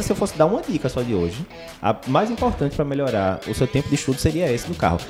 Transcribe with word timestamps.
Se 0.00 0.12
eu 0.12 0.16
fosse 0.16 0.38
dar 0.38 0.46
uma 0.46 0.62
dica 0.62 0.88
só 0.88 1.02
de 1.02 1.12
hoje, 1.12 1.44
a 1.82 1.94
mais 2.06 2.30
importante 2.30 2.76
para 2.76 2.84
melhorar 2.84 3.40
o 3.48 3.52
seu 3.52 3.66
tempo 3.66 3.88
de 3.88 3.96
estudo 3.96 4.16
seria 4.16 4.50
esse 4.50 4.68
do 4.68 4.74
carro. 4.76 5.00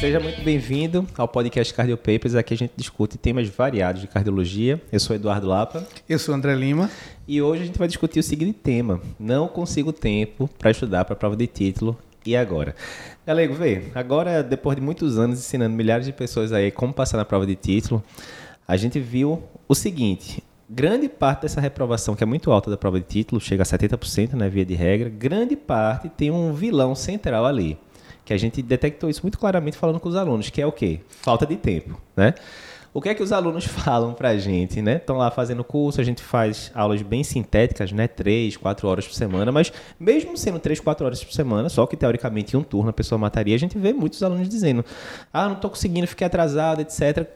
Seja 0.00 0.18
muito 0.18 0.42
bem-vindo 0.42 1.06
ao 1.16 1.28
podcast 1.28 1.72
Cardio 1.72 1.96
Papers. 1.96 2.34
Aqui 2.34 2.54
a 2.54 2.56
gente 2.56 2.72
discute 2.76 3.16
temas 3.16 3.48
variados 3.48 4.00
de 4.00 4.08
cardiologia. 4.08 4.82
Eu 4.90 4.98
sou 4.98 5.14
Eduardo 5.14 5.46
Lapa. 5.46 5.86
Eu 6.08 6.18
sou 6.18 6.34
André 6.34 6.56
Lima. 6.56 6.90
E 7.28 7.40
hoje 7.40 7.62
a 7.62 7.66
gente 7.66 7.78
vai 7.78 7.86
discutir 7.86 8.18
o 8.18 8.22
seguinte 8.24 8.54
tema: 8.54 9.00
Não 9.20 9.46
consigo 9.46 9.92
tempo 9.92 10.50
para 10.58 10.72
estudar 10.72 11.04
para 11.04 11.14
a 11.14 11.16
prova 11.16 11.36
de 11.36 11.46
título. 11.46 11.96
E 12.26 12.36
agora? 12.36 12.74
Galego, 13.24 13.54
vê, 13.54 13.84
agora, 13.94 14.42
depois 14.42 14.76
de 14.76 14.82
muitos 14.82 15.16
anos 15.16 15.38
ensinando 15.38 15.76
milhares 15.76 16.06
de 16.06 16.12
pessoas 16.12 16.52
aí 16.52 16.72
como 16.72 16.92
passar 16.92 17.18
na 17.18 17.24
prova 17.24 17.46
de 17.46 17.54
título, 17.54 18.02
a 18.66 18.76
gente 18.76 18.98
viu 18.98 19.44
o 19.68 19.74
seguinte: 19.74 20.42
grande 20.68 21.08
parte 21.08 21.42
dessa 21.42 21.60
reprovação, 21.60 22.14
que 22.16 22.22
é 22.22 22.26
muito 22.26 22.50
alta 22.50 22.70
da 22.70 22.76
prova 22.76 22.98
de 22.98 23.06
título, 23.06 23.40
chega 23.40 23.62
a 23.62 23.66
70%, 23.66 24.34
né, 24.34 24.48
via 24.48 24.64
de 24.64 24.74
regra, 24.74 25.08
grande 25.08 25.56
parte 25.56 26.08
tem 26.08 26.30
um 26.30 26.52
vilão 26.52 26.94
central 26.94 27.46
ali, 27.46 27.78
que 28.24 28.32
a 28.32 28.36
gente 28.36 28.60
detectou 28.60 29.08
isso 29.08 29.22
muito 29.22 29.38
claramente 29.38 29.76
falando 29.76 30.00
com 30.00 30.08
os 30.08 30.16
alunos, 30.16 30.50
que 30.50 30.60
é 30.60 30.66
o 30.66 30.72
quê? 30.72 31.00
Falta 31.22 31.46
de 31.46 31.56
tempo, 31.56 32.00
né? 32.16 32.34
O 32.96 33.02
que 33.02 33.10
é 33.10 33.14
que 33.14 33.22
os 33.22 33.30
alunos 33.30 33.66
falam 33.68 34.14
para 34.14 34.30
a 34.30 34.38
gente, 34.38 34.80
né? 34.80 34.96
Estão 34.96 35.18
lá 35.18 35.30
fazendo 35.30 35.62
curso, 35.62 36.00
a 36.00 36.04
gente 36.04 36.22
faz 36.22 36.72
aulas 36.74 37.02
bem 37.02 37.22
sintéticas, 37.22 37.92
né? 37.92 38.08
Três, 38.08 38.56
quatro 38.56 38.88
horas 38.88 39.06
por 39.06 39.12
semana, 39.12 39.52
mas 39.52 39.70
mesmo 40.00 40.34
sendo 40.34 40.58
três, 40.58 40.80
quatro 40.80 41.04
horas 41.04 41.22
por 41.22 41.30
semana, 41.30 41.68
só 41.68 41.86
que 41.86 41.94
teoricamente 41.94 42.56
em 42.56 42.58
um 42.58 42.62
turno 42.62 42.88
a 42.88 42.94
pessoa 42.94 43.18
mataria, 43.18 43.54
a 43.54 43.58
gente 43.58 43.76
vê 43.76 43.92
muitos 43.92 44.22
alunos 44.22 44.48
dizendo, 44.48 44.82
ah, 45.30 45.46
não 45.46 45.56
estou 45.56 45.68
conseguindo, 45.68 46.06
fiquei 46.06 46.26
atrasado, 46.26 46.80
etc. 46.80 47.28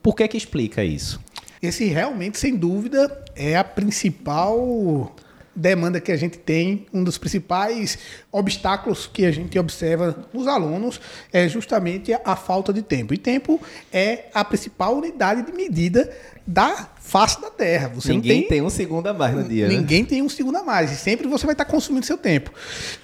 Por 0.00 0.14
que 0.14 0.28
que 0.28 0.36
explica 0.36 0.84
isso? 0.84 1.20
Esse 1.60 1.86
realmente, 1.86 2.38
sem 2.38 2.56
dúvida, 2.56 3.24
é 3.34 3.56
a 3.56 3.64
principal 3.64 5.14
demanda 5.58 6.00
que 6.00 6.12
a 6.12 6.16
gente 6.16 6.38
tem, 6.38 6.86
um 6.92 7.02
dos 7.02 7.18
principais 7.18 7.98
obstáculos 8.30 9.08
que 9.12 9.26
a 9.26 9.30
gente 9.30 9.58
observa 9.58 10.16
nos 10.32 10.46
alunos 10.46 11.00
é 11.32 11.48
justamente 11.48 12.12
a, 12.24 12.36
falta 12.36 12.72
de 12.72 12.82
tempo. 12.82 13.12
E 13.12 13.18
tempo 13.18 13.60
é 13.92 14.26
a 14.32 14.44
principal 14.44 14.96
unidade 14.96 15.42
de 15.42 15.52
medida 15.52 16.10
da 16.46 16.88
face 16.98 17.40
da 17.40 17.50
Terra. 17.50 17.88
Você 17.88 18.10
ninguém 18.10 18.40
tem, 18.40 18.48
tem, 18.48 18.62
um 18.62 18.70
segundo 18.70 19.06
a 19.06 19.12
mais 19.12 19.34
no 19.34 19.44
dia. 19.44 19.68
Né? 19.68 19.76
Ninguém 19.76 20.02
né? 20.02 20.08
tem 20.08 20.22
um 20.22 20.28
segundo 20.28 20.56
a 20.56 20.62
mais. 20.62 20.90
E 20.92 20.96
sempre 20.96 21.26
você 21.26 21.44
vai 21.44 21.52
estar 21.52 21.66
consumindo 21.66 22.06
seu 22.06 22.16
tempo. 22.16 22.50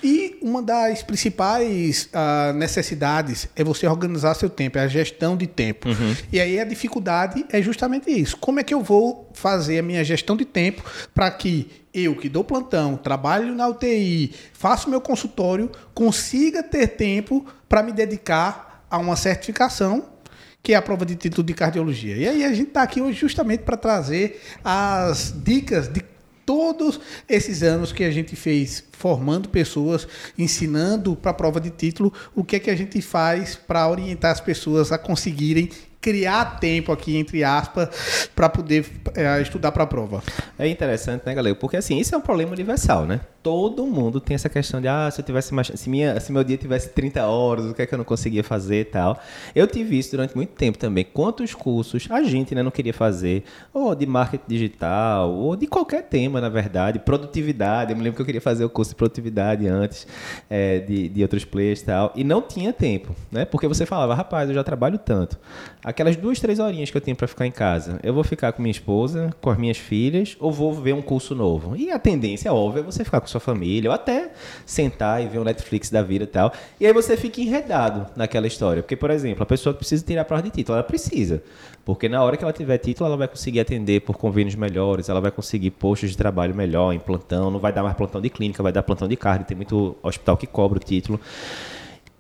E 0.03 0.39
uma 0.41 0.63
das 0.63 1.03
principais 1.03 2.09
uh, 2.15 2.55
necessidades 2.55 3.49
é 3.55 3.65
você 3.65 3.87
organizar 3.87 4.35
seu 4.35 4.49
tempo, 4.49 4.79
é 4.79 4.83
a 4.83 4.89
gestão 4.89 5.37
de 5.37 5.47
tempo. 5.47 5.89
Uhum. 5.89 6.17
E 6.33 6.41
aí 6.41 6.59
a 6.59 6.65
dificuldade 6.65 7.45
é 7.51 7.61
justamente 7.61 8.11
isso. 8.11 8.37
Como 8.39 8.61
é 8.61 8.63
que 8.63 8.73
eu 8.73 8.83
vou 8.83 9.31
fazer 9.35 9.79
a 9.79 9.83
minha 9.83 10.03
gestão 10.05 10.37
de 10.37 10.45
tempo 10.45 10.83
para 11.15 11.31
que 11.31 11.84
eu 11.95 12.17
que 12.17 12.29
dou 12.29 12.43
plantão, 12.43 12.97
trabalho 12.97 13.55
na 13.55 13.69
UTI, 13.69 14.35
faço 14.53 14.91
meu 14.91 15.01
consultório, 15.01 15.71
consiga 15.95 16.63
ter 16.63 16.89
tempo 16.89 17.47
para 17.69 17.83
me 17.83 17.93
dedicar 17.93 18.85
a 18.91 18.99
uma 18.99 19.15
certificação 19.15 20.13
que 20.63 20.73
é 20.73 20.77
a 20.77 20.83
prova 20.83 21.05
de 21.05 21.15
título 21.15 21.47
de 21.47 21.53
cardiologia. 21.53 22.17
E 22.17 22.27
aí 22.27 22.43
a 22.43 22.49
gente 22.49 22.69
está 22.69 22.83
aqui 22.83 22.99
hoje 22.99 23.21
justamente 23.21 23.65
para 23.65 23.77
trazer 23.77 24.41
as 24.65 25.35
dicas 25.45 25.89
de 25.89 26.03
todos 26.47 26.99
esses 27.29 27.63
anos 27.63 27.93
que 27.93 28.03
a 28.03 28.11
gente 28.11 28.35
fez 28.35 28.83
formando 28.93 29.51
pessoas, 29.51 30.09
ensinando 30.39 31.15
para 31.15 31.33
a 31.33 31.35
prova 31.35 31.61
de 31.61 31.71
título, 31.71 32.13
o 32.35 32.43
que 32.43 32.57
é 32.57 32.59
que 32.59 32.71
a 32.71 32.77
gente 32.77 33.01
faz 33.03 33.55
para 33.55 33.89
orientar 33.89 34.33
as 34.33 34.41
pessoas 34.41 34.91
a 34.91 34.97
conseguirem 34.97 35.71
criar 36.05 36.61
tempo 36.61 36.93
aqui, 36.93 37.17
entre 37.17 37.43
aspas, 37.43 38.29
para 38.37 38.47
poder 38.51 38.85
é, 39.15 39.41
estudar 39.41 39.73
para 39.73 39.85
a 39.85 39.87
prova. 39.87 40.23
É 40.59 40.69
interessante, 40.69 41.23
né, 41.25 41.35
galera? 41.35 41.57
Porque 41.57 41.79
assim, 41.79 41.99
isso 41.99 42.15
é 42.15 42.19
um 42.19 42.21
problema 42.21 42.53
universal, 42.53 43.07
né? 43.07 43.21
Todo 43.45 43.87
mundo 43.87 44.21
tem 44.21 44.35
essa 44.35 44.49
questão 44.49 44.81
de, 44.81 44.89
ah, 44.89 45.11
se 45.11 45.21
eu 45.21 45.25
tivesse 45.25 45.53
mais, 45.53 45.71
se, 45.75 45.91
minha, 45.91 46.19
se 46.19 46.33
meu 46.33 46.43
dia 46.43 46.57
tivesse 46.57 46.89
30 46.89 47.27
horas, 47.27 47.67
o 47.67 47.75
que 47.75 47.83
é 47.83 47.87
que 47.87 47.93
eu 47.93 47.99
não 47.99 48.05
conseguia 48.05 48.43
fazer 48.43 48.81
e 48.81 48.85
tal. 48.87 49.21
Eu 49.55 49.67
tive 49.67 49.99
isso 49.99 50.13
durante 50.13 50.35
muito 50.35 50.55
tempo 50.55 50.79
também. 50.79 51.05
Quantos 51.05 51.55
cursos 51.55 52.09
a 52.11 52.23
gente 52.23 52.55
né, 52.55 52.63
não 52.63 52.71
queria 52.71 52.95
fazer, 52.95 53.45
ou 53.71 53.95
de 53.95 54.07
marketing 54.07 54.45
digital, 54.49 55.31
ou 55.31 55.55
de 55.57 55.67
qualquer 55.67 56.05
tema, 56.05 56.41
na 56.41 56.49
verdade, 56.49 56.99
produtividade. 56.99 57.93
Eu 57.93 57.99
me 57.99 58.03
lembro 58.03 58.17
que 58.17 58.23
eu 58.23 58.27
queria 58.27 58.41
fazer 58.41 58.65
o 58.65 58.71
curso 58.71 58.93
de 58.93 58.97
produtividade 58.97 59.69
antes 59.69 60.07
é, 60.49 60.79
de, 60.79 61.11
de 61.11 61.21
outros 61.21 61.45
players 61.45 61.83
e 61.83 61.85
tal, 61.85 62.13
e 62.17 62.25
não 62.25 62.41
tinha 62.41 62.73
tempo, 62.73 63.15
né? 63.31 63.45
Porque 63.45 63.69
você 63.69 63.85
falava, 63.85 64.15
rapaz, 64.15 64.49
eu 64.49 64.55
já 64.55 64.65
trabalho 64.65 64.97
tanto 64.97 65.39
aquelas 65.85 66.17
duas, 66.17 66.41
três 66.41 66.59
horinhas 66.59 66.91
que 66.91 66.97
eu 66.97 67.01
tenho 67.01 67.17
para 67.17 67.29
ficar 67.29 67.47
em 67.47 67.51
casa, 67.51 68.01
eu 68.03 68.15
vou 68.15 68.25
ficar 68.25 68.53
com 68.53 68.63
minha 68.63 68.71
esposa, 68.71 69.31
com 69.41 69.51
as 69.51 69.59
minhas 69.59 69.77
filhas, 69.77 70.35
ou 70.41 70.51
vou 70.51 70.73
ver 70.73 70.95
um 70.95 71.03
curso 71.03 71.35
novo? 71.35 71.77
E 71.77 71.91
a 71.91 71.99
tendência, 71.99 72.53
óbvia, 72.53 72.81
é 72.81 72.83
você 72.83 73.05
ficar 73.05 73.21
com 73.21 73.27
sua 73.35 73.41
família, 73.41 73.91
ou 73.91 73.95
até 73.95 74.31
sentar 74.65 75.23
e 75.23 75.27
ver 75.27 75.39
um 75.39 75.45
Netflix 75.45 75.91
da 75.91 76.03
vida 76.03 76.25
e 76.25 76.27
tal. 76.27 76.53
E 76.81 76.87
aí 76.87 76.93
você 76.93 77.17
fica 77.17 77.41
enredado 77.41 78.07
naquela 78.17 78.47
história. 78.47 78.83
Porque, 78.83 78.97
por 78.97 79.11
exemplo, 79.11 79.43
a 79.43 79.47
pessoa 79.47 79.75
precisa 79.75 80.05
tirar 80.05 80.23
a 80.23 80.25
prova 80.25 80.43
de 80.43 80.51
título, 80.51 80.77
ela 80.77 80.85
precisa. 80.85 81.43
Porque 81.85 82.09
na 82.09 82.23
hora 82.23 82.37
que 82.37 82.45
ela 82.45 82.53
tiver 82.53 82.79
título, 82.79 83.09
ela 83.09 83.17
vai 83.17 83.29
conseguir 83.29 83.61
atender 83.61 84.01
por 84.01 84.17
convênios 84.17 84.55
melhores, 84.55 85.09
ela 85.09 85.21
vai 85.21 85.31
conseguir 85.31 85.71
postos 85.71 86.11
de 86.11 86.17
trabalho 86.17 86.55
melhor 86.55 86.93
em 86.93 86.99
plantão, 86.99 87.51
não 87.51 87.59
vai 87.59 87.73
dar 87.73 87.83
mais 87.83 87.97
plantão 87.97 88.21
de 88.21 88.31
clínica, 88.31 88.63
vai 88.63 88.73
dar 88.73 88.83
plantão 88.83 89.07
de 89.07 89.17
carne, 89.17 89.45
tem 89.45 89.57
muito 89.57 89.95
hospital 90.03 90.37
que 90.37 90.47
cobra 90.47 90.79
o 90.79 90.81
título. 90.81 91.21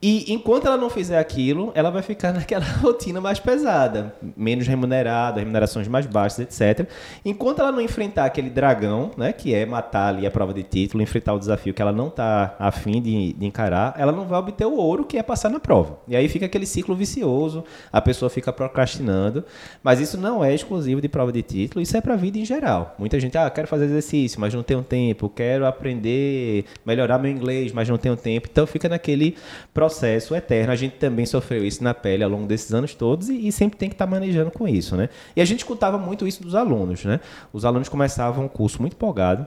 E 0.06 0.30
enquanto 0.34 0.66
ela 0.66 0.76
não 0.76 0.90
fizer 0.90 1.18
aquilo, 1.18 1.72
ela 1.74 1.90
vai 1.90 2.02
ficar 2.02 2.30
naquela 2.34 2.66
rotina 2.82 3.22
mais 3.22 3.40
pesada, 3.40 4.14
menos 4.36 4.66
remunerada, 4.66 5.40
remunerações 5.40 5.88
mais 5.88 6.04
baixas, 6.04 6.40
etc. 6.40 6.86
Enquanto 7.24 7.60
ela 7.60 7.72
não 7.72 7.80
enfrentar 7.80 8.26
aquele 8.26 8.50
dragão, 8.50 9.12
né, 9.16 9.32
que 9.32 9.54
é 9.54 9.64
matar 9.64 10.08
ali 10.08 10.26
a 10.26 10.30
prova 10.30 10.52
de 10.52 10.62
título, 10.62 11.02
enfrentar 11.02 11.32
o 11.32 11.38
desafio 11.38 11.72
que 11.72 11.80
ela 11.80 11.90
não 11.90 12.08
está 12.08 12.54
afim 12.58 13.00
de, 13.00 13.32
de 13.32 13.46
encarar, 13.46 13.94
ela 13.96 14.12
não 14.12 14.26
vai 14.26 14.38
obter 14.38 14.66
o 14.66 14.76
ouro 14.76 15.06
que 15.06 15.16
é 15.16 15.22
passar 15.22 15.48
na 15.48 15.58
prova. 15.58 15.98
E 16.06 16.14
aí 16.14 16.28
fica 16.28 16.44
aquele 16.44 16.66
ciclo 16.66 16.94
vicioso, 16.94 17.64
a 17.90 18.02
pessoa 18.02 18.28
fica 18.28 18.52
procrastinando. 18.52 19.42
Mas 19.82 20.00
isso 20.00 20.18
não 20.18 20.44
é 20.44 20.54
exclusivo 20.54 21.00
de 21.00 21.08
prova 21.08 21.32
de 21.32 21.40
título, 21.40 21.80
isso 21.80 21.96
é 21.96 22.02
para 22.02 22.12
a 22.12 22.16
vida 22.18 22.36
em 22.36 22.44
geral. 22.44 22.94
Muita 22.98 23.18
gente, 23.18 23.38
ah, 23.38 23.48
quero 23.48 23.66
fazer 23.66 23.86
exercício, 23.86 24.38
mas 24.38 24.52
não 24.52 24.62
tenho 24.62 24.82
tempo, 24.82 25.30
quero 25.30 25.64
aprender, 25.64 26.66
melhorar 26.84 27.18
meu 27.18 27.30
inglês, 27.30 27.72
mas 27.72 27.88
não 27.88 27.96
tenho 27.96 28.18
tempo. 28.18 28.48
Então 28.52 28.66
fica 28.66 28.86
naquele 28.86 29.34
processo 29.72 29.93
processo 29.94 30.34
eterno. 30.34 30.72
A 30.72 30.76
gente 30.76 30.96
também 30.96 31.24
sofreu 31.24 31.64
isso 31.64 31.82
na 31.82 31.94
pele 31.94 32.24
ao 32.24 32.30
longo 32.30 32.46
desses 32.46 32.72
anos 32.74 32.94
todos 32.94 33.28
e, 33.28 33.46
e 33.46 33.52
sempre 33.52 33.78
tem 33.78 33.88
que 33.88 33.94
estar 33.94 34.06
tá 34.06 34.10
manejando 34.10 34.50
com 34.50 34.66
isso, 34.66 34.96
né? 34.96 35.08
E 35.36 35.40
a 35.40 35.44
gente 35.44 35.60
escutava 35.60 35.96
muito 35.96 36.26
isso 36.26 36.42
dos 36.42 36.54
alunos, 36.54 37.04
né? 37.04 37.20
Os 37.52 37.64
alunos 37.64 37.88
começavam 37.88 38.44
o 38.44 38.48
curso 38.48 38.80
muito 38.80 38.94
empolgado, 38.94 39.46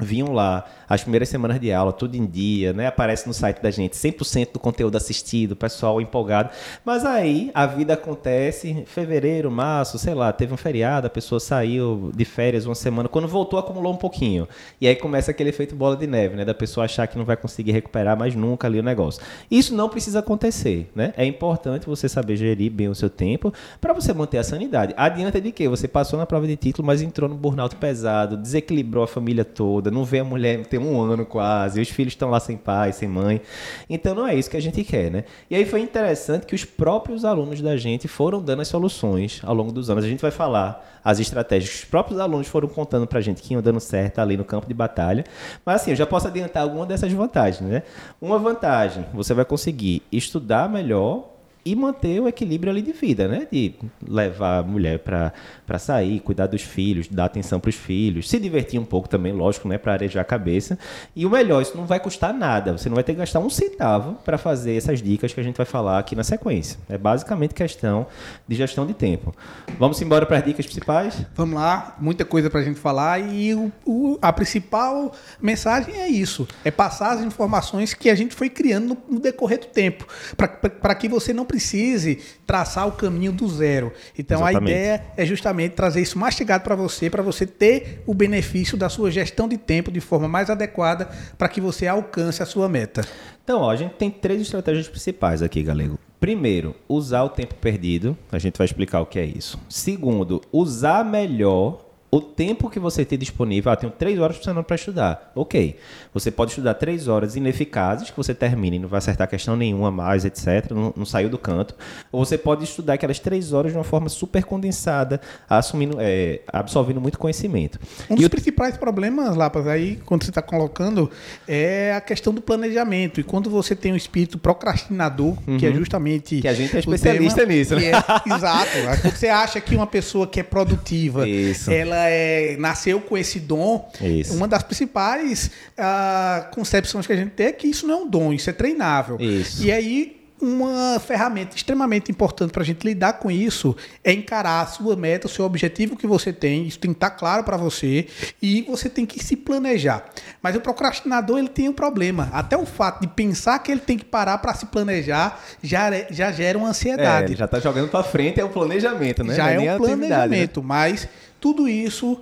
vinham 0.00 0.32
lá 0.32 0.64
as 0.88 1.02
primeiras 1.02 1.28
semanas 1.28 1.60
de 1.60 1.72
aula, 1.72 1.92
tudo 1.92 2.16
em 2.16 2.26
dia, 2.26 2.72
né? 2.72 2.86
Aparece 2.86 3.26
no 3.26 3.34
site 3.34 3.60
da 3.60 3.70
gente 3.70 3.92
100% 3.92 4.54
do 4.54 4.58
conteúdo 4.58 4.96
assistido, 4.96 5.54
pessoal 5.54 6.00
empolgado. 6.00 6.50
Mas 6.84 7.04
aí 7.04 7.50
a 7.54 7.66
vida 7.66 7.94
acontece, 7.94 8.84
fevereiro, 8.86 9.50
março, 9.50 9.98
sei 9.98 10.14
lá, 10.14 10.32
teve 10.32 10.52
um 10.52 10.56
feriado, 10.56 11.06
a 11.06 11.10
pessoa 11.10 11.38
saiu 11.38 12.10
de 12.14 12.24
férias 12.24 12.66
uma 12.66 12.74
semana, 12.74 13.08
quando 13.08 13.28
voltou 13.28 13.58
acumulou 13.58 13.92
um 13.92 13.96
pouquinho. 13.96 14.48
E 14.80 14.88
aí 14.88 14.96
começa 14.96 15.30
aquele 15.30 15.50
efeito 15.50 15.74
bola 15.74 15.96
de 15.96 16.06
neve, 16.06 16.36
né? 16.36 16.44
Da 16.44 16.54
pessoa 16.54 16.84
achar 16.84 17.06
que 17.06 17.16
não 17.16 17.24
vai 17.24 17.36
conseguir 17.36 17.72
recuperar 17.72 18.18
mais 18.18 18.34
nunca 18.34 18.66
ali 18.66 18.78
o 18.80 18.82
negócio. 18.82 19.22
Isso 19.50 19.74
não 19.74 19.88
precisa 19.88 20.18
acontecer, 20.18 20.90
né? 20.94 21.12
É 21.16 21.24
importante 21.24 21.86
você 21.86 22.08
saber 22.08 22.36
gerir 22.36 22.70
bem 22.70 22.88
o 22.88 22.94
seu 22.94 23.10
tempo 23.10 23.52
para 23.80 23.92
você 23.92 24.12
manter 24.12 24.38
a 24.38 24.44
sanidade. 24.44 24.94
Adianta 24.96 25.40
de 25.40 25.52
que 25.52 25.68
você 25.68 25.86
passou 25.86 26.18
na 26.18 26.26
prova 26.26 26.46
de 26.46 26.56
título, 26.56 26.86
mas 26.86 27.02
entrou 27.02 27.28
no 27.28 27.36
burnout 27.36 27.76
pesado, 27.76 28.36
desequilibrou 28.36 29.04
a 29.04 29.06
família 29.06 29.44
toda, 29.44 29.89
não 29.90 30.04
vê 30.04 30.20
a 30.20 30.24
mulher 30.24 30.64
tem 30.66 30.78
um 30.78 31.00
ano 31.00 31.24
quase, 31.26 31.80
os 31.80 31.88
filhos 31.88 32.12
estão 32.12 32.30
lá 32.30 32.40
sem 32.40 32.56
pai, 32.56 32.92
sem 32.92 33.08
mãe. 33.08 33.40
Então 33.88 34.14
não 34.14 34.26
é 34.26 34.34
isso 34.34 34.50
que 34.50 34.56
a 34.56 34.62
gente 34.62 34.82
quer, 34.84 35.10
né? 35.10 35.24
E 35.50 35.54
aí 35.54 35.64
foi 35.64 35.80
interessante 35.80 36.46
que 36.46 36.54
os 36.54 36.64
próprios 36.64 37.24
alunos 37.24 37.60
da 37.60 37.76
gente 37.76 38.08
foram 38.08 38.40
dando 38.40 38.62
as 38.62 38.68
soluções 38.68 39.40
ao 39.44 39.54
longo 39.54 39.72
dos 39.72 39.90
anos. 39.90 40.04
A 40.04 40.08
gente 40.08 40.20
vai 40.20 40.30
falar 40.30 41.00
as 41.04 41.18
estratégias 41.18 41.70
que 41.70 41.76
os 41.76 41.84
próprios 41.84 42.20
alunos 42.20 42.46
foram 42.46 42.68
contando 42.68 43.06
pra 43.06 43.20
gente 43.20 43.42
que 43.42 43.54
iam 43.54 43.62
dando 43.62 43.80
certo 43.80 44.18
ali 44.20 44.36
no 44.36 44.44
campo 44.44 44.66
de 44.66 44.74
batalha. 44.74 45.24
Mas 45.64 45.82
assim, 45.82 45.90
eu 45.90 45.96
já 45.96 46.06
posso 46.06 46.26
adiantar 46.28 46.62
alguma 46.62 46.86
dessas 46.86 47.12
vantagens, 47.12 47.60
né? 47.60 47.82
Uma 48.20 48.38
vantagem, 48.38 49.06
você 49.12 49.34
vai 49.34 49.44
conseguir 49.44 50.02
estudar 50.12 50.68
melhor 50.68 51.39
e 51.64 51.74
manter 51.74 52.20
o 52.20 52.28
equilíbrio 52.28 52.70
ali 52.70 52.82
de 52.82 52.92
vida, 52.92 53.28
né? 53.28 53.46
De 53.50 53.74
levar 54.06 54.58
a 54.58 54.62
mulher 54.62 54.98
para 54.98 55.78
sair, 55.78 56.20
cuidar 56.20 56.46
dos 56.46 56.62
filhos, 56.62 57.08
dar 57.08 57.26
atenção 57.26 57.60
para 57.60 57.68
os 57.68 57.74
filhos, 57.74 58.28
se 58.28 58.38
divertir 58.38 58.80
um 58.80 58.84
pouco 58.84 59.08
também, 59.08 59.32
lógico, 59.32 59.68
né? 59.68 59.78
Para 59.78 59.92
arejar 59.92 60.22
a 60.22 60.24
cabeça. 60.24 60.78
E 61.14 61.26
o 61.26 61.30
melhor, 61.30 61.62
isso 61.62 61.76
não 61.76 61.86
vai 61.86 62.00
custar 62.00 62.32
nada. 62.32 62.76
Você 62.76 62.88
não 62.88 62.94
vai 62.94 63.04
ter 63.04 63.12
que 63.12 63.18
gastar 63.18 63.40
um 63.40 63.50
centavo 63.50 64.18
para 64.24 64.38
fazer 64.38 64.76
essas 64.76 65.02
dicas 65.02 65.32
que 65.32 65.40
a 65.40 65.42
gente 65.42 65.56
vai 65.56 65.66
falar 65.66 65.98
aqui 65.98 66.16
na 66.16 66.24
sequência. 66.24 66.78
É 66.88 66.96
basicamente 66.96 67.54
questão 67.54 68.06
de 68.48 68.56
gestão 68.56 68.86
de 68.86 68.94
tempo. 68.94 69.34
Vamos 69.78 70.00
embora 70.00 70.26
para 70.26 70.38
as 70.38 70.44
dicas 70.44 70.66
principais? 70.66 71.24
Vamos 71.34 71.54
lá, 71.54 71.96
muita 72.00 72.24
coisa 72.24 72.48
para 72.48 72.60
a 72.60 72.62
gente 72.62 72.78
falar 72.78 73.18
e 73.18 73.54
o, 73.54 73.72
o, 73.84 74.18
a 74.20 74.32
principal 74.32 75.12
mensagem 75.40 75.94
é 76.00 76.08
isso: 76.08 76.46
é 76.64 76.70
passar 76.70 77.12
as 77.12 77.22
informações 77.22 77.94
que 77.94 78.08
a 78.08 78.14
gente 78.14 78.34
foi 78.34 78.48
criando 78.48 78.96
no, 79.08 79.20
decorrer 79.20 79.60
do 79.60 79.66
tempo, 79.66 80.06
para 80.36 80.94
que 80.94 81.08
você 81.08 81.32
não 81.32 81.44
precise 81.50 82.18
traçar 82.46 82.86
o 82.86 82.92
caminho 82.92 83.32
do 83.32 83.48
zero. 83.48 83.92
Então 84.16 84.38
Exatamente. 84.38 84.72
a 84.72 84.76
ideia 84.76 85.04
é 85.16 85.26
justamente 85.26 85.72
trazer 85.72 86.00
isso 86.00 86.18
mastigado 86.18 86.62
para 86.62 86.76
você, 86.76 87.10
para 87.10 87.22
você 87.22 87.46
ter 87.46 88.02
o 88.06 88.14
benefício 88.14 88.76
da 88.76 88.88
sua 88.88 89.10
gestão 89.10 89.48
de 89.48 89.58
tempo 89.58 89.90
de 89.90 90.00
forma 90.00 90.28
mais 90.28 90.48
adequada 90.48 91.10
para 91.36 91.48
que 91.48 91.60
você 91.60 91.86
alcance 91.86 92.42
a 92.42 92.46
sua 92.46 92.68
meta. 92.68 93.04
Então, 93.42 93.62
ó, 93.62 93.70
a 93.70 93.76
gente 93.76 93.94
tem 93.94 94.10
três 94.10 94.40
estratégias 94.40 94.88
principais 94.88 95.42
aqui, 95.42 95.62
Galego. 95.62 95.98
Primeiro, 96.20 96.76
usar 96.88 97.24
o 97.24 97.30
tempo 97.30 97.54
perdido. 97.54 98.16
A 98.30 98.38
gente 98.38 98.56
vai 98.58 98.64
explicar 98.66 99.00
o 99.00 99.06
que 99.06 99.18
é 99.18 99.24
isso. 99.24 99.58
Segundo, 99.68 100.40
usar 100.52 101.04
melhor 101.04 101.89
o 102.12 102.20
tempo 102.20 102.68
que 102.68 102.78
você 102.80 103.04
tem 103.04 103.16
disponível. 103.18 103.70
Ah, 103.70 103.76
tenho 103.76 103.92
três 103.92 104.18
horas 104.18 104.36
semana 104.42 104.64
para 104.64 104.74
estudar. 104.74 105.30
Ok. 105.34 105.76
Você 106.12 106.30
pode 106.30 106.50
estudar 106.50 106.74
três 106.74 107.06
horas 107.06 107.36
ineficazes, 107.36 108.10
que 108.10 108.16
você 108.16 108.34
termina 108.34 108.74
e 108.74 108.78
não 108.80 108.88
vai 108.88 108.98
acertar 108.98 109.28
questão 109.28 109.54
nenhuma 109.54 109.92
mais, 109.92 110.24
etc. 110.24 110.70
Não, 110.72 110.92
não 110.96 111.06
saiu 111.06 111.28
do 111.28 111.38
canto. 111.38 111.74
Ou 112.10 112.24
você 112.24 112.36
pode 112.36 112.64
estudar 112.64 112.94
aquelas 112.94 113.20
três 113.20 113.52
horas 113.52 113.70
de 113.70 113.78
uma 113.78 113.84
forma 113.84 114.08
super 114.08 114.42
condensada, 114.42 115.20
assumindo, 115.48 115.98
é, 116.00 116.40
absorvendo 116.48 117.00
muito 117.00 117.16
conhecimento. 117.16 117.78
Um 118.08 118.14
E 118.14 118.16
dos 118.16 118.26
o- 118.26 118.30
principais 118.30 118.76
problemas, 118.76 119.36
Lapas, 119.36 119.66
aí, 119.68 120.00
quando 120.04 120.24
você 120.24 120.30
está 120.30 120.42
colocando, 120.42 121.08
é 121.46 121.92
a 121.94 122.00
questão 122.00 122.34
do 122.34 122.40
planejamento. 122.42 123.20
E 123.20 123.22
quando 123.22 123.48
você 123.48 123.76
tem 123.76 123.92
um 123.92 123.96
espírito 123.96 124.36
procrastinador, 124.36 125.36
que 125.58 125.64
é 125.66 125.72
justamente. 125.72 126.34
Uhum. 126.36 126.40
Que 126.40 126.48
a 126.48 126.54
gente 126.54 126.74
é 126.76 126.80
especialista 126.80 127.46
nisso, 127.46 127.76
né? 127.76 127.86
é- 127.86 128.34
exato. 128.34 128.70
Você 129.10 129.28
acha 129.28 129.60
que 129.60 129.76
uma 129.76 129.86
pessoa 129.86 130.26
que 130.26 130.40
é 130.40 130.42
produtiva, 130.42 131.28
Isso. 131.28 131.70
ela 131.70 131.99
é, 132.08 132.56
nasceu 132.58 133.00
com 133.00 133.16
esse 133.16 133.38
dom, 133.40 133.90
Isso. 134.00 134.34
uma 134.34 134.46
das 134.48 134.62
principais 134.62 135.50
ah, 135.76 136.48
concepções 136.54 137.06
que 137.06 137.12
a 137.12 137.16
gente 137.16 137.30
tem 137.30 137.46
é 137.46 137.52
que 137.52 137.66
isso 137.66 137.86
não 137.86 137.94
é 137.94 137.96
um 138.02 138.08
dom, 138.08 138.32
isso 138.32 138.48
é 138.48 138.52
treinável. 138.52 139.16
Isso. 139.20 139.62
E 139.64 139.70
aí. 139.72 140.16
Uma 140.42 140.98
ferramenta 140.98 141.54
extremamente 141.54 142.10
importante 142.10 142.50
para 142.50 142.62
a 142.62 142.64
gente 142.64 142.82
lidar 142.82 143.18
com 143.18 143.30
isso 143.30 143.76
é 144.02 144.10
encarar 144.10 144.62
a 144.62 144.66
sua 144.66 144.96
meta, 144.96 145.26
o 145.26 145.30
seu 145.30 145.44
objetivo 145.44 145.94
que 145.94 146.06
você 146.06 146.32
tem. 146.32 146.66
Isso 146.66 146.78
tem 146.78 146.92
que 146.92 146.96
estar 146.96 147.10
claro 147.10 147.44
para 147.44 147.58
você 147.58 148.06
e 148.40 148.62
você 148.62 148.88
tem 148.88 149.04
que 149.04 149.22
se 149.22 149.36
planejar. 149.36 150.02
Mas 150.40 150.56
o 150.56 150.60
procrastinador 150.62 151.38
ele 151.38 151.50
tem 151.50 151.68
um 151.68 151.74
problema. 151.74 152.30
Até 152.32 152.56
o 152.56 152.64
fato 152.64 153.02
de 153.02 153.08
pensar 153.08 153.58
que 153.58 153.70
ele 153.70 153.82
tem 153.82 153.98
que 153.98 154.04
parar 154.06 154.38
para 154.38 154.54
se 154.54 154.64
planejar 154.64 155.38
já, 155.62 155.90
já 156.08 156.32
gera 156.32 156.56
uma 156.56 156.68
É, 156.68 156.70
ansiedade 156.70 157.32
ele 157.32 157.36
já 157.36 157.46
tá 157.46 157.60
jogando 157.60 157.90
para 157.90 158.02
frente, 158.02 158.40
é 158.40 158.44
o 158.44 158.48
planejamento, 158.48 159.22
né? 159.22 159.34
já 159.34 159.44
Não 159.44 159.50
é 159.50 159.68
a 159.68 159.76
um 159.76 159.78
né? 159.78 159.86
planejamento, 159.88 160.62
mas 160.62 161.06
tudo 161.40 161.68
isso 161.68 162.20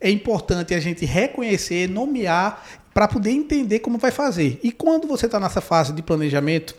é 0.00 0.10
importante 0.10 0.74
a 0.74 0.80
gente 0.80 1.04
reconhecer, 1.04 1.88
nomear 1.88 2.64
para 2.92 3.06
poder 3.06 3.30
entender 3.30 3.78
como 3.78 3.98
vai 3.98 4.10
fazer. 4.10 4.58
E 4.62 4.72
quando 4.72 5.06
você 5.06 5.26
está 5.26 5.38
nessa 5.38 5.60
fase 5.60 5.92
de 5.92 6.02
planejamento, 6.02 6.74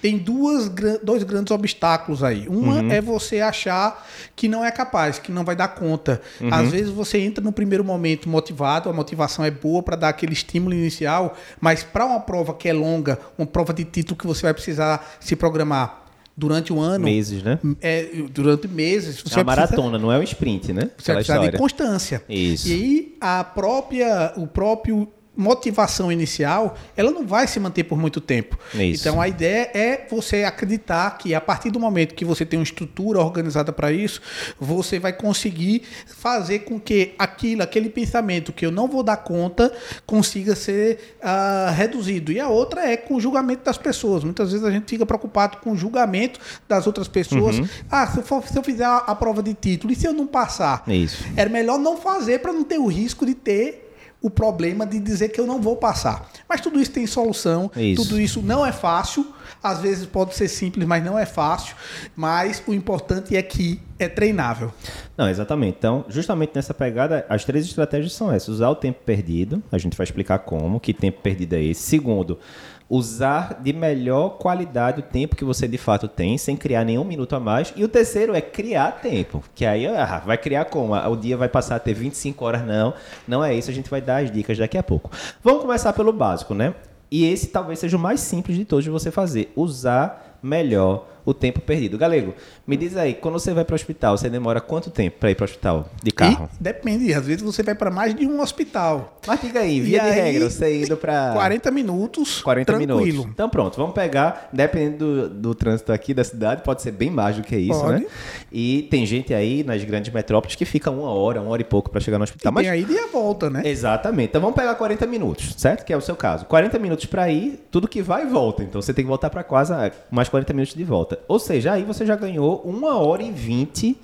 tem 0.00 0.16
duas, 0.16 0.70
dois 1.02 1.22
grandes 1.24 1.50
obstáculos 1.50 2.22
aí. 2.22 2.46
Uma 2.48 2.76
Uhum. 2.76 2.92
é 2.92 3.00
você 3.00 3.40
achar 3.40 4.06
que 4.36 4.46
não 4.46 4.64
é 4.64 4.70
capaz, 4.70 5.18
que 5.18 5.32
não 5.32 5.44
vai 5.44 5.56
dar 5.56 5.68
conta. 5.68 6.20
Uhum. 6.40 6.54
Às 6.54 6.70
vezes 6.70 6.90
você 6.90 7.18
entra 7.18 7.42
no 7.42 7.50
primeiro 7.50 7.84
momento 7.84 8.28
motivado, 8.28 8.88
a 8.88 8.92
motivação 8.92 9.44
é 9.44 9.50
boa 9.50 9.82
para 9.82 9.96
dar 9.96 10.10
aquele 10.10 10.34
estímulo 10.34 10.72
inicial, 10.72 11.36
mas 11.60 11.82
para 11.82 12.06
uma 12.06 12.20
prova 12.20 12.54
que 12.54 12.68
é 12.68 12.72
longa, 12.72 13.18
uma 13.36 13.46
prova 13.46 13.74
de 13.74 13.84
título 13.84 14.16
que 14.16 14.26
você 14.26 14.42
vai 14.42 14.54
precisar 14.54 15.16
se 15.18 15.34
programar 15.34 16.05
durante 16.36 16.72
um 16.72 16.80
ano, 16.80 17.04
Meses, 17.04 17.42
né? 17.42 17.58
é, 17.80 18.08
durante 18.30 18.68
meses, 18.68 19.22
você 19.22 19.34
É 19.34 19.38
uma 19.38 19.44
maratona, 19.44 19.98
não 19.98 20.12
é 20.12 20.18
um 20.18 20.22
sprint, 20.22 20.72
né? 20.72 20.90
você 20.96 21.12
Aquela 21.12 21.16
precisar 21.16 21.38
de 21.38 21.44
história. 21.46 21.58
constância. 21.58 22.22
Isso. 22.28 22.68
E 22.68 22.72
aí 22.72 23.16
a 23.20 23.42
própria, 23.42 24.32
o 24.36 24.46
próprio 24.46 25.08
motivação 25.36 26.10
inicial, 26.10 26.76
ela 26.96 27.10
não 27.10 27.26
vai 27.26 27.46
se 27.46 27.60
manter 27.60 27.84
por 27.84 27.98
muito 27.98 28.20
tempo. 28.20 28.58
Isso. 28.74 29.00
Então 29.08 29.20
a 29.20 29.28
ideia 29.28 29.70
é 29.74 30.06
você 30.10 30.44
acreditar 30.44 31.18
que 31.18 31.34
a 31.34 31.40
partir 31.40 31.70
do 31.70 31.78
momento 31.78 32.14
que 32.14 32.24
você 32.24 32.44
tem 32.46 32.58
uma 32.58 32.62
estrutura 32.64 33.20
organizada 33.20 33.72
para 33.72 33.92
isso, 33.92 34.20
você 34.58 34.98
vai 34.98 35.12
conseguir 35.12 35.82
fazer 36.06 36.60
com 36.60 36.80
que 36.80 37.14
aquilo, 37.18 37.62
aquele 37.62 37.88
pensamento 37.90 38.52
que 38.52 38.64
eu 38.64 38.70
não 38.70 38.88
vou 38.88 39.02
dar 39.02 39.18
conta, 39.18 39.72
consiga 40.06 40.54
ser 40.56 41.16
ah, 41.22 41.72
reduzido. 41.76 42.32
E 42.32 42.40
a 42.40 42.48
outra 42.48 42.90
é 42.90 42.96
com 42.96 43.14
o 43.16 43.20
julgamento 43.20 43.64
das 43.64 43.76
pessoas. 43.78 44.24
Muitas 44.24 44.52
vezes 44.52 44.64
a 44.66 44.70
gente 44.70 44.88
fica 44.88 45.04
preocupado 45.04 45.58
com 45.58 45.72
o 45.72 45.76
julgamento 45.76 46.40
das 46.68 46.86
outras 46.86 47.08
pessoas. 47.08 47.58
Uhum. 47.58 47.68
Ah, 47.90 48.06
se 48.06 48.18
eu, 48.18 48.22
for- 48.22 48.42
se 48.46 48.56
eu 48.58 48.62
fizer 48.62 48.84
a, 48.84 48.96
a 48.98 49.14
prova 49.14 49.42
de 49.42 49.52
título, 49.54 49.92
e 49.92 49.96
se 49.96 50.06
eu 50.06 50.12
não 50.12 50.26
passar? 50.26 50.82
Isso. 50.88 51.24
Era 51.36 51.50
melhor 51.50 51.78
não 51.78 51.96
fazer 51.96 52.38
para 52.40 52.52
não 52.52 52.64
ter 52.64 52.78
o 52.78 52.86
risco 52.86 53.26
de 53.26 53.34
ter 53.34 53.85
o 54.20 54.30
problema 54.30 54.86
de 54.86 54.98
dizer 54.98 55.28
que 55.28 55.40
eu 55.40 55.46
não 55.46 55.60
vou 55.60 55.76
passar. 55.76 56.28
Mas 56.48 56.60
tudo 56.60 56.80
isso 56.80 56.90
tem 56.90 57.06
solução. 57.06 57.70
Isso. 57.76 58.02
Tudo 58.02 58.20
isso 58.20 58.42
não 58.42 58.64
é 58.64 58.72
fácil. 58.72 59.26
Às 59.62 59.80
vezes 59.80 60.06
pode 60.06 60.34
ser 60.34 60.48
simples, 60.48 60.86
mas 60.86 61.04
não 61.04 61.18
é 61.18 61.26
fácil. 61.26 61.76
Mas 62.14 62.62
o 62.66 62.74
importante 62.74 63.36
é 63.36 63.42
que 63.42 63.80
é 63.98 64.08
treinável. 64.08 64.72
Não, 65.16 65.28
exatamente. 65.28 65.76
Então, 65.78 66.04
justamente 66.08 66.52
nessa 66.54 66.74
pegada, 66.74 67.24
as 67.28 67.44
três 67.44 67.64
estratégias 67.64 68.12
são 68.12 68.32
essas: 68.32 68.48
usar 68.48 68.68
o 68.70 68.74
tempo 68.74 69.00
perdido, 69.04 69.62
a 69.70 69.78
gente 69.78 69.96
vai 69.96 70.04
explicar 70.04 70.40
como, 70.40 70.80
que 70.80 70.92
tempo 70.92 71.20
perdido 71.20 71.54
é 71.54 71.62
esse. 71.62 71.82
Segundo, 71.82 72.38
usar 72.88 73.60
de 73.60 73.72
melhor 73.72 74.38
qualidade 74.38 75.00
o 75.00 75.02
tempo 75.02 75.34
que 75.34 75.44
você 75.44 75.66
de 75.66 75.78
fato 75.78 76.06
tem, 76.06 76.38
sem 76.38 76.56
criar 76.56 76.84
nenhum 76.84 77.04
minuto 77.04 77.34
a 77.34 77.40
mais. 77.40 77.72
E 77.76 77.82
o 77.82 77.88
terceiro 77.88 78.34
é 78.34 78.40
criar 78.40 79.00
tempo, 79.00 79.42
que 79.54 79.66
aí 79.66 79.86
ah, 79.86 80.22
vai 80.24 80.38
criar 80.38 80.66
como? 80.66 80.94
Ah, 80.94 81.08
O 81.08 81.16
dia 81.16 81.36
vai 81.36 81.48
passar 81.48 81.76
a 81.76 81.80
ter 81.80 81.94
25 81.94 82.44
horas, 82.44 82.64
não. 82.64 82.94
Não 83.26 83.44
é 83.44 83.54
isso, 83.54 83.70
a 83.70 83.74
gente 83.74 83.90
vai 83.90 84.00
dar 84.00 84.22
as 84.22 84.30
dicas 84.30 84.58
daqui 84.58 84.78
a 84.78 84.82
pouco. 84.82 85.10
Vamos 85.42 85.62
começar 85.62 85.92
pelo 85.92 86.12
básico, 86.12 86.54
né? 86.54 86.74
E 87.10 87.24
esse 87.24 87.48
talvez 87.48 87.78
seja 87.78 87.96
o 87.96 88.00
mais 88.00 88.20
simples 88.20 88.56
de 88.56 88.64
todos 88.64 88.84
de 88.84 88.90
você 88.90 89.10
fazer: 89.10 89.52
usar 89.56 90.38
melhor 90.42 91.06
o 91.26 91.34
tempo 91.34 91.60
perdido. 91.60 91.98
Galego, 91.98 92.34
me 92.66 92.76
diz 92.76 92.96
aí, 92.96 93.12
quando 93.12 93.34
você 93.38 93.52
vai 93.52 93.64
para 93.64 93.74
o 93.74 93.76
hospital, 93.76 94.16
você 94.16 94.30
demora 94.30 94.60
quanto 94.60 94.90
tempo 94.90 95.18
para 95.18 95.30
ir 95.30 95.34
para 95.34 95.42
o 95.42 95.44
hospital 95.44 95.90
de 96.02 96.12
carro? 96.12 96.48
E 96.58 96.62
depende. 96.62 97.12
Às 97.12 97.26
vezes 97.26 97.42
você 97.42 97.62
vai 97.62 97.74
para 97.74 97.90
mais 97.90 98.14
de 98.14 98.26
um 98.26 98.40
hospital. 98.40 99.18
Mas 99.26 99.40
diga 99.40 99.60
aí, 99.60 99.76
E 99.76 99.80
via 99.80 100.00
de 100.00 100.06
aí, 100.06 100.20
regra, 100.20 100.48
você 100.48 100.82
indo 100.82 100.96
para 100.96 101.32
40 101.34 101.70
minutos. 101.72 102.40
40 102.42 102.64
tranquilo. 102.72 103.00
minutos. 103.04 103.30
Então 103.32 103.48
pronto, 103.50 103.76
vamos 103.76 103.92
pegar, 103.92 104.48
dependendo 104.52 104.96
do, 104.96 105.28
do 105.28 105.54
trânsito 105.54 105.92
aqui 105.92 106.14
da 106.14 106.22
cidade, 106.22 106.62
pode 106.62 106.80
ser 106.80 106.92
bem 106.92 107.10
mais 107.10 107.36
do 107.36 107.42
que 107.42 107.56
isso, 107.56 107.80
Pode. 107.80 108.02
né? 108.04 108.06
E 108.52 108.86
tem 108.90 109.04
gente 109.04 109.34
aí 109.34 109.64
nas 109.64 109.82
grandes 109.82 110.12
metrópoles 110.14 110.54
que 110.54 110.64
fica 110.64 110.90
uma 110.90 111.10
hora, 111.10 111.40
uma 111.40 111.50
hora 111.50 111.62
e 111.62 111.64
pouco 111.64 111.90
para 111.90 112.00
chegar 112.00 112.18
no 112.18 112.24
E 112.24 112.26
hospital. 112.26 112.52
Mas 112.52 112.62
tem 112.62 112.70
aí 112.70 112.84
de 112.84 112.96
a 112.98 113.06
volta, 113.08 113.50
né? 113.50 113.62
Exatamente. 113.64 114.28
Então 114.28 114.40
vamos 114.40 114.54
pegar 114.56 114.74
40 114.76 115.06
minutos, 115.06 115.54
certo? 115.56 115.84
Que 115.84 115.92
é 115.92 115.96
o 115.96 116.00
seu 116.00 116.14
caso. 116.14 116.44
40 116.46 116.78
minutos 116.78 117.06
para 117.06 117.28
ir, 117.30 117.66
tudo 117.70 117.88
que 117.88 118.00
vai 118.00 118.22
e 118.24 118.26
volta. 118.26 118.62
Então 118.62 118.80
você 118.80 118.94
tem 118.94 119.04
que 119.04 119.08
voltar 119.08 119.28
para 119.30 119.42
casa 119.42 119.92
mais 120.10 120.28
40 120.28 120.52
minutos 120.52 120.74
de 120.74 120.84
volta. 120.84 121.15
Ou 121.28 121.38
seja, 121.38 121.72
aí 121.72 121.82
você 121.82 122.04
já 122.04 122.16
ganhou 122.16 122.60
uma 122.64 122.96
hora 122.98 123.22
e 123.22 123.30
20 123.30 123.96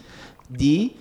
de 0.51 0.93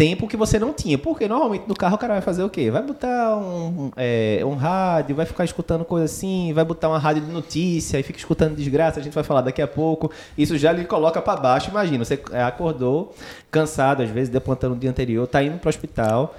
tempo 0.00 0.26
que 0.26 0.34
você 0.34 0.58
não 0.58 0.72
tinha. 0.72 0.96
Porque 0.96 1.28
normalmente 1.28 1.68
no 1.68 1.74
carro 1.74 1.96
o 1.96 1.98
cara 1.98 2.14
vai 2.14 2.22
fazer 2.22 2.42
o 2.42 2.48
quê? 2.48 2.70
Vai 2.70 2.82
botar 2.82 3.36
um, 3.36 3.90
é, 3.96 4.40
um 4.44 4.54
rádio, 4.54 5.14
vai 5.14 5.26
ficar 5.26 5.44
escutando 5.44 5.84
coisa 5.84 6.06
assim, 6.06 6.54
vai 6.54 6.64
botar 6.64 6.88
uma 6.88 6.98
rádio 6.98 7.22
de 7.22 7.30
notícia 7.30 7.98
e 8.00 8.02
fica 8.02 8.18
escutando 8.18 8.56
desgraça, 8.56 8.98
a 8.98 9.02
gente 9.02 9.12
vai 9.12 9.22
falar 9.22 9.42
daqui 9.42 9.60
a 9.60 9.68
pouco. 9.68 10.10
Isso 10.38 10.56
já 10.56 10.72
lhe 10.72 10.86
coloca 10.86 11.20
para 11.20 11.38
baixo. 11.38 11.68
Imagina, 11.68 12.02
você 12.02 12.18
acordou 12.46 13.14
cansado, 13.50 14.02
às 14.02 14.08
vezes, 14.08 14.30
deu 14.30 14.40
plantão 14.40 14.70
no 14.70 14.76
dia 14.76 14.88
anterior, 14.88 15.26
tá 15.26 15.42
indo 15.42 15.58
para 15.58 15.68
o 15.68 15.70
hospital. 15.70 16.34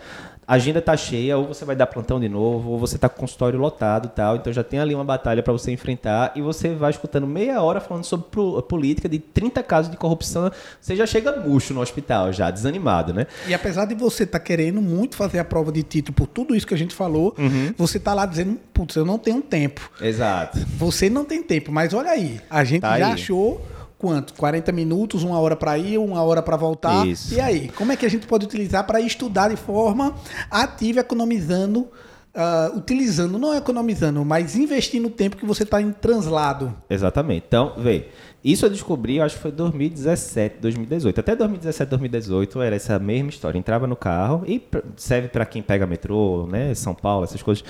A 0.51 0.55
agenda 0.55 0.81
tá 0.81 0.98
cheia, 0.98 1.38
ou 1.38 1.48
você 1.48 1.63
vai 1.63 1.77
dar 1.77 1.88
plantão 1.88 2.20
de 2.20 2.27
novo, 2.27 2.72
ou 2.72 2.77
você 2.77 2.98
tá 2.98 3.08
com 3.08 3.15
o 3.15 3.20
consultório 3.22 3.58
lotado 3.58 4.08
e 4.08 4.10
tal. 4.10 4.36
Então 4.36 4.51
já 4.51 4.62
tem 4.65 4.81
ali 4.81 4.93
uma 4.93 5.05
batalha 5.05 5.41
para 5.41 5.53
você 5.53 5.72
enfrentar 5.72 6.34
e 6.36 6.41
você 6.41 6.75
vai 6.75 6.91
escutando 6.91 7.25
meia 7.25 7.62
hora 7.62 7.79
falando 7.79 8.03
sobre 8.03 8.25
política 8.67 9.08
de 9.08 9.17
30 9.17 9.63
casos 9.63 9.89
de 9.89 9.96
corrupção. 9.96 10.51
Você 10.81 10.93
já 10.93 11.05
chega 11.05 11.38
murcho 11.39 11.74
no 11.74 11.79
hospital, 11.79 12.34
já 12.34 12.51
desanimado, 12.51 13.13
né? 13.13 13.27
E 13.48 13.53
apesar 13.53 13.86
de 13.86 13.96
você 13.96 14.24
estar 14.24 14.41
querendo 14.41 14.81
muito 14.81 15.15
fazer 15.15 15.39
a 15.39 15.46
prova 15.46 15.72
de 15.72 15.84
título 15.84 16.13
por 16.15 16.27
tudo 16.27 16.53
isso 16.53 16.67
que 16.67 16.74
a 16.74 16.77
gente 16.77 16.93
falou, 16.93 17.34
Uhum. 17.39 17.74
você 17.77 17.98
tá 17.98 18.13
lá 18.13 18.25
dizendo, 18.25 18.60
putz, 18.74 18.98
eu 18.98 19.05
não 19.05 19.17
tenho 19.17 19.41
tempo. 19.41 19.89
Exato. 20.01 20.60
Você 20.77 21.10
não 21.10 21.24
tem 21.24 21.41
tempo, 21.41 21.72
mas 21.72 21.93
olha 21.93 22.12
aí, 22.12 22.41
a 22.50 22.65
gente 22.65 22.81
Tá 22.81 23.00
já 23.00 23.08
aí. 23.08 23.13
achou 23.13 23.62
quanto? 24.01 24.34
40 24.34 24.72
minutos, 24.72 25.22
uma 25.22 25.39
hora 25.39 25.55
para 25.55 25.77
ir, 25.77 26.00
uma 26.00 26.24
hora 26.24 26.41
para 26.41 26.58
voltar. 26.58 27.08
Isso. 27.08 27.36
E 27.36 27.39
aí, 27.39 27.70
como 27.70 27.91
é 27.91 27.96
que 27.96 28.03
a 28.03 28.10
gente 28.10 28.25
pode 28.25 28.46
utilizar 28.46 28.84
para 28.88 29.00
estudar 29.00 29.50
de 29.50 29.55
forma 29.55 30.15
ativa, 30.50 31.01
economizando, 31.01 31.88
ah, 32.34 32.72
utilizando, 32.75 33.38
não 33.38 33.55
economizando, 33.55 34.25
mas 34.25 34.55
investindo 34.55 35.05
o 35.05 35.10
tempo 35.12 35.38
que 35.38 35.46
você 35.46 35.62
está 35.62 35.79
em 35.79 35.91
translado? 35.91 36.75
Exatamente. 36.89 37.46
Então, 37.48 37.74
vê, 37.77 38.08
isso 38.43 38.65
eu 38.65 38.72
descobri, 38.72 39.17
eu 39.17 39.24
acho 39.24 39.36
que 39.36 39.41
foi 39.43 39.51
2017, 39.51 40.58
2018. 40.60 41.20
Até 41.20 41.36
2017, 41.36 41.89
2018 41.91 42.60
era 42.60 42.75
essa 42.75 42.98
mesma 42.98 43.29
história. 43.29 43.60
Entrava 43.60 43.86
no 43.86 43.96
carro 43.96 44.43
e 44.48 44.60
serve 44.98 45.27
para 45.27 45.46
quem 45.46 45.62
pega 45.62 45.86
metrô, 45.86 46.48
né, 46.48 46.74
São 46.74 46.96
Paulo, 46.96 47.24
essas 47.24 47.43
coisas. 47.43 47.63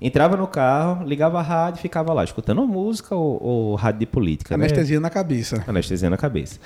Entrava 0.00 0.36
no 0.36 0.46
carro, 0.46 1.04
ligava 1.06 1.38
a 1.38 1.42
rádio 1.42 1.78
e 1.78 1.82
ficava 1.82 2.12
lá 2.12 2.24
escutando 2.24 2.66
música 2.66 3.14
ou, 3.14 3.42
ou 3.42 3.74
rádio 3.74 4.00
de 4.00 4.06
política. 4.06 4.56
né? 4.56 4.64
Anestesia 4.64 4.98
na 4.98 5.10
cabeça. 5.10 5.62
Anestesia 5.66 6.08
na 6.08 6.16
cabeça. 6.16 6.58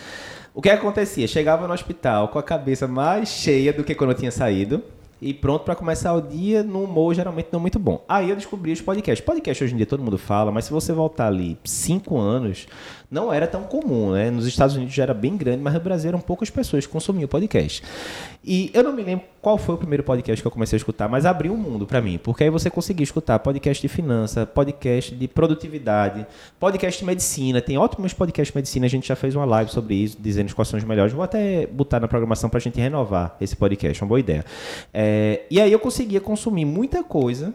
O 0.54 0.62
que 0.62 0.70
acontecia? 0.70 1.26
Chegava 1.26 1.66
no 1.66 1.74
hospital 1.74 2.28
com 2.28 2.38
a 2.38 2.42
cabeça 2.42 2.86
mais 2.86 3.28
cheia 3.28 3.72
do 3.72 3.82
que 3.82 3.94
quando 3.94 4.10
eu 4.10 4.16
tinha 4.16 4.30
saído. 4.30 4.82
e 5.20 5.32
pronto 5.32 5.64
para 5.64 5.74
começar 5.74 6.12
o 6.12 6.20
dia 6.20 6.62
num 6.62 6.84
humor 6.84 7.14
geralmente 7.14 7.48
não 7.50 7.58
muito 7.58 7.78
bom. 7.78 8.04
Aí 8.08 8.28
eu 8.30 8.36
descobri 8.36 8.70
os 8.72 8.80
podcasts. 8.80 9.24
Podcast 9.24 9.64
hoje 9.64 9.72
em 9.72 9.76
dia 9.78 9.86
todo 9.86 10.02
mundo 10.02 10.18
fala, 10.18 10.52
mas 10.52 10.66
se 10.66 10.70
você 10.72 10.92
voltar 10.92 11.28
ali 11.28 11.58
cinco 11.64 12.18
anos, 12.18 12.68
não 13.10 13.32
era 13.32 13.46
tão 13.46 13.62
comum, 13.64 14.12
né? 14.12 14.30
Nos 14.30 14.46
Estados 14.46 14.76
Unidos 14.76 14.94
já 14.94 15.02
era 15.04 15.14
bem 15.14 15.36
grande, 15.36 15.62
mas 15.62 15.74
no 15.74 15.80
Brasil 15.80 16.08
eram 16.08 16.20
poucas 16.20 16.50
pessoas 16.50 16.86
que 16.86 16.92
consumiam 16.92 17.28
podcast. 17.28 17.82
E 18.44 18.70
eu 18.74 18.82
não 18.82 18.92
me 18.92 19.02
lembro 19.02 19.24
qual 19.40 19.56
foi 19.56 19.74
o 19.74 19.78
primeiro 19.78 20.02
podcast 20.02 20.42
que 20.42 20.46
eu 20.46 20.50
comecei 20.50 20.76
a 20.76 20.78
escutar, 20.78 21.08
mas 21.08 21.24
abriu 21.24 21.52
um 21.52 21.56
mundo 21.56 21.86
para 21.86 22.00
mim, 22.00 22.18
porque 22.18 22.44
aí 22.44 22.50
você 22.50 22.68
conseguia 22.68 23.04
escutar 23.04 23.38
podcast 23.38 23.80
de 23.80 23.88
finança, 23.88 24.44
podcast 24.46 25.14
de 25.14 25.28
produtividade, 25.28 26.26
podcast 26.58 26.98
de 27.00 27.06
medicina, 27.06 27.60
tem 27.60 27.78
ótimos 27.78 28.12
podcasts 28.12 28.52
de 28.52 28.56
medicina, 28.56 28.86
a 28.86 28.88
gente 28.88 29.08
já 29.08 29.16
fez 29.16 29.34
uma 29.34 29.44
live 29.44 29.70
sobre 29.70 29.94
isso, 29.94 30.16
dizendo 30.20 30.54
quais 30.54 30.68
são 30.68 30.78
os 30.78 30.84
melhores. 30.84 31.12
Vou 31.12 31.22
até 31.22 31.66
botar 31.66 32.00
na 32.00 32.08
programação 32.08 32.50
para 32.50 32.58
a 32.58 32.60
gente 32.60 32.80
renovar 32.80 33.36
esse 33.40 33.56
podcast, 33.56 34.02
uma 34.02 34.08
boa 34.08 34.20
ideia. 34.20 34.44
É, 34.92 35.42
e 35.50 35.60
aí 35.60 35.72
eu 35.72 35.78
conseguia 35.78 36.20
consumir 36.20 36.64
muita 36.64 37.02
coisa 37.02 37.54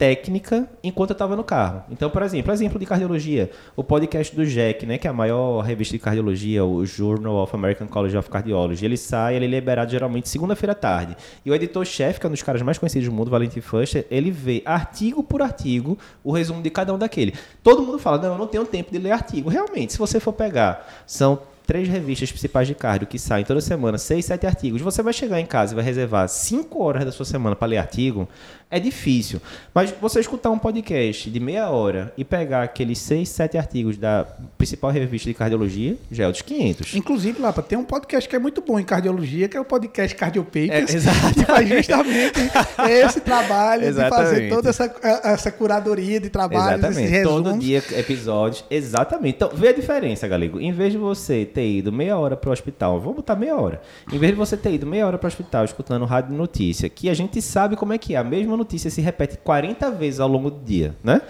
técnica 0.00 0.66
enquanto 0.82 1.10
eu 1.10 1.12
estava 1.12 1.36
no 1.36 1.44
carro. 1.44 1.82
Então, 1.90 2.08
por 2.08 2.22
exemplo, 2.22 2.50
exemplo 2.50 2.78
de 2.78 2.86
cardiologia, 2.86 3.50
o 3.76 3.84
podcast 3.84 4.34
do 4.34 4.46
Jack, 4.46 4.86
né, 4.86 4.96
que 4.96 5.06
é 5.06 5.10
a 5.10 5.12
maior 5.12 5.60
revista 5.60 5.92
de 5.92 5.98
cardiologia, 5.98 6.64
o 6.64 6.86
Journal 6.86 7.34
of 7.34 7.54
American 7.54 7.86
College 7.86 8.16
of 8.16 8.30
Cardiology, 8.30 8.82
ele 8.82 8.96
sai, 8.96 9.36
ele 9.36 9.44
é 9.44 9.48
liberado 9.48 9.90
geralmente 9.90 10.26
segunda-feira 10.26 10.72
à 10.72 10.74
tarde. 10.74 11.14
E 11.44 11.50
o 11.50 11.54
editor-chefe, 11.54 12.18
que 12.18 12.24
é 12.24 12.28
um 12.30 12.32
dos 12.32 12.42
caras 12.42 12.62
mais 12.62 12.78
conhecidos 12.78 13.10
do 13.10 13.14
mundo, 13.14 13.30
Valentin 13.30 13.60
Fuster, 13.60 14.06
ele 14.10 14.30
vê 14.30 14.62
artigo 14.64 15.22
por 15.22 15.42
artigo 15.42 15.98
o 16.24 16.32
resumo 16.32 16.62
de 16.62 16.70
cada 16.70 16.94
um 16.94 16.98
daquele. 16.98 17.34
Todo 17.62 17.82
mundo 17.82 17.98
fala, 17.98 18.16
não, 18.16 18.32
eu 18.32 18.38
não 18.38 18.46
tenho 18.46 18.64
tempo 18.64 18.90
de 18.90 18.96
ler 18.98 19.12
artigo. 19.12 19.50
Realmente, 19.50 19.92
se 19.92 19.98
você 19.98 20.18
for 20.18 20.32
pegar, 20.32 21.02
são 21.06 21.40
três 21.70 21.86
revistas 21.86 22.32
principais 22.32 22.66
de 22.66 22.74
cardio 22.74 23.06
que 23.06 23.16
saem 23.16 23.44
toda 23.44 23.60
semana, 23.60 23.96
seis, 23.96 24.24
sete 24.24 24.44
artigos, 24.44 24.82
você 24.82 25.04
vai 25.04 25.12
chegar 25.12 25.38
em 25.38 25.46
casa 25.46 25.72
e 25.72 25.76
vai 25.76 25.84
reservar 25.84 26.28
cinco 26.28 26.82
horas 26.82 27.04
da 27.04 27.12
sua 27.12 27.24
semana 27.24 27.54
para 27.54 27.68
ler 27.68 27.76
artigo, 27.78 28.28
é 28.70 28.78
difícil. 28.78 29.40
Mas 29.74 29.92
você 30.00 30.20
escutar 30.20 30.50
um 30.50 30.58
podcast 30.58 31.28
de 31.28 31.40
meia 31.40 31.68
hora 31.70 32.12
e 32.16 32.24
pegar 32.24 32.62
aqueles 32.62 32.98
seis, 32.98 33.28
sete 33.28 33.58
artigos 33.58 33.96
da 33.96 34.24
principal 34.56 34.92
revista 34.92 35.28
de 35.28 35.34
cardiologia, 35.34 35.96
já 36.10 36.28
é 36.28 36.30
dos 36.30 36.42
500. 36.42 36.94
Inclusive, 36.94 37.40
Lapa, 37.40 37.62
tem 37.62 37.76
um 37.76 37.84
podcast 37.84 38.28
que 38.28 38.36
é 38.36 38.38
muito 38.38 38.60
bom 38.60 38.78
em 38.78 38.84
cardiologia, 38.84 39.48
que 39.48 39.56
é 39.56 39.60
o 39.60 39.64
podcast 39.64 40.16
Cardio 40.16 40.44
Papers, 40.44 40.94
é, 40.94 41.10
que 41.34 41.44
faz 41.44 41.68
justamente 41.68 42.40
esse 42.90 43.20
trabalho 43.20 43.84
exatamente. 43.84 44.24
de 44.24 44.30
fazer 44.30 44.48
toda 44.48 44.70
essa, 44.70 44.94
essa 45.24 45.50
curadoria 45.50 46.20
de 46.20 46.30
trabalhos, 46.30 46.84
exatamente. 46.84 47.22
Todo 47.24 47.58
dia 47.58 47.82
episódios. 47.92 48.64
Exatamente. 48.70 49.34
Então, 49.36 49.50
vê 49.52 49.68
a 49.68 49.72
diferença, 49.72 50.28
Galego. 50.28 50.60
Em 50.60 50.72
vez 50.72 50.92
de 50.92 50.98
você 50.98 51.44
ter 51.44 51.59
ido 51.66 51.92
meia 51.92 52.18
hora 52.18 52.36
para 52.36 52.50
o 52.50 52.52
hospital, 52.52 53.00
vamos 53.00 53.16
botar 53.16 53.36
meia 53.36 53.56
hora. 53.56 53.80
Em 54.12 54.18
vez 54.18 54.32
de 54.32 54.38
você 54.38 54.56
ter 54.56 54.72
ido 54.72 54.86
meia 54.86 55.06
hora 55.06 55.18
para 55.18 55.26
o 55.26 55.28
hospital 55.28 55.64
escutando 55.64 56.04
rádio 56.04 56.36
notícia, 56.36 56.88
que 56.88 57.08
a 57.08 57.14
gente 57.14 57.40
sabe 57.40 57.76
como 57.76 57.92
é 57.92 57.98
que 57.98 58.14
é, 58.14 58.18
a 58.18 58.24
mesma 58.24 58.56
notícia 58.56 58.90
se 58.90 59.00
repete 59.00 59.38
40 59.38 59.90
vezes 59.92 60.20
ao 60.20 60.28
longo 60.28 60.50
do 60.50 60.64
dia, 60.64 60.94
né? 61.02 61.22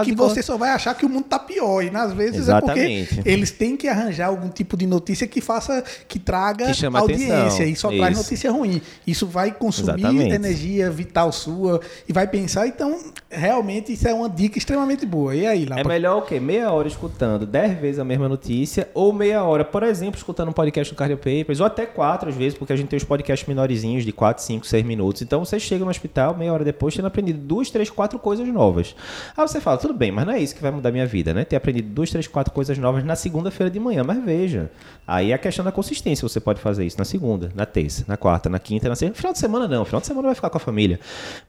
E 0.00 0.04
que 0.04 0.14
você 0.14 0.42
só 0.42 0.56
vai 0.56 0.70
achar 0.70 0.94
que 0.94 1.04
o 1.04 1.08
mundo 1.08 1.24
está 1.24 1.38
pior. 1.38 1.82
E 1.82 1.90
às 1.94 2.12
vezes 2.12 2.40
Exatamente. 2.40 2.80
é 3.02 3.14
porque 3.16 3.28
eles 3.28 3.50
têm 3.50 3.76
que 3.76 3.88
arranjar 3.88 4.28
algum 4.28 4.48
tipo 4.48 4.76
de 4.76 4.86
notícia 4.86 5.26
que 5.26 5.40
faça, 5.40 5.82
que 6.08 6.18
traga 6.18 6.72
que 6.72 6.86
audiência 6.86 7.44
atenção. 7.44 7.66
e 7.66 7.76
só 7.76 7.90
Isso. 7.90 7.98
traz 7.98 8.16
notícia 8.16 8.50
ruim. 8.50 8.80
Isso 9.06 9.26
vai 9.26 9.52
consumir 9.52 10.00
Exatamente. 10.00 10.34
energia 10.34 10.90
vital 10.90 11.30
sua 11.32 11.80
e 12.08 12.12
vai 12.12 12.26
pensar. 12.26 12.66
Então, 12.66 12.98
realmente, 13.30 13.92
isso 13.92 14.06
é 14.06 14.14
uma 14.14 14.28
dica 14.28 14.58
extremamente 14.58 15.04
boa. 15.06 15.34
E 15.34 15.46
aí, 15.46 15.64
lá 15.66 15.78
É 15.78 15.84
melhor 15.84 16.18
o 16.18 16.22
quê? 16.22 16.38
Meia 16.40 16.70
hora 16.70 16.88
escutando 16.88 17.46
10 17.46 17.80
vezes 17.80 17.98
a 17.98 18.04
mesma 18.04 18.28
notícia, 18.28 18.88
ou 18.94 19.12
meia 19.12 19.42
hora, 19.44 19.64
por 19.64 19.82
exemplo, 19.82 20.16
escutando 20.16 20.48
um 20.48 20.52
podcast 20.52 20.92
do 20.92 20.96
Cardio 20.96 21.16
Papers, 21.16 21.60
ou 21.60 21.66
até 21.66 21.86
quatro 21.86 22.28
às 22.28 22.34
vezes, 22.34 22.56
porque 22.56 22.72
a 22.72 22.76
gente 22.76 22.88
tem 22.88 22.96
os 22.96 23.04
podcasts 23.04 23.46
menorzinhos 23.48 24.04
de 24.04 24.12
4, 24.12 24.42
5, 24.42 24.66
6 24.66 24.84
minutos. 24.84 25.22
Então 25.22 25.44
você 25.44 25.58
chega 25.58 25.84
no 25.84 25.90
hospital, 25.90 26.36
meia 26.36 26.52
hora 26.52 26.64
depois, 26.64 26.94
tendo 26.94 27.06
aprendido 27.06 27.38
duas, 27.38 27.70
três, 27.70 27.90
quatro 27.90 28.18
coisas 28.18 28.46
novas. 28.48 28.94
Aí 29.36 29.46
você 29.48 29.60
fala, 29.60 29.78
tudo 29.82 29.94
bem, 29.94 30.12
mas 30.12 30.24
não 30.24 30.32
é 30.32 30.40
isso 30.40 30.54
que 30.54 30.62
vai 30.62 30.70
mudar 30.70 30.92
minha 30.92 31.04
vida, 31.04 31.34
né? 31.34 31.44
Ter 31.44 31.56
aprendido 31.56 31.88
duas, 31.88 32.08
três, 32.08 32.28
quatro 32.28 32.54
coisas 32.54 32.78
novas 32.78 33.02
na 33.04 33.16
segunda-feira 33.16 33.68
de 33.68 33.80
manhã. 33.80 34.04
Mas 34.04 34.24
veja, 34.24 34.70
aí 35.04 35.32
é 35.32 35.34
a 35.34 35.38
questão 35.38 35.64
da 35.64 35.72
consistência. 35.72 36.26
Você 36.26 36.38
pode 36.38 36.60
fazer 36.60 36.86
isso 36.86 36.96
na 36.96 37.04
segunda, 37.04 37.50
na 37.52 37.66
terça, 37.66 38.04
na 38.06 38.16
quarta, 38.16 38.48
na 38.48 38.60
quinta, 38.60 38.88
na 38.88 38.94
sexta. 38.94 39.16
Final 39.16 39.32
de 39.32 39.40
semana 39.40 39.66
não. 39.66 39.84
Final 39.84 40.00
de 40.00 40.06
semana 40.06 40.28
vai 40.28 40.34
ficar 40.36 40.50
com 40.50 40.56
a 40.56 40.60
família. 40.60 41.00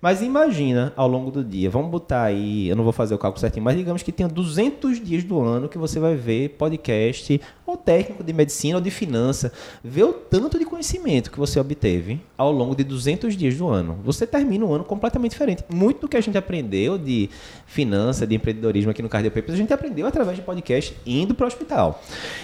Mas 0.01 0.23
imagina 0.23 0.91
ao 0.95 1.07
longo 1.07 1.29
do 1.29 1.43
dia. 1.43 1.69
Vamos 1.69 1.91
botar 1.91 2.23
aí, 2.23 2.67
eu 2.67 2.75
não 2.75 2.83
vou 2.83 2.91
fazer 2.91 3.13
o 3.13 3.19
cálculo 3.19 3.39
certinho, 3.39 3.63
mas 3.63 3.77
digamos 3.77 4.01
que 4.01 4.11
tenha 4.11 4.27
200 4.27 4.99
dias 4.99 5.23
do 5.23 5.39
ano 5.39 5.69
que 5.69 5.77
você 5.77 5.99
vai 5.99 6.15
ver 6.15 6.49
podcast 6.57 7.39
ou 7.65 7.77
técnico 7.77 8.23
de 8.23 8.33
medicina 8.33 8.77
ou 8.77 8.81
de 8.81 8.91
finança. 8.91 9.51
Ver 9.83 10.03
o 10.03 10.13
tanto 10.13 10.59
de 10.59 10.65
conhecimento 10.65 11.31
que 11.31 11.39
você 11.39 11.59
obteve 11.59 12.21
ao 12.37 12.51
longo 12.51 12.75
de 12.75 12.83
200 12.83 13.35
dias 13.37 13.55
do 13.55 13.67
ano. 13.67 13.99
Você 14.03 14.27
termina 14.27 14.65
um 14.65 14.73
ano 14.73 14.83
completamente 14.83 15.31
diferente. 15.31 15.63
Muito 15.69 16.01
do 16.01 16.07
que 16.07 16.17
a 16.17 16.21
gente 16.21 16.37
aprendeu 16.37 16.97
de 16.97 17.29
finança, 17.65 18.27
de 18.27 18.35
empreendedorismo 18.35 18.91
aqui 18.91 19.01
no 19.01 19.09
Cardio 19.09 19.31
Papers, 19.31 19.53
a 19.53 19.57
gente 19.57 19.73
aprendeu 19.73 20.05
através 20.05 20.37
de 20.37 20.43
podcast 20.43 20.95
indo 21.05 21.33
para 21.33 21.45
o 21.45 21.47
hospital. 21.47 22.01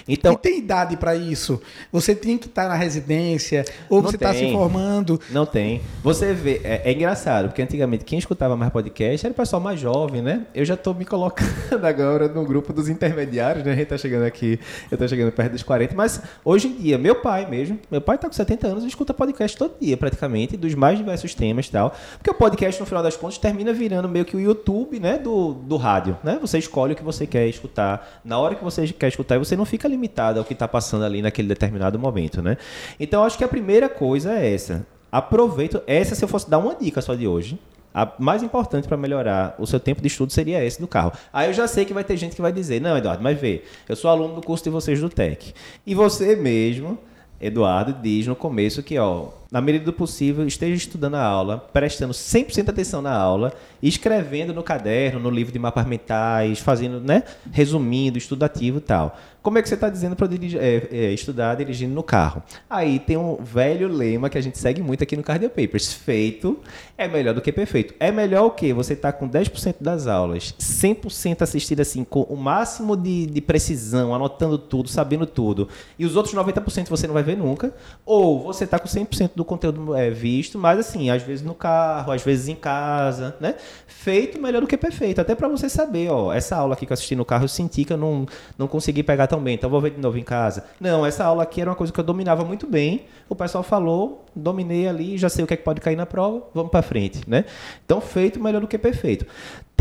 Então, 0.08 0.32
e 0.32 0.36
tem 0.36 0.58
idade 0.58 0.96
para 0.96 1.14
isso? 1.14 1.60
Você 1.92 2.14
tem 2.14 2.36
que 2.36 2.46
estar 2.46 2.64
tá 2.64 2.68
na 2.68 2.74
residência 2.74 3.64
ou 3.88 4.02
você 4.02 4.16
está 4.16 4.34
se 4.34 4.50
formando? 4.52 5.20
Não 5.30 5.46
tem. 5.46 5.80
Você 6.02 6.32
vê, 6.32 6.60
é, 6.64 6.82
é, 6.84 6.92
engraçado, 6.92 7.48
porque 7.48 7.62
antigamente 7.62 8.04
quem 8.04 8.18
escutava 8.18 8.56
mais 8.56 8.72
podcast 8.72 9.26
era 9.26 9.32
o 9.32 9.36
pessoal 9.36 9.60
mais 9.60 9.78
jovem, 9.78 10.22
né? 10.22 10.46
Eu 10.54 10.64
já 10.64 10.74
estou 10.74 10.94
me 10.94 11.04
colocando 11.04 11.84
agora 11.84 12.28
no 12.28 12.44
grupo 12.44 12.72
dos 12.72 12.88
intermediários, 12.88 13.64
né? 13.64 13.72
A 13.72 13.74
gente 13.74 13.84
está 13.84 13.98
chegando 13.98 14.24
aqui, 14.24 14.58
eu 14.90 14.96
estou 14.96 15.06
chegando 15.10 15.32
perto 15.32 15.52
dos 15.52 15.62
40, 15.62 15.94
mas 15.94 16.22
hoje 16.44 16.68
em 16.68 16.74
dia, 16.74 16.96
meu 16.96 17.16
pai 17.16 17.46
mesmo, 17.46 17.78
meu 17.90 18.00
pai 18.00 18.16
está 18.16 18.28
com 18.28 18.32
70 18.32 18.66
anos 18.66 18.84
e 18.84 18.86
escuta 18.86 19.12
podcast 19.12 19.56
todo 19.56 19.74
dia 19.80 19.96
praticamente, 19.96 20.56
dos 20.56 20.74
mais 20.74 20.98
diversos 20.98 21.34
temas 21.34 21.66
e 21.66 21.70
tal. 21.70 21.94
Porque 22.16 22.30
o 22.30 22.34
podcast, 22.34 22.80
no 22.80 22.86
final 22.86 23.02
das 23.02 23.16
contas, 23.16 23.38
termina 23.38 23.72
virando 23.72 24.08
meio 24.08 24.24
que 24.24 24.36
o 24.36 24.40
YouTube, 24.40 24.98
né? 24.98 25.18
Do, 25.18 25.52
do 25.52 25.76
rádio, 25.76 26.16
né? 26.22 26.38
Você 26.40 26.58
escolhe 26.58 26.94
o 26.94 26.96
que 26.96 27.02
você 27.02 27.26
quer 27.26 27.46
escutar 27.48 28.20
na 28.24 28.38
hora 28.38 28.54
que 28.54 28.64
você 28.64 28.86
quer 28.88 29.08
escutar 29.08 29.36
e 29.36 29.38
você 29.38 29.56
não 29.56 29.64
fica 29.64 29.86
limitado 29.86 30.38
ao 30.38 30.44
que 30.44 30.52
está 30.52 30.66
passando 30.66 31.04
ali 31.04 31.20
naquele 31.20 31.48
determinado 31.48 31.98
momento, 31.98 32.40
né? 32.40 32.56
Então, 32.98 33.24
acho 33.24 33.36
que 33.36 33.44
a 33.44 33.48
primeira 33.48 33.88
coisa 33.88 34.32
é 34.32 34.54
essa. 34.54 34.86
Aproveito. 35.10 35.82
Essa, 35.86 36.14
se 36.14 36.24
eu 36.24 36.28
fosse 36.28 36.48
dar 36.48 36.58
uma 36.58 36.74
dica 36.74 37.00
só 37.00 37.14
de 37.14 37.26
hoje, 37.26 37.58
a 37.94 38.12
mais 38.18 38.42
importante 38.42 38.86
para 38.86 38.96
melhorar 38.96 39.54
o 39.58 39.66
seu 39.66 39.80
tempo 39.80 40.00
de 40.00 40.06
estudo 40.06 40.32
seria 40.32 40.64
esse 40.64 40.80
do 40.80 40.86
carro. 40.86 41.12
Aí 41.32 41.48
eu 41.48 41.52
já 41.52 41.66
sei 41.66 41.84
que 41.84 41.92
vai 41.92 42.04
ter 42.04 42.16
gente 42.16 42.36
que 42.36 42.42
vai 42.42 42.52
dizer: 42.52 42.80
Não, 42.80 42.96
Eduardo, 42.96 43.22
mas 43.22 43.38
vê, 43.38 43.64
eu 43.88 43.96
sou 43.96 44.10
aluno 44.10 44.34
do 44.34 44.42
curso 44.42 44.64
de 44.64 44.70
vocês 44.70 45.00
do 45.00 45.08
TEC. 45.08 45.52
E 45.86 45.94
você 45.94 46.36
mesmo, 46.36 46.98
Eduardo, 47.40 47.92
diz 48.00 48.26
no 48.26 48.36
começo 48.36 48.82
que, 48.82 48.98
ó, 48.98 49.28
na 49.50 49.60
medida 49.60 49.84
do 49.84 49.92
possível, 49.92 50.46
esteja 50.46 50.74
estudando 50.74 51.16
a 51.16 51.22
aula, 51.22 51.58
prestando 51.58 52.14
100% 52.14 52.68
atenção 52.68 53.02
na 53.02 53.12
aula, 53.12 53.52
escrevendo 53.82 54.54
no 54.54 54.62
caderno, 54.62 55.18
no 55.18 55.30
livro 55.30 55.52
de 55.52 55.58
mapas 55.58 55.86
mentais, 55.86 56.60
fazendo, 56.60 57.00
né, 57.00 57.24
resumindo, 57.50 58.16
estudativo 58.16 58.78
e 58.78 58.82
tal. 58.82 59.18
Como 59.42 59.56
é 59.56 59.62
que 59.62 59.68
você 59.68 59.74
está 59.74 59.88
dizendo 59.88 60.14
para 60.14 60.28
é, 60.58 60.88
é, 60.92 61.12
estudar 61.12 61.54
dirigindo 61.54 61.94
no 61.94 62.02
carro? 62.02 62.42
Aí 62.68 62.98
tem 62.98 63.16
um 63.16 63.36
velho 63.36 63.88
lema 63.88 64.28
que 64.28 64.36
a 64.36 64.40
gente 64.40 64.58
segue 64.58 64.82
muito 64.82 65.02
aqui 65.02 65.16
no 65.16 65.22
Cardio 65.22 65.48
Papers. 65.48 65.94
Feito 65.94 66.58
é 66.98 67.08
melhor 67.08 67.34
do 67.34 67.40
que 67.40 67.50
perfeito. 67.50 67.94
É 67.98 68.12
melhor 68.12 68.44
o 68.44 68.50
quê? 68.50 68.74
Você 68.74 68.92
está 68.92 69.10
com 69.10 69.26
10% 69.26 69.76
das 69.80 70.06
aulas, 70.06 70.54
100% 70.60 71.40
assistido 71.40 71.80
assim, 71.80 72.04
com 72.04 72.20
o 72.24 72.36
máximo 72.36 72.94
de, 72.94 73.26
de 73.26 73.40
precisão, 73.40 74.14
anotando 74.14 74.58
tudo, 74.58 74.90
sabendo 74.90 75.24
tudo, 75.24 75.68
e 75.98 76.04
os 76.04 76.16
outros 76.16 76.34
90% 76.34 76.88
você 76.88 77.06
não 77.06 77.14
vai 77.14 77.22
ver 77.22 77.38
nunca, 77.38 77.74
ou 78.04 78.42
você 78.42 78.64
está 78.64 78.78
com 78.78 78.88
100% 78.88 79.30
do 79.40 79.44
conteúdo 79.44 79.94
é, 79.94 80.10
visto, 80.10 80.58
mas 80.58 80.78
assim, 80.78 81.08
às 81.08 81.22
vezes 81.22 81.42
no 81.42 81.54
carro, 81.54 82.12
às 82.12 82.22
vezes 82.22 82.46
em 82.48 82.54
casa, 82.54 83.34
né? 83.40 83.54
Feito 83.86 84.40
melhor 84.40 84.60
do 84.60 84.66
que 84.66 84.76
perfeito. 84.76 85.18
Até 85.18 85.34
para 85.34 85.48
você 85.48 85.66
saber, 85.66 86.10
ó, 86.10 86.30
essa 86.30 86.56
aula 86.56 86.74
aqui 86.74 86.84
que 86.84 86.92
eu 86.92 86.94
assisti 86.94 87.16
no 87.16 87.24
carro, 87.24 87.44
eu 87.44 87.48
senti 87.48 87.84
que 87.84 87.92
eu 87.92 87.96
não, 87.96 88.26
não 88.58 88.68
consegui 88.68 89.02
pegar 89.02 89.26
tão 89.26 89.40
bem, 89.42 89.54
então 89.54 89.70
vou 89.70 89.80
ver 89.80 89.92
de 89.92 90.00
novo 90.00 90.18
em 90.18 90.22
casa. 90.22 90.64
Não, 90.78 91.06
essa 91.06 91.24
aula 91.24 91.42
aqui 91.42 91.60
era 91.60 91.70
uma 91.70 91.76
coisa 91.76 91.90
que 91.90 91.98
eu 91.98 92.04
dominava 92.04 92.44
muito 92.44 92.66
bem. 92.66 93.06
O 93.28 93.34
pessoal 93.34 93.64
falou, 93.64 94.26
dominei 94.36 94.86
ali, 94.86 95.16
já 95.16 95.28
sei 95.28 95.42
o 95.42 95.46
que 95.46 95.54
é 95.54 95.56
que 95.56 95.62
pode 95.62 95.80
cair 95.80 95.96
na 95.96 96.04
prova, 96.04 96.42
vamos 96.52 96.70
para 96.70 96.82
frente, 96.82 97.20
né? 97.26 97.46
Então, 97.84 98.00
feito 98.00 98.42
melhor 98.42 98.60
do 98.60 98.68
que 98.68 98.76
perfeito. 98.76 99.24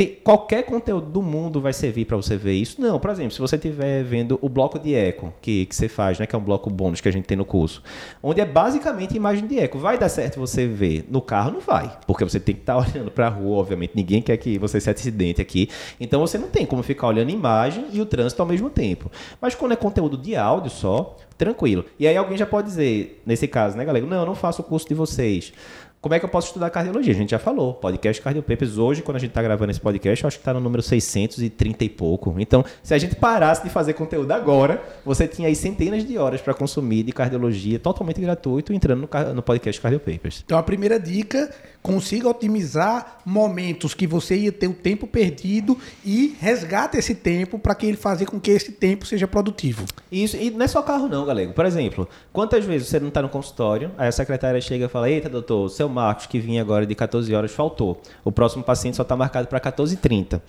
Qualquer 0.05 0.63
conteúdo 0.63 1.07
do 1.07 1.21
mundo 1.21 1.59
vai 1.59 1.73
servir 1.73 2.05
para 2.05 2.15
você 2.15 2.37
ver 2.37 2.53
isso? 2.53 2.79
Não, 2.79 2.99
por 2.99 3.09
exemplo, 3.09 3.31
se 3.31 3.39
você 3.39 3.55
estiver 3.55 4.03
vendo 4.03 4.39
o 4.41 4.47
bloco 4.47 4.79
de 4.79 4.93
eco 4.93 5.33
que, 5.41 5.65
que 5.65 5.75
você 5.75 5.89
faz, 5.89 6.19
né, 6.19 6.25
que 6.25 6.35
é 6.35 6.39
um 6.39 6.43
bloco 6.43 6.69
bônus 6.69 7.01
que 7.01 7.09
a 7.09 7.11
gente 7.11 7.25
tem 7.25 7.37
no 7.37 7.45
curso, 7.45 7.83
onde 8.21 8.39
é 8.39 8.45
basicamente 8.45 9.15
imagem 9.15 9.47
de 9.47 9.59
eco. 9.59 9.77
Vai 9.77 9.97
dar 9.97 10.09
certo 10.09 10.39
você 10.39 10.67
ver 10.67 11.05
no 11.09 11.21
carro? 11.21 11.51
Não 11.51 11.59
vai, 11.59 11.97
porque 12.07 12.23
você 12.23 12.39
tem 12.39 12.55
que 12.55 12.61
estar 12.61 12.75
tá 12.75 12.79
olhando 12.87 13.11
para 13.11 13.27
a 13.27 13.29
rua, 13.29 13.57
obviamente. 13.57 13.91
Ninguém 13.95 14.21
quer 14.21 14.37
que 14.37 14.57
você 14.57 14.79
se 14.79 14.89
acidente 14.89 15.41
aqui. 15.41 15.69
Então 15.99 16.21
você 16.21 16.37
não 16.37 16.49
tem 16.49 16.65
como 16.65 16.83
ficar 16.83 17.07
olhando 17.07 17.29
imagem 17.31 17.85
e 17.91 17.99
o 17.99 18.05
trânsito 18.05 18.41
ao 18.41 18.47
mesmo 18.47 18.69
tempo. 18.69 19.11
Mas 19.41 19.55
quando 19.55 19.73
é 19.73 19.75
conteúdo 19.75 20.17
de 20.17 20.35
áudio 20.35 20.71
só, 20.71 21.17
tranquilo. 21.37 21.85
E 21.97 22.07
aí 22.07 22.17
alguém 22.17 22.37
já 22.37 22.45
pode 22.45 22.67
dizer, 22.67 23.21
nesse 23.25 23.47
caso, 23.47 23.77
né, 23.77 23.85
galera? 23.85 24.05
Não, 24.05 24.17
eu 24.17 24.25
não 24.25 24.35
faço 24.35 24.61
o 24.61 24.65
curso 24.65 24.87
de 24.87 24.93
vocês. 24.93 25.53
Como 26.01 26.15
é 26.15 26.19
que 26.19 26.23
eu 26.23 26.29
posso 26.29 26.47
estudar 26.47 26.69
cardiologia? 26.69 27.13
A 27.13 27.17
gente 27.17 27.31
já 27.31 27.39
falou, 27.39 27.73
podcast 27.73 28.21
Cardiopapers. 28.21 28.77
Hoje, 28.77 29.01
quando 29.01 29.17
a 29.17 29.19
gente 29.19 29.31
está 29.31 29.41
gravando 29.41 29.69
esse 29.69 29.81
podcast, 29.81 30.23
eu 30.23 30.29
acho 30.29 30.37
que 30.37 30.41
está 30.41 30.53
no 30.53 30.61
número 30.61 30.81
630 30.81 31.83
e 31.83 31.89
pouco. 31.89 32.33
Então, 32.39 32.63
se 32.81 32.93
a 32.93 32.97
gente 32.97 33.17
parasse 33.17 33.61
de 33.63 33.69
fazer 33.69 33.91
conteúdo 33.91 34.31
agora, 34.31 34.81
você 35.03 35.27
tinha 35.27 35.49
aí 35.49 35.55
centenas 35.57 36.05
de 36.05 36.17
horas 36.17 36.39
para 36.39 36.53
consumir 36.53 37.03
de 37.03 37.11
cardiologia 37.11 37.77
totalmente 37.79 38.21
gratuito 38.21 38.71
entrando 38.71 39.09
no, 39.11 39.33
no 39.33 39.43
podcast 39.43 39.81
Cardiopapers. 39.81 40.41
Então, 40.45 40.57
a 40.57 40.63
primeira 40.63 40.97
dica, 40.97 41.53
consiga 41.83 42.29
otimizar 42.29 43.19
momentos 43.25 43.93
que 43.93 44.07
você 44.07 44.37
ia 44.37 44.53
ter 44.53 44.67
o 44.67 44.73
tempo 44.73 45.05
perdido 45.05 45.77
e 46.05 46.33
resgate 46.39 46.97
esse 46.97 47.13
tempo 47.13 47.59
para 47.59 47.75
que 47.75 47.85
ele 47.85 47.97
fazer 47.97 48.25
com 48.25 48.39
que 48.39 48.51
esse 48.51 48.71
tempo 48.71 49.05
seja 49.05 49.27
produtivo. 49.27 49.85
Isso, 50.09 50.37
e 50.37 50.49
não 50.49 50.63
é 50.63 50.67
só 50.67 50.81
carro 50.81 51.09
não, 51.09 51.25
galego. 51.25 51.51
Por 51.51 51.65
exemplo, 51.65 52.07
quantas 52.31 52.63
vezes 52.63 52.87
você 52.87 53.01
não 53.01 53.09
está 53.09 53.21
no 53.21 53.27
consultório, 53.27 53.91
aí 53.97 54.07
a 54.07 54.11
secretária 54.13 54.61
chega 54.61 54.85
e 54.85 54.89
fala, 54.89 55.09
eita, 55.09 55.27
doutor, 55.27 55.69
seu 55.69 55.88
Marcos, 55.89 56.25
que 56.25 56.39
vinha 56.39 56.61
agora 56.61 56.85
de 56.85 56.95
14 56.95 57.33
horas, 57.33 57.51
faltou. 57.51 58.01
O 58.23 58.31
próximo 58.31 58.63
paciente 58.63 58.95
só 58.95 59.03
está 59.03 59.15
marcado 59.15 59.47
para 59.47 59.59
14h30. 59.59 60.41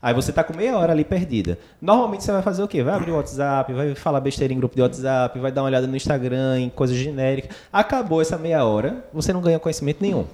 Aí 0.00 0.14
você 0.14 0.30
está 0.30 0.42
com 0.42 0.56
meia 0.56 0.76
hora 0.76 0.92
ali 0.92 1.04
perdida. 1.04 1.58
Normalmente 1.80 2.24
você 2.24 2.32
vai 2.32 2.42
fazer 2.42 2.62
o 2.62 2.68
quê? 2.68 2.82
Vai 2.82 2.94
abrir 2.94 3.12
o 3.12 3.16
WhatsApp, 3.16 3.72
vai 3.72 3.94
falar 3.94 4.20
besteira 4.20 4.52
em 4.52 4.56
grupo 4.56 4.74
de 4.74 4.82
WhatsApp, 4.82 5.38
vai 5.38 5.52
dar 5.52 5.62
uma 5.62 5.68
olhada 5.68 5.86
no 5.86 5.96
Instagram, 5.96 6.58
em 6.58 6.68
coisas 6.68 6.96
genéricas. 6.96 7.56
Acabou 7.72 8.20
essa 8.20 8.36
meia 8.36 8.64
hora, 8.64 9.04
você 9.12 9.32
não 9.32 9.40
ganha 9.40 9.58
conhecimento 9.58 9.98
nenhum. 10.00 10.24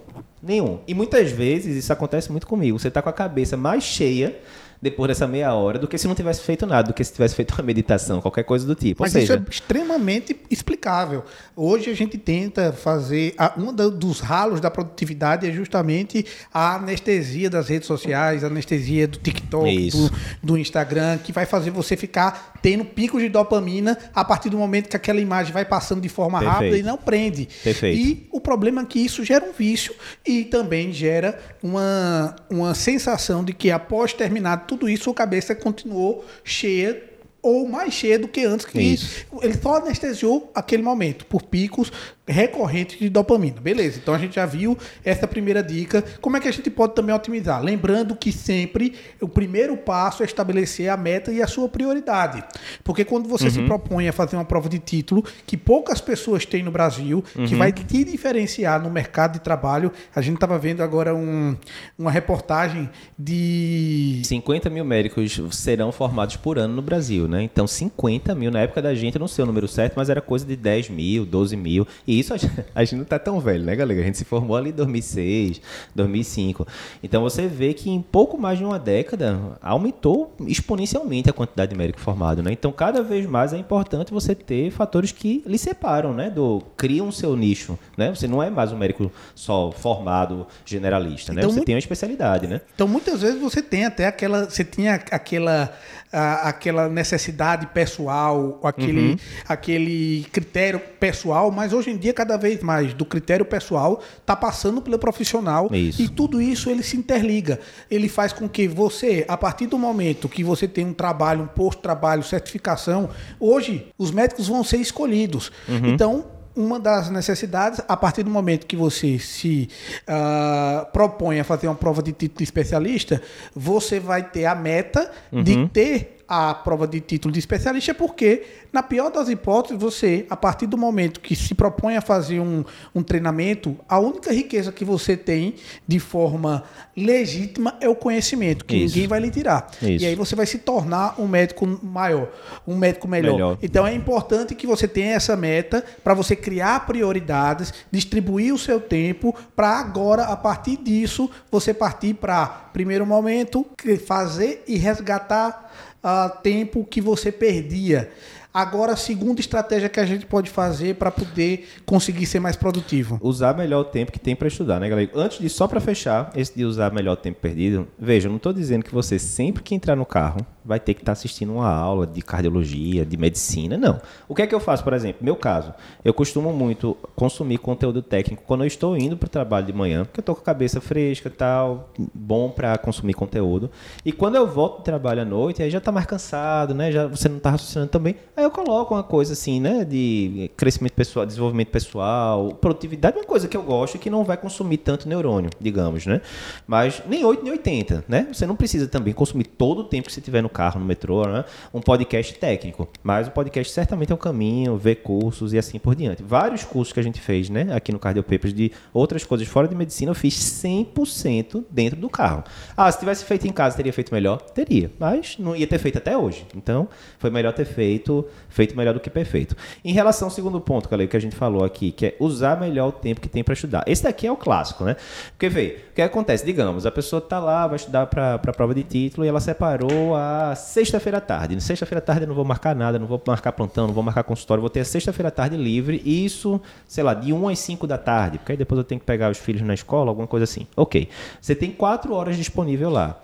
Nenhum. 0.42 0.81
E 0.88 0.95
muitas 0.95 1.31
vezes 1.31 1.76
isso 1.76 1.92
acontece 1.92 2.31
muito 2.31 2.47
comigo. 2.47 2.78
Você 2.78 2.88
está 2.88 3.00
com 3.00 3.09
a 3.09 3.12
cabeça 3.12 3.57
mais 3.57 3.85
cheia 3.85 4.37
depois 4.83 5.07
dessa 5.07 5.29
meia 5.29 5.55
hora 5.55 5.79
do 5.79 5.87
que 5.87 5.97
se 5.97 6.09
não 6.09 6.15
tivesse 6.15 6.41
feito 6.41 6.67
nada, 6.67 6.89
do 6.89 6.95
que 6.95 7.05
se 7.05 7.12
tivesse 7.12 7.37
feito 7.37 7.55
uma 7.55 7.62
meditação, 7.62 8.21
qualquer 8.21 8.43
coisa 8.43 8.67
do 8.67 8.75
tipo. 8.75 9.03
Mas 9.03 9.12
seja, 9.12 9.25
isso 9.25 9.33
é 9.35 9.51
extremamente 9.51 10.37
explicável. 10.51 11.25
Hoje 11.55 11.89
a 11.89 11.95
gente 11.95 12.19
tenta 12.19 12.73
fazer. 12.73 13.33
A, 13.39 13.55
um 13.57 13.73
dos 13.73 14.19
ralos 14.19 14.61
da 14.61 14.73
produtividade 14.73 15.49
é 15.49 15.53
justamente 15.53 16.27
a 16.53 16.75
anestesia 16.75 17.49
das 17.49 17.69
redes 17.69 17.87
sociais, 17.87 18.43
a 18.43 18.49
anestesia 18.49 19.07
do 19.07 19.19
TikTok, 19.19 19.91
do, 19.91 20.11
do, 20.43 20.59
Instagram, 20.59 21.19
que 21.19 21.31
vai 21.31 21.47
fazer 21.47 21.71
você 21.71 21.97
ficar 21.97 22.55
tendo 22.61 22.85
picos 22.85 23.23
de 23.23 23.29
dopamina 23.29 23.97
a 24.12 24.25
partir 24.25 24.49
do 24.51 24.59
momento 24.59 24.89
que 24.89 24.97
aquela 24.97 25.21
imagem 25.21 25.53
vai 25.53 25.65
passando 25.65 26.01
de 26.01 26.09
forma 26.09 26.41
Perfeito. 26.41 26.59
rápida 26.59 26.79
e 26.79 26.83
não 26.83 26.97
prende. 26.97 27.49
Perfeito. 27.62 27.99
E 27.99 28.27
o 28.33 28.41
problema 28.41 28.83
é 28.83 28.85
que 28.85 28.99
isso 28.99 29.25
gera 29.25 29.45
um 29.45 29.53
vício 29.53 29.95
e 30.27 30.45
também 30.45 30.93
gera 30.93 31.39
uma, 31.62 32.35
uma 32.51 32.75
sensação 32.75 33.45
de 33.45 33.53
que 33.53 33.71
após 33.71 34.12
terminar 34.12 34.67
tudo 34.76 34.88
isso, 34.88 35.11
a 35.11 35.14
cabeça 35.14 35.55
continuou 35.55 36.25
cheia 36.43 37.11
ou 37.43 37.69
mais 37.69 37.93
cheia 37.93 38.19
do 38.19 38.29
que 38.29 38.45
antes 38.45 38.64
que 38.64 38.81
Isso. 38.81 39.26
ele 39.43 39.55
só 39.61 39.76
anestesiou 39.76 40.50
aquele 40.55 40.83
momento 40.83 41.26
por 41.26 41.43
picos 41.43 41.91
recorrentes 42.26 42.99
de 42.99 43.09
dopamina. 43.09 43.61
Beleza, 43.61 43.99
então 44.00 44.14
a 44.14 44.19
gente 44.19 44.37
já 44.37 44.47
viu 44.47 44.79
essa 45.05 45.26
primeira 45.26 45.62
dica. 45.62 46.05
Como 46.21 46.37
é 46.37 46.41
que 46.41 46.47
a 46.47 46.52
gente 46.52 46.71
pode 46.71 46.95
também 46.95 47.14
otimizar? 47.14 47.62
Lembrando 47.62 48.14
que 48.14 48.31
sempre 48.31 48.95
o 49.21 49.29
primeiro 49.29 49.76
passo 49.76 50.23
é 50.23 50.26
estabelecer 50.26 50.88
a 50.88 50.97
meta 50.97 51.33
e 51.33 51.43
a 51.43 51.47
sua 51.47 51.69
prioridade. 51.69 52.43
Porque 52.85 53.05
quando 53.05 53.29
você 53.29 53.47
uhum. 53.47 53.50
se 53.50 53.62
propõe 53.62 54.09
a 54.09 54.12
fazer 54.12 54.37
uma 54.37 54.45
prova 54.45 54.69
de 54.69 54.79
título, 54.79 55.25
que 55.47 55.57
poucas 55.57 56.00
pessoas 56.00 56.47
têm 56.47 56.62
no 56.62 56.71
Brasil, 56.71 57.25
uhum. 57.37 57.45
que 57.45 57.55
vai 57.55 57.73
te 57.73 58.05
diferenciar 58.05 58.81
no 58.81 58.91
mercado 58.91 59.35
de 59.35 59.41
trabalho, 59.41 59.91
a 60.14 60.21
gente 60.21 60.35
estava 60.35 60.59
vendo 60.59 60.83
agora 60.83 61.14
um, 61.14 61.57
uma 61.99 62.11
reportagem 62.11 62.88
de... 63.19 64.23
50 64.25 64.71
mil 64.71 64.85
médicos 64.85 65.41
serão 65.50 65.91
formados 65.91 66.37
por 66.37 66.59
ano 66.59 66.75
no 66.75 66.83
Brasil, 66.83 67.26
né? 67.26 67.43
Então, 67.43 67.67
50 67.67 68.35
mil, 68.35 68.50
na 68.50 68.61
época 68.61 68.81
da 68.81 68.95
gente, 68.95 69.17
eu 69.17 69.21
não 69.21 69.29
sei 69.29 69.43
o 69.43 69.47
número 69.47 69.67
certo, 69.67 69.95
mas 69.97 70.09
era 70.09 70.21
coisa 70.21 70.47
de 70.47 70.55
10 70.55 70.91
mil, 70.91 71.26
12 71.26 71.57
mil. 71.57 71.87
E 72.07 72.12
isso 72.19 72.35
a 72.35 72.37
gente, 72.37 72.52
a 72.75 72.85
gente 72.85 72.97
não 72.97 73.04
tá 73.04 73.19
tão 73.19 73.40
velho, 73.40 73.64
né, 73.64 73.75
galera? 73.76 74.00
A 74.00 74.04
gente 74.04 74.19
se 74.19 74.25
formou 74.25 74.57
ali 74.57 74.71
em 74.71 74.75
2006, 74.75 75.61
2005. 75.95 76.66
Então, 77.02 77.23
você 77.23 77.47
vê 77.47 77.75
que 77.75 77.90
em 77.90 78.00
pouco 78.00 78.38
mais 78.38 78.59
de 78.59 78.64
uma 78.64 78.78
década, 78.78 79.38
aumentou 79.61 80.35
exponencialmente 80.47 81.28
a 81.28 81.33
quantidade 81.33 81.73
de 81.73 81.76
médico 81.76 82.00
formado, 82.00 82.42
né? 82.42 82.52
Então, 82.52 82.73
cada 82.73 83.02
vez 83.02 83.26
mais 83.26 83.52
é 83.52 83.59
importante 83.59 84.12
você 84.12 84.35
ter 84.35 84.71
fatores 84.71 85.12
que 85.12 85.42
lhe 85.47 85.59
separam, 85.59 86.12
né? 86.12 86.31
Do, 86.31 86.62
criam 86.76 87.11
seu 87.12 87.37
nicho, 87.37 87.78
né? 87.97 88.14
Você 88.14 88.26
não 88.26 88.42
é 88.42 88.50
mais 88.50 88.73
um 88.73 88.76
médico 88.76 89.11
só 89.35 89.71
formado 89.73 90.47
generalista, 90.64 91.33
né? 91.33 91.40
Então, 91.40 91.52
você 91.52 91.64
tem 91.64 91.75
uma 91.75 91.81
especialidade, 91.81 92.47
né? 92.47 92.61
Então, 92.75 92.88
muitas 92.88 93.23
vezes 93.23 93.40
você 93.40 93.62
tem 93.62 93.85
até 93.85 94.07
aquela... 94.07 94.49
Você 94.49 94.64
tinha 94.64 94.95
aquela 94.95 95.73
a, 96.12 96.49
aquela 96.49 96.88
necessidade 96.88 97.66
pessoal, 97.69 98.61
aquele, 98.62 99.12
uhum. 99.12 99.16
aquele 99.49 100.26
critério 100.31 100.78
pessoal, 101.00 101.50
mas 101.50 101.73
hoje 101.73 101.90
em 101.90 101.97
dia, 101.97 102.12
cada 102.12 102.37
vez 102.37 102.62
mais, 102.62 102.92
do 102.92 103.04
critério 103.04 103.45
pessoal 103.45 104.02
está 104.21 104.37
passando 104.37 104.83
pelo 104.83 104.99
profissional 104.99 105.71
isso. 105.73 106.02
e 106.02 106.09
tudo 106.09 106.40
isso 106.40 106.69
ele 106.69 106.83
se 106.83 106.97
interliga. 106.97 107.59
Ele 107.90 108.09
faz 108.09 108.33
com 108.33 108.49
que 108.49 108.69
você, 108.69 109.25
a 109.26 109.37
partir 109.37 109.66
do 109.66 109.79
momento 109.79 110.29
que 110.29 110.44
você 110.44 110.68
tem 110.68 110.85
um 110.85 110.92
trabalho, 110.92 111.44
um 111.44 111.46
posto 111.46 111.79
de 111.79 111.83
trabalho, 111.83 112.22
certificação, 112.22 113.09
hoje 113.40 113.88
os 113.96 114.11
médicos 114.11 114.48
vão 114.48 114.62
ser 114.62 114.77
escolhidos. 114.77 115.51
Uhum. 115.68 115.87
Então, 115.87 116.27
uma 116.55 116.79
das 116.79 117.11
necessidades, 117.11 117.81
a 117.87 117.97
partir 117.97 118.23
do 118.23 118.31
momento 118.31 118.67
que 118.67 118.77
você 118.77 119.19
se 119.19 119.69
uh, 120.03 120.91
propõe 120.93 121.41
a 121.41 121.45
fazer 121.45 121.67
uma 121.67 121.75
prova 121.75 122.03
de 122.03 122.12
título 122.12 122.38
de 122.38 122.45
especialista, 122.45 123.23
você 123.55 123.99
vai 123.99 124.23
ter 124.23 124.47
a 124.47 124.55
meta 124.55 125.11
uhum. 125.31 125.43
de 125.43 125.69
ter 125.69 126.21
a 126.35 126.55
prova 126.55 126.87
de 126.87 126.99
título 126.99 127.31
de 127.31 127.38
especialista 127.38 127.90
é 127.90 127.95
porque, 127.95 128.45
na 128.73 128.83
pior 128.83 129.11
das 129.11 129.29
hipóteses, 129.29 129.79
você, 129.79 130.25
a 130.31 130.37
partir 130.37 130.66
do 130.66 130.79
momento 130.79 131.21
que 131.21 131.37
se 131.37 131.55
propõe 131.55 131.95
a 131.99 132.01
fazer 132.01 132.40
um, 132.40 132.64
um 132.95 133.03
treinamento, 133.03 133.77
a 133.87 133.99
única 133.99 134.33
riqueza 134.33 134.73
que 134.73 134.83
você 134.83 135.14
tem 135.14 135.57
de 135.87 135.99
forma 135.99 136.64
legítima 136.97 137.77
é 137.83 137.88
o 137.88 137.95
conhecimento, 137.95 138.64
que 138.64 138.77
Isso. 138.77 138.95
ninguém 138.95 139.07
vai 139.07 139.21
lhe 139.21 139.31
tirar. 139.31 139.71
Isso. 139.83 140.03
E 140.03 140.07
aí 140.07 140.14
você 140.14 140.35
vai 140.35 140.47
se 140.47 140.57
tornar 140.57 141.21
um 141.21 141.29
médico 141.29 141.66
maior, 141.83 142.31
um 142.66 142.77
médico 142.77 143.07
melhor. 143.07 143.33
melhor. 143.33 143.59
Então 143.62 143.87
é 143.87 143.92
importante 143.92 144.55
que 144.55 144.66
você 144.66 144.88
tenha 144.88 145.12
essa 145.12 145.37
meta 145.37 145.85
para 146.03 146.14
você 146.14 146.35
criar 146.35 146.87
prioridades, 146.87 147.75
distribuir 147.90 148.55
o 148.55 148.59
seu 148.59 148.81
tempo, 148.81 149.35
para 149.55 149.68
agora, 149.79 150.25
a 150.25 150.37
partir 150.37 150.79
disso, 150.79 151.31
você 151.51 151.75
partir 151.75 152.14
para, 152.14 152.47
primeiro 152.73 153.05
momento, 153.05 153.66
fazer 154.07 154.64
e 154.66 154.79
resgatar 154.79 155.71
uh, 156.03 156.43
tempo 156.43 156.85
que 156.85 157.01
você 157.01 157.31
perdia. 157.31 158.11
Agora, 158.55 158.93
a 158.93 158.97
segunda 158.97 159.41
estratégia 159.41 159.88
que 159.88 159.99
a 159.99 160.05
gente 160.05 160.27
pode 160.27 160.51
fazer 160.51 160.97
para 160.97 161.11
poder 161.11 161.67
conseguir 161.87 162.27
ser 162.27 162.38
mais 162.38 162.55
produtivo. 162.55 163.19
Usar 163.23 163.57
melhor 163.57 163.81
o 163.81 163.85
tempo 163.85 164.12
que 164.12 164.21
tem 164.21 164.37
para 164.37 164.47
estudar, 164.47 164.79
né, 164.79 164.91
galera? 164.91 165.11
Antes 165.15 165.38
de 165.38 165.49
só 165.49 165.67
para 165.67 165.81
fechar, 165.81 166.31
esse 166.37 166.55
de 166.55 166.62
usar 166.62 166.93
melhor 166.93 167.12
o 167.15 167.17
tempo 167.17 167.41
perdido, 167.41 167.88
veja, 167.99 168.27
eu 168.27 168.31
não 168.31 168.37
estou 168.37 168.53
dizendo 168.53 168.85
que 168.85 168.93
você 168.93 169.19
sempre 169.19 169.62
que 169.62 169.75
entrar 169.75 169.97
no 169.97 170.05
carro 170.05 170.47
vai 170.64 170.79
ter 170.79 170.94
que 170.94 171.01
estar 171.01 171.11
tá 171.11 171.12
assistindo 171.12 171.53
uma 171.53 171.68
aula 171.68 172.07
de 172.07 172.22
cardiologia, 172.22 173.05
de 173.05 173.16
medicina, 173.16 173.77
não. 173.77 174.01
O 174.29 174.35
que 174.35 174.42
é 174.42 174.46
que 174.46 174.55
eu 174.55 174.61
faço, 174.61 174.85
por 174.85 174.92
exemplo? 174.92 175.25
Meu 175.25 175.37
caso, 175.37 175.75
eu 176.05 176.14
costumo 176.14 176.53
muito 176.53 176.96
consumir 177.16 177.59
conteúdo 177.59 178.03
técnico 178.03 178.42
quando 178.46 178.62
eu 178.62 178.66
estou 178.66 178.96
indo 178.96 179.16
para 179.16 179.27
o 179.27 179.31
trabalho 179.31 179.66
de 179.66 179.72
manhã, 179.72 180.05
porque 180.05 180.20
eu 180.20 180.22
estou 180.22 180.35
com 180.35 180.40
a 180.40 180.44
cabeça 180.44 180.81
fresca, 180.81 181.31
tal, 181.31 181.90
bom 182.14 182.51
para 182.51 182.77
consumir 182.79 183.14
conteúdo. 183.14 183.70
E 184.05 184.12
quando 184.12 184.37
eu 184.37 184.46
volto 184.46 184.79
do 184.79 184.83
trabalho 184.85 185.22
à 185.22 185.25
noite, 185.25 185.62
aí 185.62 185.70
já 185.70 185.79
está 185.79 185.90
mais 185.90 186.07
cansado, 186.07 186.75
né? 186.75 186.92
Já 186.92 187.07
você 187.07 187.29
não 187.29 187.38
está 187.38 187.51
raciocinando 187.51 187.90
também. 187.90 188.16
Aí 188.37 188.44
eu 188.44 188.51
coloco 188.51 188.94
uma 188.94 189.03
coisa 189.03 189.33
assim, 189.33 189.61
né, 189.61 189.85
de 189.85 190.51
crescimento 190.57 190.92
pessoal, 190.92 191.27
desenvolvimento 191.27 191.68
pessoal, 191.68 192.53
produtividade, 192.61 193.16
uma 193.16 193.25
coisa 193.25 193.48
que 193.48 193.57
eu 193.57 193.62
gosto 193.62 193.96
e 193.96 193.98
que 193.98 194.11
não 194.11 194.25
vai 194.25 194.37
consumir 194.37 194.79
tanto 194.79 195.09
neurônio, 195.09 195.51
digamos, 195.61 196.07
né? 196.07 196.20
Mas 196.66 197.03
nem 197.09 197.25
8 197.25 197.42
nem 197.42 197.53
80, 197.53 198.05
né? 198.09 198.29
Você 198.33 198.46
não 198.46 198.57
precisa 198.57 198.87
também 198.87 199.12
consumir 199.12 199.44
todo 199.44 199.81
o 199.81 199.85
tempo 199.85 200.07
que 200.07 200.12
você 200.12 200.20
tiver 200.20 200.42
no 200.42 200.48
carro, 200.53 200.79
no 200.79 200.87
metrô, 200.87 201.27
né? 201.27 201.45
um 201.75 201.81
podcast 201.81 202.35
técnico. 202.35 202.88
Mas 203.03 203.27
o 203.27 203.33
podcast 203.33 203.73
certamente 203.73 204.12
é 204.12 204.15
um 204.15 204.19
caminho, 204.19 204.77
ver 204.77 204.97
cursos 204.97 205.53
e 205.53 205.59
assim 205.59 205.79
por 205.79 205.95
diante. 205.95 206.23
Vários 206.23 206.65
cursos 206.65 206.93
que 206.93 207.01
a 207.01 207.03
gente 207.03 207.21
fez 207.21 207.51
né, 207.51 207.69
aqui 207.75 207.91
no 207.91 207.99
Cardio 207.99 208.23
Papers 208.23 208.55
de 208.55 208.71
outras 208.93 209.25
coisas 209.25 209.49
fora 209.49 209.67
de 209.67 209.75
medicina, 209.75 210.11
eu 210.11 210.15
fiz 210.15 210.35
100% 210.35 211.65
dentro 211.71 211.99
do 211.99 212.09
carro. 212.09 212.45
Ah, 212.77 212.91
se 212.91 212.99
tivesse 212.99 213.25
feito 213.25 213.47
em 213.47 213.53
casa, 213.53 213.77
teria 213.77 213.93
feito 213.93 214.15
melhor? 214.15 214.41
Teria, 214.41 214.91
mas 214.99 215.37
não 215.38 215.57
ia 215.57 215.67
ter 215.67 215.79
feito 215.79 215.99
até 215.99 216.17
hoje. 216.17 216.47
Então, 216.55 216.88
foi 217.19 217.31
melhor 217.31 217.53
ter 217.53 217.65
feito, 217.65 218.25
feito 218.49 218.77
melhor 218.77 218.95
do 218.95 219.01
que 219.01 219.11
perfeito. 219.11 219.57
Em 219.85 219.93
relação 219.93 220.29
ao 220.29 220.31
segundo 220.31 220.61
ponto, 220.61 220.88
que 221.09 221.17
a 221.17 221.21
gente 221.21 221.35
falou 221.35 221.65
aqui, 221.65 221.91
que 221.91 222.07
é 222.07 222.17
usar 222.21 222.61
melhor 222.61 222.88
o 222.88 222.93
tempo 222.93 223.21
que 223.21 223.29
tem 223.29 223.43
para 223.43 223.55
estudar. 223.55 223.83
Esse 223.87 224.03
daqui 224.03 224.27
é 224.27 224.33
o 224.33 224.37
clássico, 224.37 224.85
né? 224.85 224.97
Porque, 225.31 225.49
vê, 225.49 225.85
o 225.91 225.95
que 225.95 226.03
acontece? 226.03 226.45
Digamos, 226.45 226.87
a 226.87 226.91
pessoa 226.91 227.19
está 227.19 227.38
lá, 227.38 227.67
vai 227.67 227.77
estudar 227.77 228.07
para 228.07 228.35
a 228.35 228.53
prova 228.53 228.75
de 228.75 228.83
título 228.83 229.25
e 229.25 229.29
ela 229.29 229.41
separou 229.41 230.15
a 230.15 230.41
sexta-feira 230.55 231.18
à 231.18 231.20
tarde. 231.20 231.61
Sexta-feira 231.61 231.98
à 231.98 232.02
tarde 232.02 232.22
eu 232.22 232.28
não 232.28 232.35
vou 232.35 232.44
marcar 232.44 232.74
nada, 232.74 232.98
não 232.98 233.07
vou 233.07 233.20
marcar 233.26 233.52
plantão, 233.52 233.87
não 233.87 233.94
vou 233.94 234.02
marcar 234.02 234.22
consultório, 234.24 234.61
vou 234.61 234.70
ter 234.70 234.81
a 234.81 234.85
sexta-feira 234.85 235.28
à 235.28 235.31
tarde 235.31 235.57
livre, 235.57 236.02
e 236.05 236.24
isso, 236.24 236.61
sei 236.87 237.02
lá, 237.05 237.14
de 237.14 237.33
1 237.33 237.48
às 237.48 237.59
5 237.59 237.87
da 237.87 237.98
tarde, 237.98 238.38
porque 238.38 238.52
aí 238.52 238.59
depois 238.59 238.78
eu 238.78 238.85
tenho 238.85 239.00
que 239.00 239.07
pegar 239.07 239.31
os 239.31 239.38
filhos 239.38 239.62
na 239.62 239.74
escola, 239.74 240.11
alguma 240.11 240.26
coisa 240.26 240.44
assim. 240.44 240.66
Ok. 240.76 241.09
Você 241.40 241.55
tem 241.55 241.70
quatro 241.70 242.14
horas 242.14 242.37
disponível 242.37 242.90
lá. 242.90 243.20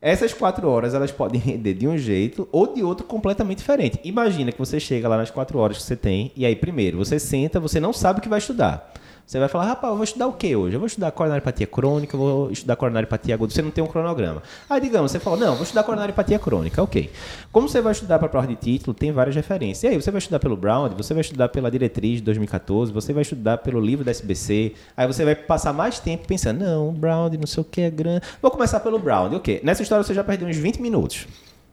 Essas 0.00 0.34
quatro 0.34 0.68
horas 0.68 0.94
elas 0.94 1.12
podem 1.12 1.38
render 1.42 1.74
de 1.74 1.86
um 1.86 1.96
jeito 1.96 2.48
ou 2.50 2.74
de 2.74 2.82
outro 2.82 3.06
completamente 3.06 3.58
diferente. 3.58 4.00
Imagina 4.02 4.50
que 4.50 4.58
você 4.58 4.80
chega 4.80 5.08
lá 5.08 5.16
nas 5.16 5.30
quatro 5.30 5.58
horas 5.58 5.76
que 5.78 5.82
você 5.84 5.96
tem, 5.96 6.32
e 6.36 6.44
aí, 6.44 6.56
primeiro, 6.56 6.98
você 6.98 7.18
senta, 7.18 7.60
você 7.60 7.78
não 7.78 7.92
sabe 7.92 8.18
o 8.18 8.22
que 8.22 8.28
vai 8.28 8.38
estudar. 8.38 8.92
Você 9.32 9.38
vai 9.38 9.48
falar, 9.48 9.64
rapaz, 9.64 9.90
eu 9.90 9.96
vou 9.96 10.04
estudar 10.04 10.26
o 10.26 10.34
que 10.34 10.54
hoje? 10.54 10.76
Eu 10.76 10.78
vou 10.78 10.86
estudar 10.86 11.10
coronariopatia 11.10 11.66
crônica, 11.66 12.14
eu 12.14 12.20
vou 12.20 12.50
estudar 12.50 12.76
coronariopatia 12.76 13.34
aguda. 13.34 13.50
Você 13.50 13.62
não 13.62 13.70
tem 13.70 13.82
um 13.82 13.86
cronograma. 13.86 14.42
Aí, 14.68 14.78
digamos, 14.78 15.10
você 15.10 15.18
fala, 15.18 15.38
não, 15.38 15.54
vou 15.54 15.62
estudar 15.62 15.84
coronariopatia 15.84 16.38
crônica, 16.38 16.82
ok. 16.82 17.10
Como 17.50 17.66
você 17.66 17.80
vai 17.80 17.92
estudar 17.92 18.18
para 18.18 18.28
prova 18.28 18.46
de 18.46 18.56
título, 18.56 18.92
tem 18.92 19.10
várias 19.10 19.34
referências. 19.34 19.84
E 19.84 19.86
aí, 19.86 19.96
você 19.98 20.10
vai 20.10 20.18
estudar 20.18 20.38
pelo 20.38 20.54
Brown, 20.54 20.90
você 20.90 21.14
vai 21.14 21.22
estudar 21.22 21.48
pela 21.48 21.70
diretriz 21.70 22.16
de 22.16 22.24
2014, 22.24 22.92
você 22.92 23.14
vai 23.14 23.22
estudar 23.22 23.56
pelo 23.56 23.80
livro 23.80 24.04
da 24.04 24.10
SBC. 24.10 24.74
Aí 24.94 25.06
você 25.06 25.24
vai 25.24 25.34
passar 25.34 25.72
mais 25.72 25.98
tempo 25.98 26.28
pensando, 26.28 26.62
não, 26.62 26.92
Brown, 26.92 27.30
não 27.30 27.46
sei 27.46 27.62
o 27.62 27.64
que 27.64 27.80
é 27.80 27.90
grande. 27.90 28.26
Vou 28.42 28.50
começar 28.50 28.80
pelo 28.80 28.98
Brown, 28.98 29.34
ok. 29.34 29.62
Nessa 29.64 29.82
história 29.82 30.04
você 30.04 30.12
já 30.12 30.22
perdeu 30.22 30.46
uns 30.46 30.58
20 30.58 30.82
minutos. 30.82 31.26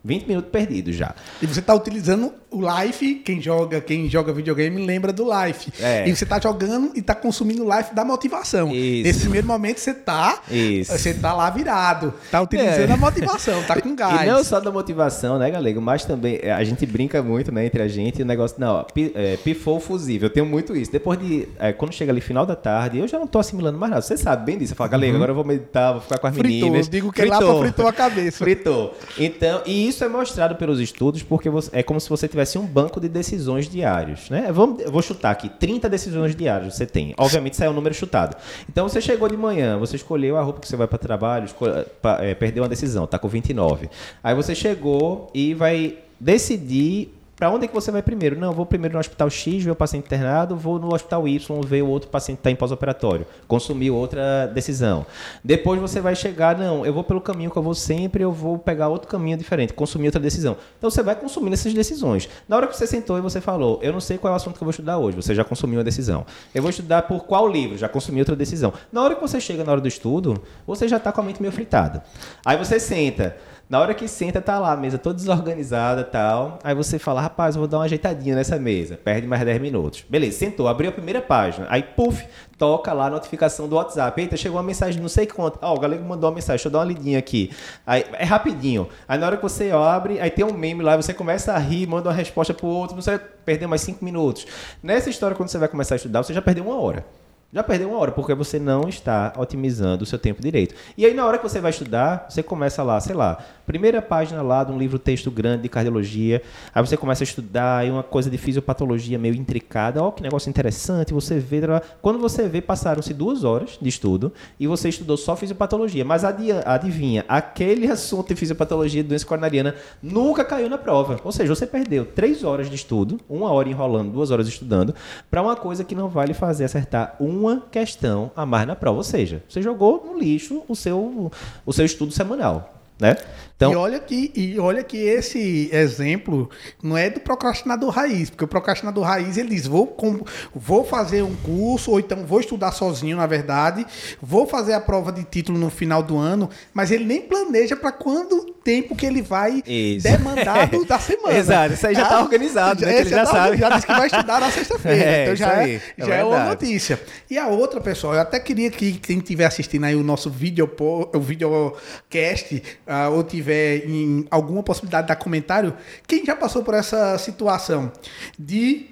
20 0.04 0.28
minutos 0.28 0.52
perdidos 0.52 0.96
já. 0.96 1.14
E 1.42 1.46
você 1.46 1.60
está 1.60 1.74
utilizando 1.74 2.34
o 2.52 2.62
Life, 2.62 3.16
quem 3.16 3.42
joga, 3.42 3.80
quem 3.80 4.10
joga 4.10 4.34
videogame 4.34 4.84
lembra 4.86 5.14
do 5.14 5.24
Life. 5.24 5.72
É. 5.80 6.08
E 6.08 6.16
você 6.16 6.24
está 6.24 6.40
jogando 6.40 6.92
e 6.96 7.00
está 7.00 7.14
consumindo 7.14 7.66
o 7.66 7.78
Life 7.78 7.94
da 7.94 8.04
motivação. 8.04 8.74
Isso. 8.74 9.04
Nesse 9.04 9.20
primeiro 9.22 9.46
momento 9.46 9.80
você 9.80 9.92
está, 9.92 10.42
você 10.86 11.14
tá 11.14 11.34
lá 11.34 11.50
virado, 11.50 12.14
está 12.24 12.42
utilizando 12.42 12.90
é. 12.90 12.94
a 12.94 12.98
motivação, 12.98 13.62
está 13.62 13.80
com 13.80 13.96
gás. 13.96 14.20
E 14.20 14.26
não 14.26 14.44
só 14.44 14.60
da 14.60 14.72
motivação, 14.72 15.38
né, 15.38 15.50
galego, 15.50 15.82
mas 15.82 16.04
também 16.04 16.40
é, 16.42 16.52
a 16.52 16.64
gente 16.64 16.86
brinca 16.86 17.22
muito, 17.22 17.52
né, 17.52 17.66
entre 17.66 17.82
a 17.82 17.88
gente, 17.88 18.22
o 18.22 18.26
negócio, 18.26 18.58
não, 18.60 18.86
é, 19.16 19.38
pifou 19.38 19.78
o 19.78 19.80
fusível, 19.80 20.28
eu 20.28 20.34
tenho 20.34 20.46
muito 20.46 20.76
isso. 20.76 20.92
Depois 20.92 21.20
de, 21.20 21.48
é, 21.60 21.72
quando 21.72 21.94
chega 21.94 22.12
ali 22.12 22.22
final 22.22 22.46
da 22.46 22.56
tarde, 22.56 23.00
eu 23.00 23.08
já 23.08 23.18
não 23.18 23.26
estou 23.26 23.40
assimilando 23.40 23.78
mais 23.78 23.92
nada. 23.92 24.02
Você 24.02 24.18
sabe 24.18 24.46
bem 24.46 24.58
disso. 24.58 24.70
Você 24.70 24.76
fala, 24.76 24.90
galego, 24.90 25.12
uhum. 25.12 25.18
agora 25.18 25.32
eu 25.32 25.36
vou 25.36 25.46
meditar, 25.46 25.94
vou 25.94 26.02
ficar 26.02 26.18
com 26.18 26.28
as 26.28 26.36
fritou, 26.36 26.68
meninas. 26.68 26.90
Digo 26.90 27.12
que 27.12 27.22
fritou. 27.22 27.40
lá 27.40 27.54
pra 27.54 27.62
fritou 27.62 27.88
a 27.88 27.94
cabeça. 27.94 28.38
Fritou. 28.38 28.98
Então, 29.18 29.62
e 29.66 29.89
isso 29.90 30.04
é 30.04 30.08
mostrado 30.08 30.56
pelos 30.56 30.80
estudos 30.80 31.22
porque 31.22 31.50
você, 31.50 31.70
é 31.74 31.84
como 31.84 32.00
se 32.00 32.10
você 32.10 32.28
tivesse 32.28 32.58
um 32.58 32.66
banco 32.66 33.00
de 33.00 33.10
decisões 33.10 33.68
diários, 33.68 34.30
né? 34.30 34.52
Vamos, 34.52 34.82
eu 34.82 34.92
vou 34.92 35.02
chutar 35.02 35.32
aqui, 35.32 35.50
30 35.50 35.90
decisões 35.90 36.36
diárias 36.36 36.76
você 36.76 36.86
tem. 36.86 37.14
Obviamente 37.18 37.54
isso 37.54 37.64
é 37.64 37.70
um 37.70 37.74
número 37.74 37.94
chutado. 37.94 38.38
Então 38.70 38.88
você 38.88 39.02
chegou 39.02 39.28
de 39.28 39.38
manhã, 39.38 39.78
você 39.78 39.96
escolheu 39.96 40.38
a 40.38 40.42
roupa 40.42 40.62
que 40.62 40.68
você 40.68 40.76
vai 40.76 40.88
para 40.88 40.98
trabalho, 40.98 41.46
escolhe, 41.46 41.86
pra, 42.02 42.24
é, 42.24 42.34
perdeu 42.34 42.64
uma 42.64 42.70
decisão, 42.70 43.06
tá 43.06 43.20
com 43.20 43.28
29. 43.28 43.90
Aí 44.24 44.34
você 44.34 44.56
chegou 44.56 45.30
e 45.34 45.54
vai 45.54 45.98
decidir 46.20 47.19
para 47.40 47.50
onde 47.50 47.64
é 47.64 47.68
que 47.70 47.74
você 47.74 47.90
vai 47.90 48.04
primeiro? 48.04 48.38
Não, 48.38 48.52
vou 48.52 48.66
primeiro 48.66 48.96
no 48.96 49.00
hospital 49.00 49.30
X, 49.30 49.64
ver 49.64 49.72
o 49.72 49.76
paciente 49.76 50.06
internado, 50.06 50.58
vou 50.58 50.78
no 50.78 50.94
hospital 50.94 51.26
Y, 51.26 51.62
ver 51.66 51.82
o 51.82 51.88
outro 51.88 52.10
paciente 52.10 52.38
que 52.38 52.42
está 52.42 52.52
em 52.52 52.56
pós-operatório. 52.56 53.26
Consumir 53.48 53.92
outra 53.92 54.46
decisão. 54.48 55.06
Depois 55.42 55.80
você 55.80 56.02
vai 56.02 56.18
chegar, 56.18 56.58
não, 56.58 56.86
eu 56.86 56.94
vou 56.94 57.02
pelo 57.02 57.22
caminho 57.22 57.50
que 57.50 57.56
eu 57.56 57.64
vou 57.64 57.74
sempre, 57.74 58.22
eu 58.22 58.32
vou 58.34 58.60
pegar 58.60 58.90
outro 58.90 59.08
caminho 59.08 59.38
diferente, 59.38 59.72
consumir 59.72 60.08
outra 60.08 60.20
decisão. 60.20 60.58
Então 60.78 60.90
você 60.90 61.02
vai 61.02 61.16
consumindo 61.16 61.54
essas 61.54 61.74
decisões. 61.74 62.28
Na 62.46 62.58
hora 62.58 62.68
que 62.68 62.76
você 62.76 62.86
sentou 62.86 63.18
e 63.18 63.22
você 63.22 63.40
falou, 63.40 63.80
eu 63.82 63.94
não 63.94 64.02
sei 64.02 64.18
qual 64.18 64.32
é 64.32 64.34
o 64.34 64.36
assunto 64.36 64.58
que 64.58 64.62
eu 64.62 64.66
vou 64.66 64.72
estudar 64.72 64.98
hoje, 64.98 65.16
você 65.16 65.34
já 65.34 65.46
consumiu 65.46 65.78
uma 65.78 65.86
decisão. 65.86 66.26
Eu 66.54 66.62
vou 66.62 66.70
estudar 66.70 67.04
por 67.04 67.24
qual 67.24 67.48
livro, 67.48 67.78
já 67.78 67.88
consumi 67.88 68.20
outra 68.20 68.36
decisão. 68.36 68.74
Na 68.92 69.02
hora 69.02 69.16
que 69.16 69.22
você 69.22 69.40
chega 69.40 69.64
na 69.64 69.72
hora 69.72 69.80
do 69.80 69.88
estudo, 69.88 70.44
você 70.68 70.90
já 70.90 70.98
está 70.98 71.10
com 71.14 71.22
a 71.22 71.24
mente 71.24 71.42
meio 71.42 71.54
fritada. 71.54 72.04
Aí 72.44 72.58
você 72.58 72.82
senta. 72.82 73.38
Na 73.70 73.80
hora 73.80 73.94
que 73.94 74.08
senta, 74.08 74.42
tá 74.42 74.58
lá 74.58 74.72
a 74.72 74.76
mesa 74.76 74.98
toda 74.98 75.16
desorganizada 75.16 76.04
tal. 76.04 76.58
Aí 76.64 76.74
você 76.74 76.98
fala, 76.98 77.22
rapaz, 77.22 77.56
vou 77.56 77.68
dar 77.68 77.78
uma 77.78 77.84
ajeitadinha 77.84 78.36
nessa 78.36 78.58
mesa. 78.58 78.98
Perde 78.98 79.28
mais 79.28 79.46
10 79.46 79.62
minutos. 79.62 80.04
Beleza, 80.10 80.40
sentou, 80.40 80.68
abriu 80.68 80.90
a 80.90 80.92
primeira 80.92 81.22
página. 81.22 81.68
Aí, 81.70 81.84
puf, 81.84 82.26
toca 82.58 82.92
lá 82.94 83.06
a 83.06 83.10
notificação 83.12 83.70
do 83.70 83.76
WhatsApp. 83.76 84.20
Eita, 84.20 84.36
chegou 84.36 84.58
uma 84.58 84.64
mensagem, 84.64 85.00
não 85.00 85.08
sei 85.08 85.28
quanto. 85.28 85.60
Ó, 85.62 85.72
oh, 85.72 85.76
o 85.76 85.80
galego 85.80 86.04
mandou 86.04 86.32
uma 86.32 86.36
mensagem, 86.38 86.56
deixa 86.56 86.68
eu 86.68 86.72
dar 86.72 86.80
uma 86.80 86.86
lidinha 86.86 87.20
aqui. 87.20 87.52
Aí, 87.86 88.04
é 88.14 88.26
rapidinho. 88.26 88.90
Aí 89.08 89.20
na 89.20 89.28
hora 89.28 89.38
que 89.38 89.44
você 89.44 89.70
abre, 89.70 90.20
aí 90.20 90.32
tem 90.32 90.44
um 90.44 90.52
meme 90.52 90.82
lá, 90.82 90.98
você 90.98 91.14
começa 91.14 91.54
a 91.54 91.60
rir, 91.60 91.86
manda 91.86 92.10
uma 92.10 92.16
resposta 92.16 92.56
pro 92.56 92.66
outro, 92.66 92.96
você 92.96 93.18
vai 93.18 93.20
perder 93.46 93.68
mais 93.68 93.82
5 93.82 94.04
minutos. 94.04 94.48
Nessa 94.82 95.12
história, 95.12 95.38
quando 95.38 95.50
você 95.50 95.60
vai 95.60 95.68
começar 95.68 95.94
a 95.94 95.98
estudar, 95.98 96.24
você 96.24 96.34
já 96.34 96.42
perdeu 96.42 96.64
uma 96.64 96.82
hora. 96.82 97.06
Já 97.52 97.64
perdeu 97.64 97.90
uma 97.90 97.98
hora, 97.98 98.12
porque 98.12 98.36
você 98.36 98.60
não 98.60 98.88
está 98.88 99.34
otimizando 99.36 100.04
o 100.04 100.06
seu 100.06 100.20
tempo 100.20 100.40
direito. 100.40 100.76
E 100.96 101.04
aí, 101.04 101.16
na 101.16 101.26
hora 101.26 101.36
que 101.36 101.44
você 101.44 101.60
vai 101.60 101.72
estudar, 101.72 102.28
você 102.30 102.44
começa 102.44 102.84
lá, 102.84 103.00
sei 103.00 103.16
lá, 103.16 103.44
primeira 103.66 104.04
página 104.04 104.44
lá 104.44 104.64
de 104.64 104.72
um 104.72 104.78
livro 104.78 105.00
texto 105.00 105.32
grande 105.32 105.64
de 105.64 105.70
cardiologia, 105.70 106.44
aí 106.74 106.86
você 106.86 106.96
começa 106.96 107.24
a 107.24 107.26
estudar 107.26 107.78
aí 107.78 107.90
uma 107.90 108.04
coisa 108.04 108.30
de 108.30 108.38
fisiopatologia 108.38 109.18
meio 109.18 109.34
intricada, 109.34 110.02
ó, 110.04 110.12
que 110.12 110.22
negócio 110.22 110.48
interessante, 110.48 111.12
você 111.12 111.40
vê, 111.40 111.62
quando 112.04 112.20
você 112.20 112.48
vê, 112.48 112.62
passaram-se 112.62 113.14
duas 113.16 113.44
horas 113.44 113.80
de 113.82 113.90
estudo 113.90 114.32
e 114.60 114.68
você 114.68 114.90
estudou 114.90 115.18
só 115.18 115.36
fisiopatologia, 115.36 116.06
mas 116.06 116.24
adivinha, 116.24 117.26
aquele 117.28 117.86
assunto 117.92 118.30
de 118.30 118.36
fisiopatologia 118.36 119.02
de 119.02 119.10
doença 119.10 119.26
coronariana 119.26 119.74
nunca 120.04 120.46
caiu 120.46 120.70
na 120.70 120.78
prova. 120.78 121.20
Ou 121.24 121.32
seja, 121.32 121.54
você 121.54 121.66
perdeu 121.66 122.06
três 122.06 122.44
horas 122.44 122.70
de 122.70 122.76
estudo, 122.76 123.20
uma 123.28 123.52
hora 123.52 123.70
enrolando, 123.70 124.12
duas 124.12 124.30
horas 124.30 124.48
estudando, 124.48 124.94
para 125.32 125.42
uma 125.42 125.56
coisa 125.56 125.84
que 125.84 125.96
não 125.96 126.10
vai 126.10 126.28
lhe 126.28 126.34
fazer 126.36 126.64
acertar 126.64 127.16
um 127.20 127.39
uma 127.40 127.62
questão 127.72 128.32
a 128.36 128.46
mais 128.46 128.68
na 128.68 128.76
prova. 128.76 128.98
Ou 128.98 129.04
seja, 129.04 129.44
você 129.48 129.62
jogou 129.62 130.06
no 130.06 130.20
lixo 130.20 130.64
o 130.68 130.76
seu, 130.76 131.32
o 131.66 131.74
seu 131.74 131.86
estudo 131.86 132.12
semanal. 132.12 132.76
Né? 133.00 133.16
Então, 133.56 133.72
e, 133.72 133.76
olha 133.78 134.00
que, 134.00 134.32
e 134.36 134.60
olha 134.60 134.84
que 134.84 134.98
esse 134.98 135.70
exemplo 135.72 136.50
não 136.84 136.98
é 136.98 137.10
do 137.10 137.22
procrastinador 137.22 137.92
raiz, 137.92 138.30
porque 138.30 138.44
o 138.44 138.48
procrastinador 138.48 139.06
raiz 139.06 139.38
ele 139.38 139.50
diz: 139.50 139.66
vou, 139.66 139.88
com, 139.88 140.20
vou 140.54 140.84
fazer 140.84 141.22
um 141.22 141.34
curso, 141.36 141.92
ou 141.92 142.00
então 142.00 142.26
vou 142.26 142.42
estudar 142.42 142.74
sozinho, 142.74 143.16
na 143.16 143.26
verdade, 143.26 143.86
vou 144.22 144.46
fazer 144.46 144.74
a 144.74 144.82
prova 144.82 145.14
de 145.14 145.24
título 145.24 145.58
no 145.58 145.70
final 145.70 146.04
do 146.04 146.18
ano, 146.18 146.50
mas 146.74 146.92
ele 146.92 147.06
nem 147.06 147.22
planeja 147.22 147.76
para 147.76 147.94
quando 147.94 148.54
tempo 148.70 148.96
que 148.96 149.06
ele 149.06 149.22
vai 149.22 149.62
isso. 149.66 150.08
demandado 150.08 150.86
da 150.86 151.00
semana. 151.00 151.38
Exato, 151.38 151.74
isso 151.74 151.88
aí 151.88 151.96
já 151.96 152.04
está 152.04 152.18
ah, 152.18 152.22
organizado, 152.22 152.86
né? 152.86 153.00
Ele 153.00 153.10
já, 153.10 153.18
já 153.18 153.26
tá, 153.26 153.32
sabe. 153.32 153.58
Já 153.58 153.70
disse 153.70 153.88
que 153.88 153.94
vai 153.94 154.08
estudar 154.08 154.40
na 154.40 154.52
sexta-feira, 154.52 155.04
é, 155.04 155.24
então 155.24 155.36
já, 155.36 155.64
é, 155.64 155.76
é, 155.76 155.82
já 155.98 156.16
é, 156.16 156.24
uma 156.24 156.46
notícia. 156.46 157.00
E 157.30 157.38
a 157.38 157.48
outra, 157.48 157.82
pessoal, 157.82 158.14
eu 158.14 158.22
até 158.22 158.40
queria 158.40 158.70
que 158.70 158.94
quem 158.94 159.18
estiver 159.18 159.46
assistindo 159.46 159.86
aí 159.86 159.96
o 159.96 160.04
nosso 160.04 160.30
vídeo, 160.30 160.70
o 160.80 161.20
videocast, 161.20 162.54
uh, 162.56 163.12
ou 163.12 163.24
tiver 163.24 163.50
tiver 163.50 163.86
em 163.88 164.28
alguma 164.30 164.62
possibilidade 164.62 165.04
de 165.04 165.08
dar 165.08 165.16
comentário, 165.16 165.74
quem 166.08 166.26
já 166.26 166.36
passou 166.36 166.64
por 166.64 166.74
essa 166.74 167.18
situação 167.18 167.92
de 168.38 168.88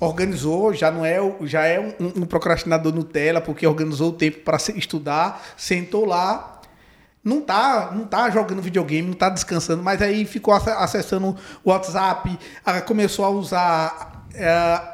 organizou, 0.00 0.72
já 0.72 0.90
não 0.90 1.04
é, 1.04 1.18
já 1.42 1.66
é 1.66 1.78
um, 1.78 2.22
um 2.22 2.26
procrastinador 2.26 2.94
Nutella, 2.94 3.40
porque 3.40 3.66
organizou 3.66 4.08
o 4.08 4.12
tempo 4.12 4.38
para 4.40 4.56
estudar, 4.74 5.46
sentou 5.58 6.06
lá, 6.06 6.59
não 7.22 7.40
tá, 7.40 7.92
não 7.94 8.06
tá 8.06 8.30
jogando 8.30 8.62
videogame, 8.62 9.08
não 9.08 9.14
tá 9.14 9.28
descansando, 9.28 9.82
mas 9.82 10.00
aí 10.00 10.24
ficou 10.24 10.54
acessando 10.54 11.36
o 11.62 11.70
WhatsApp, 11.70 12.38
começou 12.86 13.24
a 13.24 13.28
usar 13.28 14.26
é, 14.34 14.48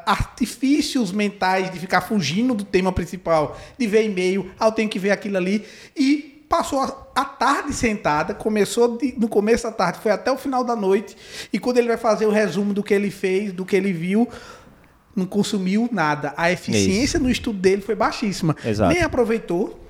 artifícios 0.05 1.11
mentais 1.11 1.71
de 1.71 1.79
ficar 1.79 2.01
fugindo 2.01 2.53
do 2.53 2.63
tema 2.63 2.91
principal, 2.91 3.57
de 3.77 3.87
ver 3.87 4.05
e-mail, 4.05 4.51
ah, 4.59 4.67
eu 4.67 4.71
tenho 4.71 4.89
que 4.89 4.99
ver 4.99 5.11
aquilo 5.11 5.37
ali, 5.37 5.65
e 5.95 6.43
passou 6.49 6.81
a, 7.15 7.25
tarde 7.25 7.73
sentada, 7.73 8.33
começou 8.33 8.97
de, 8.97 9.13
no 9.17 9.27
começo 9.27 9.63
da 9.63 9.71
tarde, 9.71 9.99
foi 9.99 10.11
até 10.11 10.31
o 10.31 10.37
final 10.37 10.63
da 10.63 10.75
noite, 10.75 11.15
e 11.51 11.59
quando 11.59 11.77
ele 11.77 11.87
vai 11.87 11.97
fazer 11.97 12.25
o 12.25 12.31
resumo 12.31 12.73
do 12.73 12.83
que 12.83 12.93
ele 12.93 13.11
fez, 13.11 13.53
do 13.53 13.65
que 13.65 13.75
ele 13.75 13.93
viu, 13.93 14.27
não 15.15 15.25
consumiu 15.25 15.89
nada. 15.91 16.33
A 16.37 16.51
eficiência 16.51 17.19
no 17.19 17.29
estudo 17.29 17.57
dele 17.57 17.81
foi 17.81 17.95
baixíssima. 17.95 18.55
Exato. 18.63 18.93
Nem 18.93 19.01
aproveitou, 19.01 19.83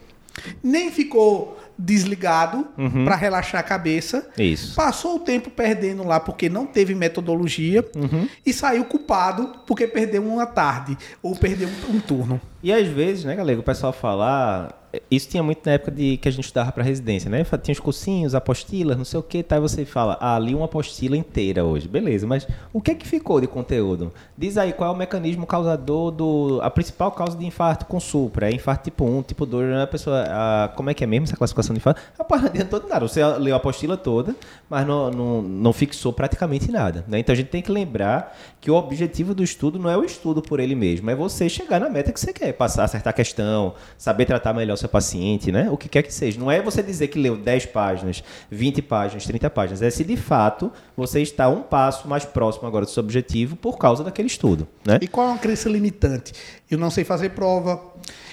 nem 0.64 0.90
ficou 0.90 1.58
desligado 1.78 2.68
uhum. 2.78 3.06
para 3.06 3.16
relaxar 3.16 3.60
a 3.62 3.64
cabeça. 3.64 4.28
Isso. 4.38 4.76
Passou 4.76 5.18
o 5.18 5.20
tempo 5.20 5.50
perdendo 5.50 6.04
lá 6.04 6.20
porque 6.20 6.50
não 6.50 6.66
teve 6.66 6.96
metodologia 6.96 7.86
uhum. 7.96 8.28
e 8.46 8.52
saiu 8.52 8.86
culpado 8.86 9.60
porque 9.68 9.88
perdeu 9.88 10.26
uma 10.26 10.46
tarde 10.46 10.98
ou 11.22 11.36
perdeu 11.36 11.68
um, 11.68 11.98
um 11.98 12.00
turno. 12.00 12.42
E 12.64 12.74
às 12.74 12.88
vezes, 12.88 13.24
né, 13.24 13.36
galera, 13.36 13.60
o 13.60 13.64
pessoal 13.64 13.94
fala, 13.94 14.70
ah, 14.70 14.87
isso 15.10 15.30
tinha 15.30 15.44
muito 15.44 15.66
na 15.66 15.74
época 15.74 15.92
de 15.92 16.18
que 16.18 16.28
a 16.28 16.32
gente 16.32 16.46
estudava 16.46 16.72
para 16.72 16.84
residência, 16.84 17.30
né? 17.30 17.44
Tinha 17.62 17.74
os 17.74 17.80
cursinhos, 17.80 18.36
apostilas, 18.36 18.98
não 18.98 19.06
sei 19.06 19.20
o 19.20 19.24
que, 19.24 19.44
tá? 19.44 19.58
E 19.58 19.60
você 19.60 19.86
fala, 19.86 20.18
ah, 20.20 20.38
li 20.40 20.56
uma 20.56 20.66
apostila 20.66 21.16
inteira 21.16 21.64
hoje, 21.64 21.88
beleza? 21.88 22.26
Mas 22.28 22.48
o 22.74 22.82
que 22.82 22.92
é 22.92 22.96
que 22.96 23.08
ficou 23.08 23.40
de 23.42 23.48
conteúdo? 23.48 24.12
Diz 24.38 24.58
aí 24.58 24.74
qual 24.74 24.92
é 24.92 24.94
o 24.94 24.98
mecanismo 24.98 25.46
causador 25.46 26.12
do, 26.12 26.60
a 26.62 26.70
principal 26.70 27.12
causa 27.12 27.38
de 27.38 27.46
infarto 27.46 27.86
com 27.86 28.00
supra, 28.00 28.50
é 28.50 28.54
infarto 28.54 28.86
tipo 28.86 29.06
1, 29.06 29.24
tipo 29.24 29.46
2, 29.46 29.70
né? 29.70 29.84
a 29.84 29.88
pessoa, 29.88 30.26
a, 30.28 30.70
como 30.76 30.90
é 30.90 30.94
que 30.94 31.04
é 31.04 31.08
mesmo 31.08 31.26
essa 31.26 31.36
classificação 31.36 31.74
de 31.74 31.80
infarto? 31.80 32.02
Rapaz, 32.18 32.42
não 32.44 32.50
adiantou 32.50 32.84
nada. 32.88 33.08
Você 33.08 33.24
leu 33.26 33.54
a 33.54 33.58
apostila 33.58 33.98
toda, 33.98 34.36
mas 34.70 34.86
não, 34.86 35.10
não, 35.12 35.42
não 35.42 35.74
fixou 35.74 36.14
praticamente 36.14 36.72
nada, 36.72 37.04
né? 37.08 37.20
Então 37.20 37.34
a 37.34 37.36
gente 37.36 37.50
tem 37.50 37.62
que 37.62 37.72
lembrar 37.72 38.38
que 38.60 38.72
o 38.72 38.76
objetivo 38.76 39.34
do 39.34 39.44
estudo 39.44 39.80
não 39.80 39.90
é 39.90 39.98
o 39.98 40.04
estudo 40.04 40.42
por 40.42 40.60
ele 40.60 40.76
mesmo, 40.76 41.10
é 41.10 41.16
você 41.16 41.50
chegar 41.50 41.80
na 41.80 41.90
meta 41.90 42.12
que 42.12 42.20
você 42.20 42.34
quer, 42.34 42.54
passar, 42.54 42.84
acertar 42.84 43.12
a 43.12 43.14
questão, 43.14 43.74
saber 43.98 44.26
tratar 44.26 44.54
melhor 44.54 44.76
seu 44.76 44.87
paciente, 44.88 45.52
né? 45.52 45.70
O 45.70 45.78
que 45.78 45.90
quer 45.90 46.04
que 46.04 46.14
seja. 46.14 46.40
Não 46.40 46.50
é 46.50 46.62
você 46.62 46.82
dizer 46.84 47.08
que 47.08 47.20
leu 47.20 47.36
10 47.36 47.68
páginas, 47.68 48.24
20 48.50 48.82
páginas, 48.82 49.26
30 49.26 49.50
páginas, 49.50 49.82
é 49.82 49.90
se 49.90 50.04
de 50.04 50.18
fato 50.18 50.72
você 50.96 51.22
está 51.22 51.50
um 51.50 51.62
passo 51.62 52.08
mais 52.08 52.26
próximo 52.26 52.68
agora 52.68 52.86
do 52.86 52.92
seu 52.92 53.04
objetivo 53.04 53.56
por 53.56 53.78
causa 53.78 54.04
daquele 54.04 54.28
estudo, 54.28 54.68
né? 54.86 55.00
E 55.02 55.08
qual 55.08 55.28
é 55.28 55.32
uma 55.32 55.40
crença 55.40 55.70
limitante? 55.70 56.34
Eu 56.70 56.78
não 56.78 56.90
sei 56.90 57.04
fazer 57.04 57.30
prova, 57.30 57.82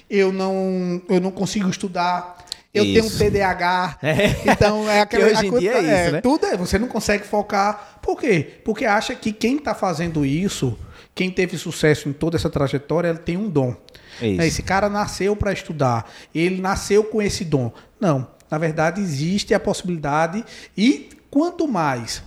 eu 0.08 0.32
não, 0.32 1.02
eu 1.08 1.20
não 1.20 1.30
consigo 1.30 1.68
estudar, 1.68 2.44
eu 2.74 2.84
isso. 2.84 3.18
tenho 3.18 3.30
TDAH. 3.30 3.98
É. 4.02 4.52
Então 4.52 4.88
é 4.88 5.00
aquela 5.00 5.28
que 5.28 5.48
hoje 5.48 5.58
dia 5.60 5.72
é, 5.72 5.76
é 5.76 6.02
isso, 6.02 6.12
né? 6.12 6.20
Tudo 6.20 6.46
é, 6.46 6.56
você 6.56 6.78
não 6.78 6.88
consegue 6.88 7.24
focar. 7.24 7.98
Por 8.02 8.18
quê? 8.18 8.60
Porque 8.64 8.84
acha 8.84 9.14
que 9.14 9.32
quem 9.32 9.56
está 9.56 9.74
fazendo 9.74 10.26
isso 10.26 10.76
quem 11.14 11.30
teve 11.30 11.56
sucesso 11.56 12.08
em 12.08 12.12
toda 12.12 12.36
essa 12.36 12.50
trajetória, 12.50 13.08
ele 13.08 13.18
tem 13.18 13.36
um 13.36 13.48
dom. 13.48 13.76
É 14.20 14.28
isso. 14.28 14.42
Esse 14.42 14.62
cara 14.62 14.88
nasceu 14.88 15.36
para 15.36 15.52
estudar, 15.52 16.10
ele 16.34 16.60
nasceu 16.60 17.04
com 17.04 17.22
esse 17.22 17.44
dom. 17.44 17.72
Não, 18.00 18.26
na 18.50 18.58
verdade 18.58 19.00
existe 19.00 19.54
a 19.54 19.60
possibilidade 19.60 20.44
e 20.76 21.10
quanto 21.30 21.66
mais 21.68 22.22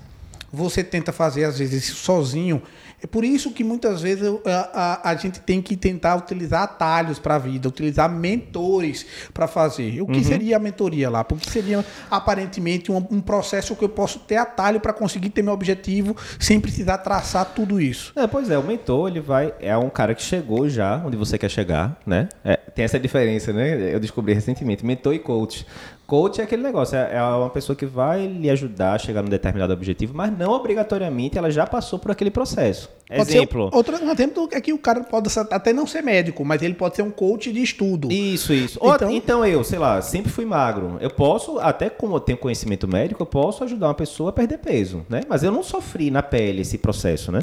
você 0.52 0.84
tenta 0.84 1.12
fazer 1.12 1.44
às 1.44 1.60
vezes 1.60 1.86
sozinho, 1.86 2.62
é 3.02 3.06
por 3.08 3.24
isso 3.24 3.52
que 3.52 3.64
muitas 3.64 4.02
vezes 4.02 4.28
a, 4.46 5.02
a, 5.04 5.10
a 5.12 5.16
gente 5.16 5.40
tem 5.40 5.62
que 5.62 5.78
tentar 5.78 6.16
utilizar 6.16 6.64
atalhos 6.64 7.20
para 7.20 7.36
a 7.36 7.38
vida, 7.38 7.68
utilizar 7.68 8.10
mentores 8.10 9.06
para 9.34 9.48
fazer. 9.48 10.02
O 10.02 10.08
que 10.08 10.18
Uhum. 10.18 10.24
seria 10.24 10.58
a 10.58 10.60
mentoria 10.60 11.10
lá? 11.10 11.24
Porque 11.24 11.50
seria 11.50 11.86
aparentemente 12.10 12.92
um, 12.92 12.98
um 13.12 13.22
processo 13.22 13.76
que 13.76 13.84
eu 13.86 13.90
posso 13.90 14.20
ter 14.20 14.38
atalho 14.38 14.80
para 14.80 14.92
conseguir 14.94 15.30
ter 15.30 15.42
meu 15.44 15.54
objetivo 15.54 16.16
sem 16.40 16.60
precisar 16.60 16.98
traçar 17.00 17.46
tudo 17.54 17.80
isso. 17.80 18.12
É, 18.16 18.26
pois 18.26 18.50
é, 18.50 18.58
o 18.58 18.64
mentor, 18.64 19.10
ele 19.10 19.20
vai. 19.20 19.54
É 19.60 19.78
um 19.78 19.90
cara 19.90 20.16
que 20.16 20.22
chegou 20.24 20.68
já 20.68 20.98
onde 21.06 21.16
você 21.16 21.38
quer 21.38 21.50
chegar, 21.50 22.00
né? 22.06 22.28
É, 22.44 22.56
tem 22.58 22.84
essa 22.84 23.00
diferença, 23.00 23.54
né? 23.54 23.94
Eu 23.94 24.00
descobri 24.00 24.34
recentemente. 24.34 24.86
Mentor 24.86 25.14
e 25.14 25.20
coach. 25.20 25.66
Coach 26.08 26.40
é 26.40 26.46
aquele 26.46 26.64
negócio, 26.64 26.98
é 26.98 27.16
é 27.16 27.22
uma 27.22 27.50
pessoa 27.50 27.76
que 27.76 27.86
vai 27.86 28.26
lhe 28.28 28.50
ajudar 28.50 28.94
a 28.94 28.98
chegar 28.98 29.22
num 29.22 29.28
determinado 29.28 29.74
objetivo, 29.74 30.16
mas 30.16 30.36
não 30.36 30.54
obrigatoriamente 30.54 31.38
ela 31.38 31.52
já 31.52 31.68
passou 31.68 32.00
por 32.00 32.10
aquele 32.12 32.32
processo. 32.32 32.90
Pode 33.08 33.22
Exemplo. 33.22 33.70
outro 33.72 33.96
exemplo 33.96 34.50
é 34.52 34.60
que 34.60 34.74
o 34.74 34.78
cara 34.78 35.02
pode 35.02 35.30
até 35.52 35.72
não 35.72 35.88
ser 35.88 36.02
médico, 36.02 36.44
mas 36.44 36.62
ele 36.62 36.74
pode 36.74 36.96
ser 36.98 37.04
um 37.04 37.10
coach 37.12 37.54
de 37.54 37.62
estudo. 37.62 38.12
Isso, 38.12 38.52
isso. 38.54 38.78
Então- 38.84 39.10
Então, 39.12 39.46
eu, 39.46 39.64
sei 39.64 39.80
lá, 39.80 40.02
sempre 40.02 40.30
fui 40.30 40.44
magro. 40.46 40.98
Eu 41.00 41.10
posso, 41.10 41.58
até 41.60 41.90
como 41.90 42.16
eu 42.18 42.20
tenho 42.20 42.38
conhecimento 42.38 42.86
médico, 42.88 43.22
eu 43.22 43.26
posso 43.26 43.64
ajudar 43.64 43.88
uma 43.88 43.94
pessoa 43.94 44.30
a 44.30 44.34
perder 44.34 44.58
peso, 44.58 45.06
né? 45.10 45.22
Mas 45.30 45.42
eu 45.42 45.52
não 45.52 45.64
sofri 45.64 46.12
na 46.12 46.22
pele 46.22 46.62
esse 46.64 46.78
processo, 46.78 47.32
né? 47.32 47.40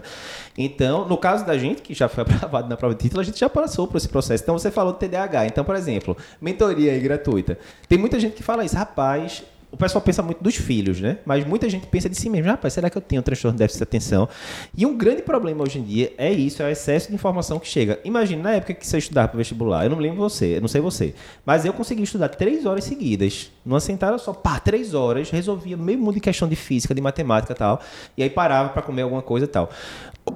Então, 0.56 1.08
no 1.08 1.16
caso 1.16 1.46
da 1.46 1.56
gente, 1.56 1.80
que 1.82 1.94
já 1.94 2.08
foi 2.08 2.22
aprovado 2.44 2.68
na 2.68 2.76
prova 2.76 2.94
de 2.94 3.00
título, 3.02 3.20
a 3.20 3.24
gente 3.24 3.38
já 3.38 3.48
passou 3.48 3.86
por 3.86 3.96
esse 3.96 4.08
processo. 4.08 4.42
Então, 4.42 4.58
você 4.58 4.70
falou 4.70 4.92
do 4.92 4.98
TDAH. 4.98 5.46
Então, 5.46 5.64
por 5.64 5.74
exemplo, 5.76 6.16
mentoria 6.40 6.92
aí 6.92 7.00
gratuita. 7.00 7.58
Tem 7.88 7.96
muita 7.98 8.20
gente 8.20 8.34
que 8.34 8.42
fala 8.42 8.64
isso, 8.64 8.76
rapaz. 8.76 9.42
O 9.74 9.76
pessoal 9.76 10.00
pensa 10.00 10.22
muito 10.22 10.40
dos 10.40 10.54
filhos, 10.54 11.00
né? 11.00 11.18
Mas 11.26 11.44
muita 11.44 11.68
gente 11.68 11.88
pensa 11.88 12.08
de 12.08 12.14
si 12.16 12.30
mesmo. 12.30 12.48
Rapaz, 12.48 12.72
será 12.72 12.88
que 12.88 12.96
eu 12.96 13.02
tenho 13.02 13.20
transtorno 13.22 13.56
de 13.56 13.58
déficit 13.58 13.78
de 13.78 13.82
atenção? 13.82 14.28
E 14.76 14.86
um 14.86 14.96
grande 14.96 15.20
problema 15.20 15.64
hoje 15.64 15.80
em 15.80 15.82
dia 15.82 16.12
é 16.16 16.32
isso, 16.32 16.62
é 16.62 16.66
o 16.66 16.68
excesso 16.68 17.08
de 17.08 17.14
informação 17.16 17.58
que 17.58 17.66
chega. 17.66 17.98
Imagina, 18.04 18.44
na 18.44 18.52
época 18.52 18.72
que 18.72 18.86
você 18.86 18.98
estudava 18.98 19.26
para 19.26 19.38
vestibular, 19.38 19.82
eu 19.82 19.90
não 19.90 19.98
lembro 19.98 20.18
você, 20.18 20.58
eu 20.58 20.60
não 20.60 20.68
sei 20.68 20.80
você, 20.80 21.12
mas 21.44 21.64
eu 21.64 21.72
consegui 21.72 22.04
estudar 22.04 22.28
três 22.28 22.64
horas 22.64 22.84
seguidas. 22.84 23.50
Numa 23.66 23.80
sentada 23.80 24.16
só, 24.16 24.32
pá, 24.32 24.60
três 24.60 24.94
horas, 24.94 25.28
resolvia 25.30 25.76
meio 25.76 25.98
mundo 25.98 26.14
de 26.14 26.20
questão 26.20 26.48
de 26.48 26.54
física, 26.54 26.94
de 26.94 27.00
matemática 27.00 27.52
e 27.52 27.56
tal. 27.56 27.80
E 28.16 28.22
aí 28.22 28.30
parava 28.30 28.68
para 28.68 28.80
comer 28.80 29.02
alguma 29.02 29.22
coisa 29.22 29.46
e 29.46 29.48
tal. 29.48 29.70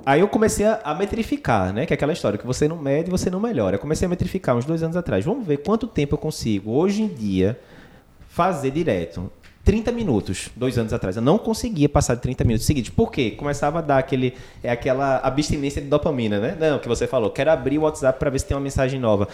Aí 0.05 0.19
eu 0.19 0.27
comecei 0.27 0.67
a, 0.67 0.81
a 0.83 0.97
metrificar, 0.97 1.73
né? 1.73 1.87
Que 1.87 1.93
é 1.93 1.95
aquela 1.95 2.13
história 2.13 2.37
que 2.37 2.47
você 2.47 2.67
não 2.67 2.77
mede, 2.77 3.09
você 3.09 3.31
não 3.31 3.39
melhora. 3.39 3.77
Eu 3.77 3.81
comecei 3.81 4.05
a 4.05 4.09
metrificar 4.09 4.57
uns 4.57 4.65
dois 4.65 4.83
anos 4.83 4.97
atrás. 4.97 5.25
Vamos 5.25 5.47
ver 5.47 5.59
quanto 5.59 5.87
tempo 5.87 6.15
eu 6.17 6.19
consigo, 6.19 6.73
hoje 6.73 7.03
em 7.03 7.09
dia, 7.09 7.57
fazer 8.39 8.71
direto. 8.71 9.33
30 9.65 9.91
minutos, 9.91 10.49
dois 10.55 10.79
anos 10.79 10.93
atrás. 10.93 11.17
Eu 11.17 11.23
não 11.23 11.37
conseguia 11.39 11.89
passar 11.89 12.15
de 12.15 12.23
30 12.23 12.45
minutos 12.45 12.65
seguidos. 12.65 12.89
Por 12.89 13.11
quê? 13.11 13.33
Começava 13.33 13.81
a 13.81 13.83
dar 13.83 13.99
aquele, 13.99 14.33
é 14.63 14.71
aquela 14.71 15.19
abstinência 15.19 15.83
de 15.83 15.89
dopamina, 15.89 16.39
né? 16.39 16.57
Não, 16.59 16.79
que 16.79 16.87
você 16.87 17.09
falou. 17.09 17.31
Quero 17.31 17.51
abrir 17.51 17.79
o 17.79 17.83
WhatsApp 17.83 18.17
para 18.17 18.31
ver 18.31 18.39
se 18.39 18.47
tem 18.47 18.57
uma 18.57 18.63
mensagem 18.63 19.01
nova. 19.01 19.27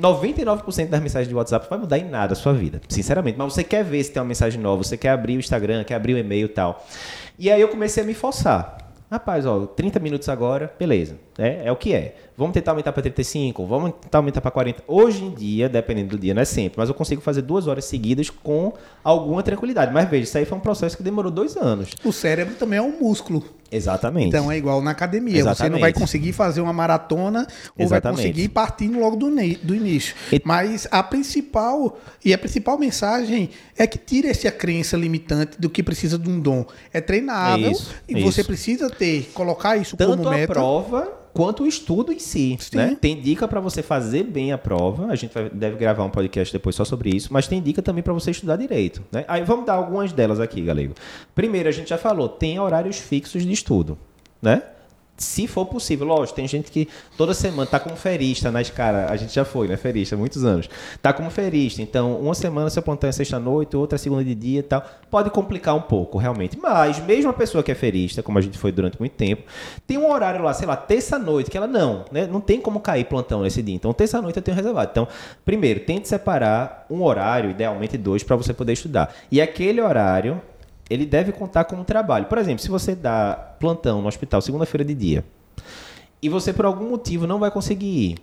99% 0.00 0.88
das 0.88 1.02
mensagens 1.02 1.28
de 1.28 1.34
WhatsApp 1.34 1.64
não 1.64 1.70
vai 1.70 1.78
mudar 1.80 1.98
em 1.98 2.08
nada 2.08 2.34
a 2.34 2.36
sua 2.36 2.52
vida, 2.52 2.80
sinceramente. 2.88 3.36
Mas 3.36 3.52
você 3.52 3.64
quer 3.64 3.82
ver 3.82 4.04
se 4.04 4.12
tem 4.12 4.22
uma 4.22 4.28
mensagem 4.28 4.60
nova, 4.60 4.84
você 4.84 4.96
quer 4.96 5.10
abrir 5.10 5.36
o 5.36 5.40
Instagram, 5.40 5.82
quer 5.82 5.96
abrir 5.96 6.14
o 6.14 6.18
e-mail 6.18 6.46
e 6.46 6.50
tal. 6.50 6.86
E 7.36 7.50
aí 7.50 7.60
eu 7.60 7.68
comecei 7.68 8.04
a 8.04 8.06
me 8.06 8.14
forçar. 8.14 8.78
Rapaz, 9.10 9.44
ó, 9.44 9.66
30 9.66 9.98
minutos 9.98 10.28
agora, 10.28 10.72
beleza. 10.78 11.18
É, 11.36 11.66
é 11.66 11.72
o 11.72 11.76
que 11.76 11.92
é. 11.92 12.14
Vamos 12.36 12.54
tentar 12.54 12.70
aumentar 12.72 12.92
para 12.92 13.02
35, 13.02 13.66
vamos 13.66 13.92
tentar 14.00 14.18
aumentar 14.18 14.40
para 14.40 14.50
40. 14.50 14.82
Hoje 14.88 15.22
em 15.24 15.30
dia, 15.34 15.68
dependendo 15.68 16.10
do 16.16 16.18
dia, 16.18 16.32
não 16.32 16.40
é 16.40 16.46
sempre, 16.46 16.78
mas 16.78 16.88
eu 16.88 16.94
consigo 16.94 17.20
fazer 17.20 17.42
duas 17.42 17.66
horas 17.66 17.84
seguidas 17.84 18.30
com 18.30 18.72
alguma 19.04 19.42
tranquilidade. 19.42 19.92
Mas 19.92 20.08
veja, 20.08 20.24
isso 20.24 20.38
aí 20.38 20.44
foi 20.46 20.56
um 20.56 20.60
processo 20.60 20.96
que 20.96 21.02
demorou 21.02 21.30
dois 21.30 21.56
anos. 21.58 21.90
O 22.02 22.10
cérebro 22.12 22.54
também 22.54 22.78
é 22.78 22.82
um 22.82 22.98
músculo. 22.98 23.44
Exatamente. 23.70 24.28
Então 24.28 24.50
é 24.50 24.56
igual 24.56 24.80
na 24.82 24.90
academia. 24.90 25.34
Você 25.36 25.42
não 25.42 25.50
Exatamente. 25.52 25.80
vai 25.80 25.92
conseguir 25.92 26.32
fazer 26.32 26.60
uma 26.62 26.72
maratona 26.72 27.46
ou 27.78 27.86
vai 27.88 27.98
Exatamente. 27.98 28.16
conseguir 28.22 28.48
partindo 28.48 28.98
logo 28.98 29.16
do, 29.16 29.30
do 29.30 29.74
início. 29.74 30.14
E- 30.32 30.40
Mas 30.44 30.86
a 30.90 31.02
principal 31.02 31.98
e 32.24 32.32
a 32.34 32.38
principal 32.38 32.78
mensagem 32.78 33.50
é 33.76 33.86
que 33.86 33.98
tira 33.98 34.28
essa 34.28 34.50
crença 34.50 34.96
limitante 34.96 35.60
do 35.60 35.68
que 35.70 35.82
precisa 35.82 36.18
de 36.18 36.28
um 36.28 36.40
dom. 36.40 36.64
É 36.92 37.00
treinável 37.00 37.72
Isso, 37.72 37.94
e 38.08 38.20
você 38.22 38.40
isso. 38.40 38.46
precisa 38.48 38.90
ter, 38.90 39.30
colocar 39.34 39.76
isso 39.76 39.96
Tanto 39.96 40.16
como 40.18 40.28
a 40.28 40.32
meta. 40.32 40.52
prova 40.52 41.21
quanto 41.32 41.62
o 41.62 41.66
estudo 41.66 42.12
em 42.12 42.18
si. 42.18 42.58
Né? 42.74 42.96
Tem 43.00 43.20
dica 43.20 43.46
para 43.48 43.60
você 43.60 43.82
fazer 43.82 44.24
bem 44.24 44.52
a 44.52 44.58
prova. 44.58 45.06
A 45.06 45.14
gente 45.14 45.32
vai- 45.32 45.48
deve 45.50 45.76
gravar 45.76 46.04
um 46.04 46.10
podcast 46.10 46.52
depois 46.52 46.76
só 46.76 46.84
sobre 46.84 47.10
isso, 47.14 47.32
mas 47.32 47.46
tem 47.48 47.60
dica 47.62 47.80
também 47.82 48.02
para 48.02 48.12
você 48.12 48.30
estudar 48.30 48.56
direito. 48.56 49.02
Né? 49.10 49.24
Aí 49.28 49.42
vamos 49.42 49.66
dar 49.66 49.74
algumas 49.74 50.12
delas 50.12 50.40
aqui, 50.40 50.60
galego. 50.62 50.94
Primeiro, 51.34 51.68
a 51.68 51.72
gente 51.72 51.88
já 51.90 51.98
falou, 51.98 52.28
tem 52.28 52.58
horários 52.58 52.98
fixos 52.98 53.44
de 53.44 53.52
estudo. 53.52 53.96
Né? 54.40 54.60
Se 55.22 55.46
for 55.46 55.66
possível, 55.66 56.06
lógico, 56.06 56.34
tem 56.34 56.48
gente 56.48 56.70
que 56.70 56.88
toda 57.16 57.32
semana 57.32 57.64
tá 57.64 57.78
como 57.78 57.96
ferista 57.96 58.50
nas 58.50 58.68
caras. 58.68 59.10
A 59.10 59.16
gente 59.16 59.32
já 59.32 59.44
foi, 59.44 59.68
né? 59.68 59.76
Ferista, 59.76 60.16
muitos 60.16 60.44
anos. 60.44 60.68
Tá 61.00 61.12
como 61.12 61.30
ferista. 61.30 61.80
Então, 61.80 62.16
uma 62.16 62.34
semana 62.34 62.68
seu 62.68 62.82
plantão 62.82 63.08
é 63.08 63.12
sexta-noite, 63.12 63.76
outra 63.76 63.94
é 63.94 63.98
segunda 63.98 64.24
de 64.24 64.34
dia 64.34 64.60
e 64.60 64.62
tal. 64.62 64.84
Pode 65.08 65.30
complicar 65.30 65.76
um 65.76 65.80
pouco, 65.80 66.18
realmente. 66.18 66.58
Mas, 66.60 66.98
mesmo 67.04 67.30
a 67.30 67.32
pessoa 67.32 67.62
que 67.62 67.70
é 67.70 67.74
ferista, 67.74 68.22
como 68.22 68.36
a 68.36 68.40
gente 68.40 68.58
foi 68.58 68.72
durante 68.72 68.98
muito 68.98 69.12
tempo, 69.12 69.44
tem 69.86 69.96
um 69.96 70.10
horário 70.10 70.42
lá, 70.42 70.52
sei 70.52 70.66
lá, 70.66 70.76
terça-noite, 70.76 71.50
que 71.50 71.56
ela 71.56 71.68
não, 71.68 72.04
né? 72.10 72.26
Não 72.26 72.40
tem 72.40 72.60
como 72.60 72.80
cair 72.80 73.04
plantão 73.04 73.42
nesse 73.42 73.62
dia. 73.62 73.76
Então, 73.76 73.92
terça-noite 73.92 74.38
eu 74.38 74.42
tenho 74.42 74.56
reservado. 74.56 74.90
Então, 74.90 75.06
primeiro, 75.44 75.80
tente 75.80 76.08
separar 76.08 76.84
um 76.90 77.02
horário, 77.02 77.50
idealmente 77.50 77.96
dois, 77.96 78.24
para 78.24 78.34
você 78.34 78.52
poder 78.52 78.72
estudar. 78.72 79.14
E 79.30 79.40
aquele 79.40 79.80
horário 79.80 80.42
ele 80.92 81.06
deve 81.06 81.32
contar 81.32 81.64
como 81.64 81.84
trabalho. 81.84 82.26
Por 82.26 82.38
exemplo, 82.38 82.62
se 82.62 82.68
você 82.68 82.94
dá 82.94 83.34
plantão 83.58 84.02
no 84.02 84.08
hospital 84.08 84.40
segunda-feira 84.40 84.84
de 84.84 84.94
dia 84.94 85.24
e 86.20 86.28
você 86.28 86.52
por 86.52 86.64
algum 86.64 86.90
motivo 86.90 87.26
não 87.26 87.38
vai 87.38 87.50
conseguir 87.50 87.86
ir, 87.86 88.18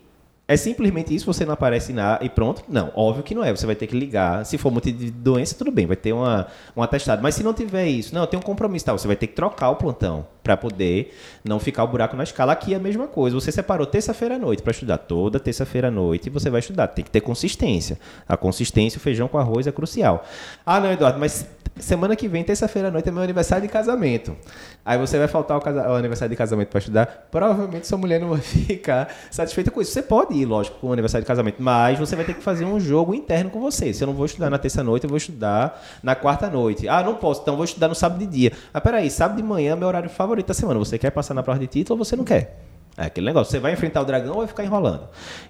é 0.49 0.57
simplesmente 0.57 1.13
isso, 1.13 1.27
você 1.27 1.45
não 1.45 1.53
aparece 1.53 1.93
na 1.93 2.17
e 2.23 2.27
pronto? 2.27 2.63
Não, 2.67 2.91
óbvio 2.95 3.21
que 3.21 3.35
não 3.35 3.43
é. 3.43 3.55
Você 3.55 3.67
vai 3.67 3.75
ter 3.75 3.85
que 3.85 3.95
ligar. 3.95 4.43
Se 4.47 4.57
for 4.57 4.71
motivo 4.71 4.97
de 4.97 5.11
doença, 5.11 5.53
tudo 5.55 5.69
bem, 5.69 5.85
vai 5.85 5.95
ter 5.95 6.11
uma, 6.11 6.47
um 6.75 6.81
atestado. 6.81 7.21
Mas 7.21 7.35
se 7.35 7.43
não 7.43 7.53
tiver 7.53 7.85
isso, 7.85 8.15
não, 8.15 8.25
tem 8.25 8.39
um 8.39 8.41
compromisso, 8.41 8.83
tá? 8.83 8.91
Você 8.91 9.05
vai 9.05 9.15
ter 9.15 9.27
que 9.27 9.35
trocar 9.35 9.69
o 9.69 9.75
plantão 9.75 10.25
para 10.41 10.57
poder 10.57 11.15
não 11.43 11.59
ficar 11.59 11.83
o 11.83 11.87
buraco 11.87 12.15
na 12.15 12.23
escala. 12.23 12.53
Aqui 12.53 12.73
é 12.73 12.77
a 12.77 12.79
mesma 12.79 13.05
coisa. 13.05 13.39
Você 13.39 13.51
separou 13.51 13.85
terça-feira 13.85 14.37
à 14.37 14.39
noite 14.39 14.63
para 14.63 14.71
estudar 14.71 14.97
toda 14.97 15.39
terça-feira 15.39 15.89
à 15.89 15.91
noite 15.91 16.25
e 16.25 16.29
você 16.31 16.49
vai 16.49 16.61
estudar. 16.61 16.87
Tem 16.87 17.05
que 17.05 17.11
ter 17.11 17.21
consistência. 17.21 17.99
A 18.27 18.35
consistência, 18.35 18.97
o 18.97 18.99
feijão 18.99 19.27
com 19.27 19.37
arroz 19.37 19.67
é 19.67 19.71
crucial. 19.71 20.25
Ah, 20.65 20.79
não, 20.79 20.91
Eduardo, 20.91 21.19
mas 21.19 21.47
semana 21.79 22.15
que 22.15 22.27
vem, 22.27 22.43
terça-feira 22.43 22.87
à 22.87 22.91
noite, 22.91 23.09
é 23.09 23.11
meu 23.11 23.21
aniversário 23.23 23.61
de 23.65 23.71
casamento. 23.71 24.35
Aí 24.85 24.97
você 24.97 25.17
vai 25.17 25.27
faltar 25.27 25.57
o, 25.57 25.61
casa- 25.61 25.89
o 25.89 25.93
aniversário 25.95 26.29
de 26.29 26.35
casamento 26.35 26.69
para 26.69 26.79
estudar. 26.79 27.27
Provavelmente 27.31 27.87
sua 27.87 27.97
mulher 27.97 28.19
não 28.19 28.29
vai 28.29 28.39
ficar 28.41 29.09
satisfeita 29.31 29.71
com 29.71 29.81
isso. 29.81 29.91
Você 29.91 30.01
pode 30.01 30.33
ir, 30.35 30.45
lógico, 30.45 30.79
com 30.79 30.87
o 30.87 30.93
aniversário 30.93 31.23
de 31.23 31.27
casamento, 31.27 31.61
mas 31.61 31.97
você 31.99 32.15
vai 32.15 32.25
ter 32.25 32.33
que 32.33 32.43
fazer 32.43 32.65
um 32.65 32.79
jogo 32.79 33.13
interno 33.13 33.49
com 33.49 33.59
você. 33.59 33.93
Se 33.93 34.03
eu 34.03 34.07
não 34.07 34.13
vou 34.13 34.25
estudar 34.25 34.49
na 34.49 34.57
terça-noite, 34.57 35.03
eu 35.03 35.09
vou 35.09 35.17
estudar 35.17 35.81
na 36.03 36.15
quarta-noite. 36.15 36.87
Ah, 36.87 37.03
não 37.03 37.15
posso, 37.15 37.41
então 37.41 37.55
vou 37.55 37.65
estudar 37.65 37.87
no 37.87 37.95
sábado 37.95 38.19
de 38.19 38.25
dia. 38.27 38.51
Ah, 38.73 38.81
peraí, 38.81 39.09
sábado 39.09 39.37
de 39.37 39.43
manhã 39.43 39.73
é 39.73 39.75
meu 39.75 39.87
horário 39.87 40.09
favorito 40.09 40.47
da 40.47 40.53
semana. 40.53 40.79
Você 40.79 40.97
quer 40.97 41.11
passar 41.11 41.33
na 41.33 41.43
prova 41.43 41.59
de 41.59 41.67
título 41.67 41.99
ou 41.99 42.05
você 42.05 42.15
não 42.15 42.23
quer? 42.23 42.59
É 42.99 43.05
aquele 43.05 43.25
negócio. 43.27 43.51
Você 43.51 43.59
vai 43.59 43.73
enfrentar 43.73 44.01
o 44.01 44.05
dragão 44.05 44.31
ou 44.33 44.37
vai 44.39 44.47
ficar 44.47 44.63
enrolando? 44.63 45.07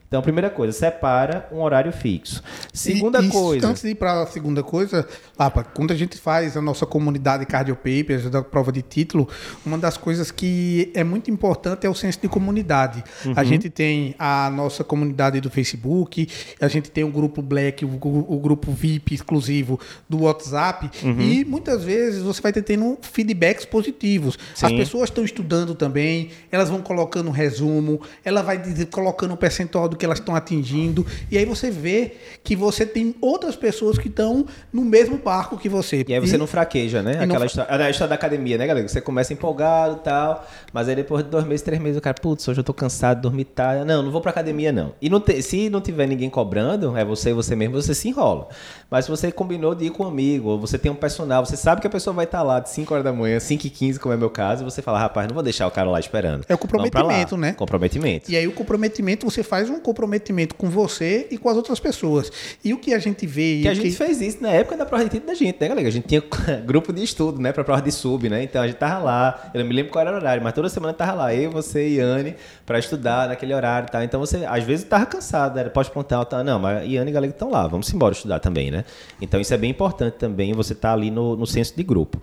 Então, 0.07 0.21
primeira 0.23 0.49
coisa, 0.49 0.73
separa 0.73 1.47
um 1.51 1.62
horário 1.62 1.91
fixo. 1.91 2.41
Segunda 2.73 3.21
E- 3.21 3.27
e 3.27 3.29
coisa. 3.29 3.67
Antes 3.67 3.83
de 3.83 3.89
ir 3.89 3.95
para 3.95 4.23
a 4.23 4.25
segunda 4.27 4.63
coisa, 4.63 5.07
Lapa, 5.38 5.63
quando 5.63 5.91
a 5.91 5.95
gente 5.95 6.17
faz 6.17 6.57
a 6.57 6.62
nossa 6.62 6.83
comunidade 6.85 7.45
Cardio 7.45 7.75
Papers, 7.75 8.27
da 8.29 8.41
prova 8.41 8.71
de 8.71 8.81
título, 8.81 9.27
uma 9.63 9.77
das 9.77 9.97
coisas 9.97 10.31
que 10.31 10.91
é 10.95 11.03
muito 11.03 11.29
importante 11.29 11.85
é 11.85 11.89
o 11.89 11.93
senso 11.93 12.19
de 12.21 12.27
comunidade. 12.27 13.03
Uhum. 13.23 13.33
A 13.35 13.43
gente 13.43 13.69
tem 13.69 14.15
a 14.17 14.49
nossa 14.49 14.83
comunidade 14.83 15.39
do 15.41 15.49
Facebook, 15.51 16.27
a 16.59 16.67
gente 16.67 16.89
tem 16.89 17.03
o 17.03 17.12
grupo 17.12 17.39
Black, 17.43 17.85
o, 17.85 17.89
o 17.93 18.39
grupo 18.39 18.71
VIP 18.71 19.13
exclusivo 19.13 19.79
do 20.09 20.21
WhatsApp, 20.23 20.89
Uhum. 21.03 21.21
e 21.21 21.45
muitas 21.45 21.83
vezes 21.83 22.23
você 22.23 22.41
vai 22.41 22.51
ter 22.51 22.63
tendo 22.63 22.97
feedbacks 23.01 23.63
positivos. 23.65 24.38
As 24.59 24.69
Sim. 24.71 24.77
pessoas 24.77 25.09
estão 25.09 25.23
estudando 25.23 25.75
também, 25.75 26.29
elas 26.51 26.67
vão 26.69 26.81
colocando 26.81 27.29
resumo, 27.39 28.02
ela 28.23 28.41
vai 28.43 28.58
dizer- 28.58 28.86
colocando 28.88 29.34
um 29.34 29.38
percentual 29.38 29.88
do 29.89 29.95
que 29.95 30.06
elas 30.06 30.19
estão 30.19 30.36
atingindo, 30.36 31.06
e 31.32 31.38
aí 31.38 31.45
você 31.45 31.71
vê 31.71 32.13
que 32.43 32.56
você 32.56 32.86
tem 32.86 33.15
outras 33.21 33.56
pessoas 33.56 33.97
que 33.97 34.08
estão 34.08 34.45
no 34.71 34.84
mesmo 34.84 35.17
barco 35.17 35.58
que 35.58 35.67
você. 35.69 36.04
E 36.08 36.13
aí 36.13 36.19
você 36.19 36.38
não 36.38 36.45
fraqueja, 36.47 37.02
né? 37.02 37.13
não 37.15 37.23
Aquela 37.23 37.39
fra- 37.39 37.45
história, 37.47 37.86
a 37.86 37.89
história 37.89 38.10
da 38.10 38.15
academia, 38.15 38.58
né, 38.58 38.67
galera? 38.67 38.88
Você 38.88 39.02
começa 39.02 39.34
empolgado 39.34 39.95
e 39.97 39.99
tal, 40.04 40.45
mas 40.73 40.88
aí 40.89 40.95
depois 40.95 41.23
de 41.23 41.30
dois 41.30 41.45
meses, 41.45 41.62
três 41.62 41.82
meses, 41.82 41.97
o 41.97 42.02
cara, 42.02 42.15
putz, 42.21 42.47
hoje 42.47 42.60
eu 42.60 42.63
tô 42.63 42.73
cansado, 42.73 43.21
dormi 43.21 43.43
tarde. 43.45 43.86
Não, 43.86 44.04
não 44.04 44.12
vou 44.12 44.21
pra 44.21 44.32
academia, 44.32 44.71
não. 44.71 44.93
E 45.02 45.10
não 45.10 45.19
te- 45.19 45.41
se 45.41 45.69
não 45.69 45.82
tiver 45.82 46.08
ninguém 46.08 46.30
cobrando, 46.30 46.95
é 46.97 47.06
você 47.06 47.30
e 47.30 47.34
você 47.34 47.56
mesmo, 47.56 47.82
você 47.82 47.93
se 47.95 48.08
enrola. 48.10 48.47
Mas 48.89 49.06
se 49.06 49.12
você 49.12 49.32
combinou 49.32 49.73
de 49.75 49.86
ir 49.86 49.89
com 49.91 50.04
um 50.04 50.08
amigo, 50.08 50.49
ou 50.49 50.60
você 50.60 50.78
tem 50.78 50.91
um 50.91 50.95
personal, 50.95 51.45
você 51.45 51.56
sabe 51.56 51.80
que 51.82 51.88
a 51.88 51.89
pessoa 51.89 52.13
vai 52.13 52.25
estar 52.25 52.41
lá 52.43 52.60
de 52.60 52.69
5 52.69 52.93
horas 52.93 53.04
da 53.04 53.13
manhã, 53.13 53.39
5 53.39 53.65
e 53.67 53.69
15, 53.69 53.99
como 53.99 54.13
é 54.13 54.17
meu 54.17 54.30
caso, 54.30 54.63
e 54.63 54.65
você 54.65 54.82
fala, 54.82 54.99
rapaz, 54.99 55.28
não 55.28 55.34
vou 55.34 55.43
deixar 55.43 55.67
o 55.67 55.71
cara 55.71 55.89
lá 55.89 55.99
esperando. 55.99 56.43
É 56.49 56.54
o 56.56 56.58
Vamos 56.58 56.89
pra 56.89 57.02
comprometimento. 57.02 57.18
Comprometimento, 57.23 57.38
né? 57.38 57.53
Comprometimento. 57.53 58.32
E 58.32 58.38
aí 58.38 58.47
o 58.47 58.51
comprometimento, 58.51 59.29
você 59.29 59.43
faz 59.43 59.69
um 59.69 59.79
comprometimento 59.79 60.55
com 60.55 60.69
você 60.69 61.27
e 61.29 61.38
com 61.38 61.49
as 61.49 61.58
outras 61.58 61.79
pessoas. 61.79 62.32
E 62.63 62.73
o 62.73 62.77
que 62.77 62.93
a 62.93 62.99
gente 62.99 63.25
vê... 63.25 63.60
Que 63.62 63.67
a 63.67 63.73
gente 63.73 63.95
fez 63.95 64.21
isso 64.21 64.41
na 64.41 64.49
época 64.49 64.75
da 64.75 64.86
prova 64.86 65.08
de 65.08 65.19
da 65.19 65.34
gente, 65.34 65.58
né, 65.60 65.67
galera? 65.67 65.88
A 65.88 65.91
gente 65.91 66.08
tinha 66.08 66.23
grupo 66.65 66.91
de 66.91 67.03
estudo, 67.03 67.41
né, 67.41 67.51
pra 67.51 67.63
prova 67.63 67.82
de 67.82 67.91
sub, 67.91 68.29
né? 68.29 68.43
Então 68.43 68.62
a 68.62 68.67
gente 68.67 68.77
tava 68.77 69.03
lá, 69.03 69.51
eu 69.53 69.60
não 69.60 69.67
me 69.67 69.73
lembro 69.75 69.91
qual 69.91 70.05
era 70.05 70.13
o 70.13 70.19
horário, 70.19 70.43
mas 70.43 70.53
toda 70.53 70.69
semana 70.69 70.93
tava 70.93 71.13
lá, 71.13 71.34
eu, 71.34 71.51
você 71.51 71.88
e 71.88 71.95
Yane, 71.97 72.36
pra 72.65 72.79
estudar 72.79 73.27
naquele 73.27 73.53
horário 73.53 73.88
e 73.88 73.91
tal. 73.91 74.03
Então 74.03 74.19
você, 74.19 74.45
às 74.45 74.63
vezes, 74.63 74.86
tava 74.86 75.05
cansado, 75.05 75.58
era 75.58 75.69
pós-pontal, 75.69 76.25
tá? 76.25 76.43
Não, 76.43 76.60
mas 76.60 76.89
Yane 76.89 77.10
e 77.10 77.13
Galego 77.13 77.34
estão 77.34 77.49
lá, 77.49 77.67
vamos 77.67 77.91
embora 77.93 78.13
estudar 78.13 78.39
também, 78.39 78.71
né? 78.71 78.84
Então 79.21 79.39
isso 79.39 79.53
é 79.53 79.58
bem 79.58 79.71
importante 79.71 80.15
também, 80.15 80.53
você 80.53 80.73
tá 80.73 80.93
ali 80.93 81.12
no, 81.12 81.36
no 81.36 81.45
senso 81.45 81.75
de 81.75 81.84
grupo. 81.84 82.21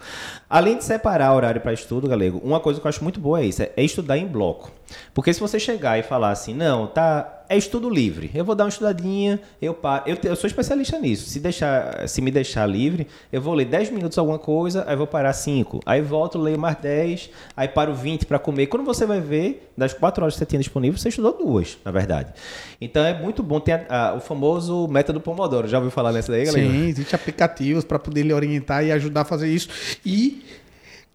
Além 0.49 0.79
de 0.79 0.85
separar 0.85 1.35
horário 1.35 1.61
para 1.61 1.73
estudo, 1.73 2.09
Galego, 2.09 2.41
uma 2.43 2.61
coisa 2.61 2.81
que 2.81 2.87
eu 2.87 2.89
acho 2.89 3.03
muito 3.03 3.21
boa 3.21 3.41
é 3.41 3.47
isso, 3.47 3.63
é 3.63 3.83
estudar 3.83 4.17
em 4.19 4.27
bloco. 4.27 4.71
Porque 5.15 5.33
se 5.33 5.41
você 5.41 5.59
chegar 5.59 5.99
e 5.99 6.03
falar 6.03 6.31
assim, 6.31 6.55
não, 6.55 6.87
tá, 6.87 7.45
é 7.49 7.57
estudo 7.57 7.89
livre. 7.89 8.31
Eu 8.35 8.45
vou 8.45 8.55
dar 8.55 8.65
uma 8.65 8.71
estudadinha, 8.71 9.41
eu 9.61 9.75
paro. 9.75 10.05
Eu, 10.07 10.17
eu 10.23 10.37
sou 10.37 10.47
especialista 10.47 10.99
nisso. 10.99 11.29
Se 11.29 11.41
deixar, 11.41 12.09
se 12.09 12.21
me 12.21 12.31
deixar 12.31 12.67
livre, 12.67 13.07
eu 13.33 13.41
vou 13.41 13.55
ler 13.55 13.67
10 13.67 13.91
minutos 13.91 14.19
alguma 14.19 14.39
coisa, 14.39 14.85
aí 14.87 14.97
vou 14.97 15.07
parar 15.07 15.33
5. 15.33 15.81
Aí 15.87 16.01
volto, 16.01 16.39
leio 16.39 16.59
mais 16.59 16.77
10, 16.77 17.31
aí 17.57 17.69
paro 17.69 17.95
20 17.95 18.27
para 18.27 18.39
comer. 18.39 18.67
Quando 18.67 18.85
você 18.85 19.07
vai 19.07 19.21
ver, 19.21 19.71
das 19.77 19.93
4 19.93 20.23
horas 20.23 20.35
que 20.35 20.39
você 20.39 20.47
tinha 20.47 20.61
disponível, 20.61 20.99
você 20.99 21.09
estudou 21.09 21.37
duas, 21.37 21.79
na 21.85 21.91
verdade. 21.91 22.33
Então 22.81 23.05
é 23.05 23.15
muito 23.15 23.43
bom 23.43 23.61
ter 23.61 23.87
a, 23.89 24.09
a, 24.09 24.15
o 24.15 24.21
famoso 24.21 24.87
método 24.89 25.21
Pomodoro. 25.21 25.69
Já 25.69 25.79
ouviu 25.79 25.91
falar 25.91 26.13
nessa 26.13 26.33
daí, 26.33 26.45
galera? 26.45 26.69
Sim, 26.69 26.89
existem 26.89 27.17
aplicativos 27.17 27.85
para 27.85 27.99
poder 27.99 28.23
lhe 28.23 28.33
orientar 28.33 28.85
e 28.85 28.93
ajudar 28.93 29.23
a 29.23 29.25
fazer 29.25 29.49
isso. 29.49 29.69
E 30.05 30.45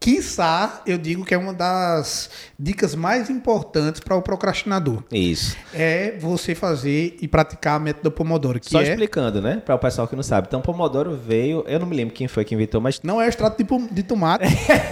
Quiçá, 0.01 0.81
eu 0.87 0.97
digo 0.97 1.23
que 1.23 1.31
é 1.31 1.37
uma 1.37 1.53
das 1.53 2.27
dicas 2.57 2.95
mais 2.95 3.29
importantes 3.29 4.01
para 4.01 4.15
o 4.15 4.21
procrastinador. 4.23 5.03
Isso. 5.11 5.55
É 5.75 6.17
você 6.19 6.55
fazer 6.55 7.17
e 7.21 7.27
praticar 7.27 7.75
a 7.75 7.79
método 7.79 8.09
Pomodoro. 8.09 8.59
Que 8.59 8.67
Só 8.67 8.81
é... 8.81 8.89
explicando, 8.89 9.39
né? 9.39 9.61
Para 9.63 9.75
o 9.75 9.77
pessoal 9.77 10.07
que 10.07 10.15
não 10.15 10.23
sabe. 10.23 10.47
Então, 10.47 10.59
Pomodoro 10.59 11.15
veio. 11.15 11.63
Eu 11.67 11.79
não 11.79 11.85
me 11.85 11.95
lembro 11.95 12.15
quem 12.15 12.27
foi 12.27 12.43
que 12.43 12.55
inventou, 12.55 12.81
mas. 12.81 12.99
Não 13.03 13.21
é 13.21 13.27
extrato 13.27 13.63
de, 13.63 13.93
de 13.93 14.01
tomate. 14.01 14.43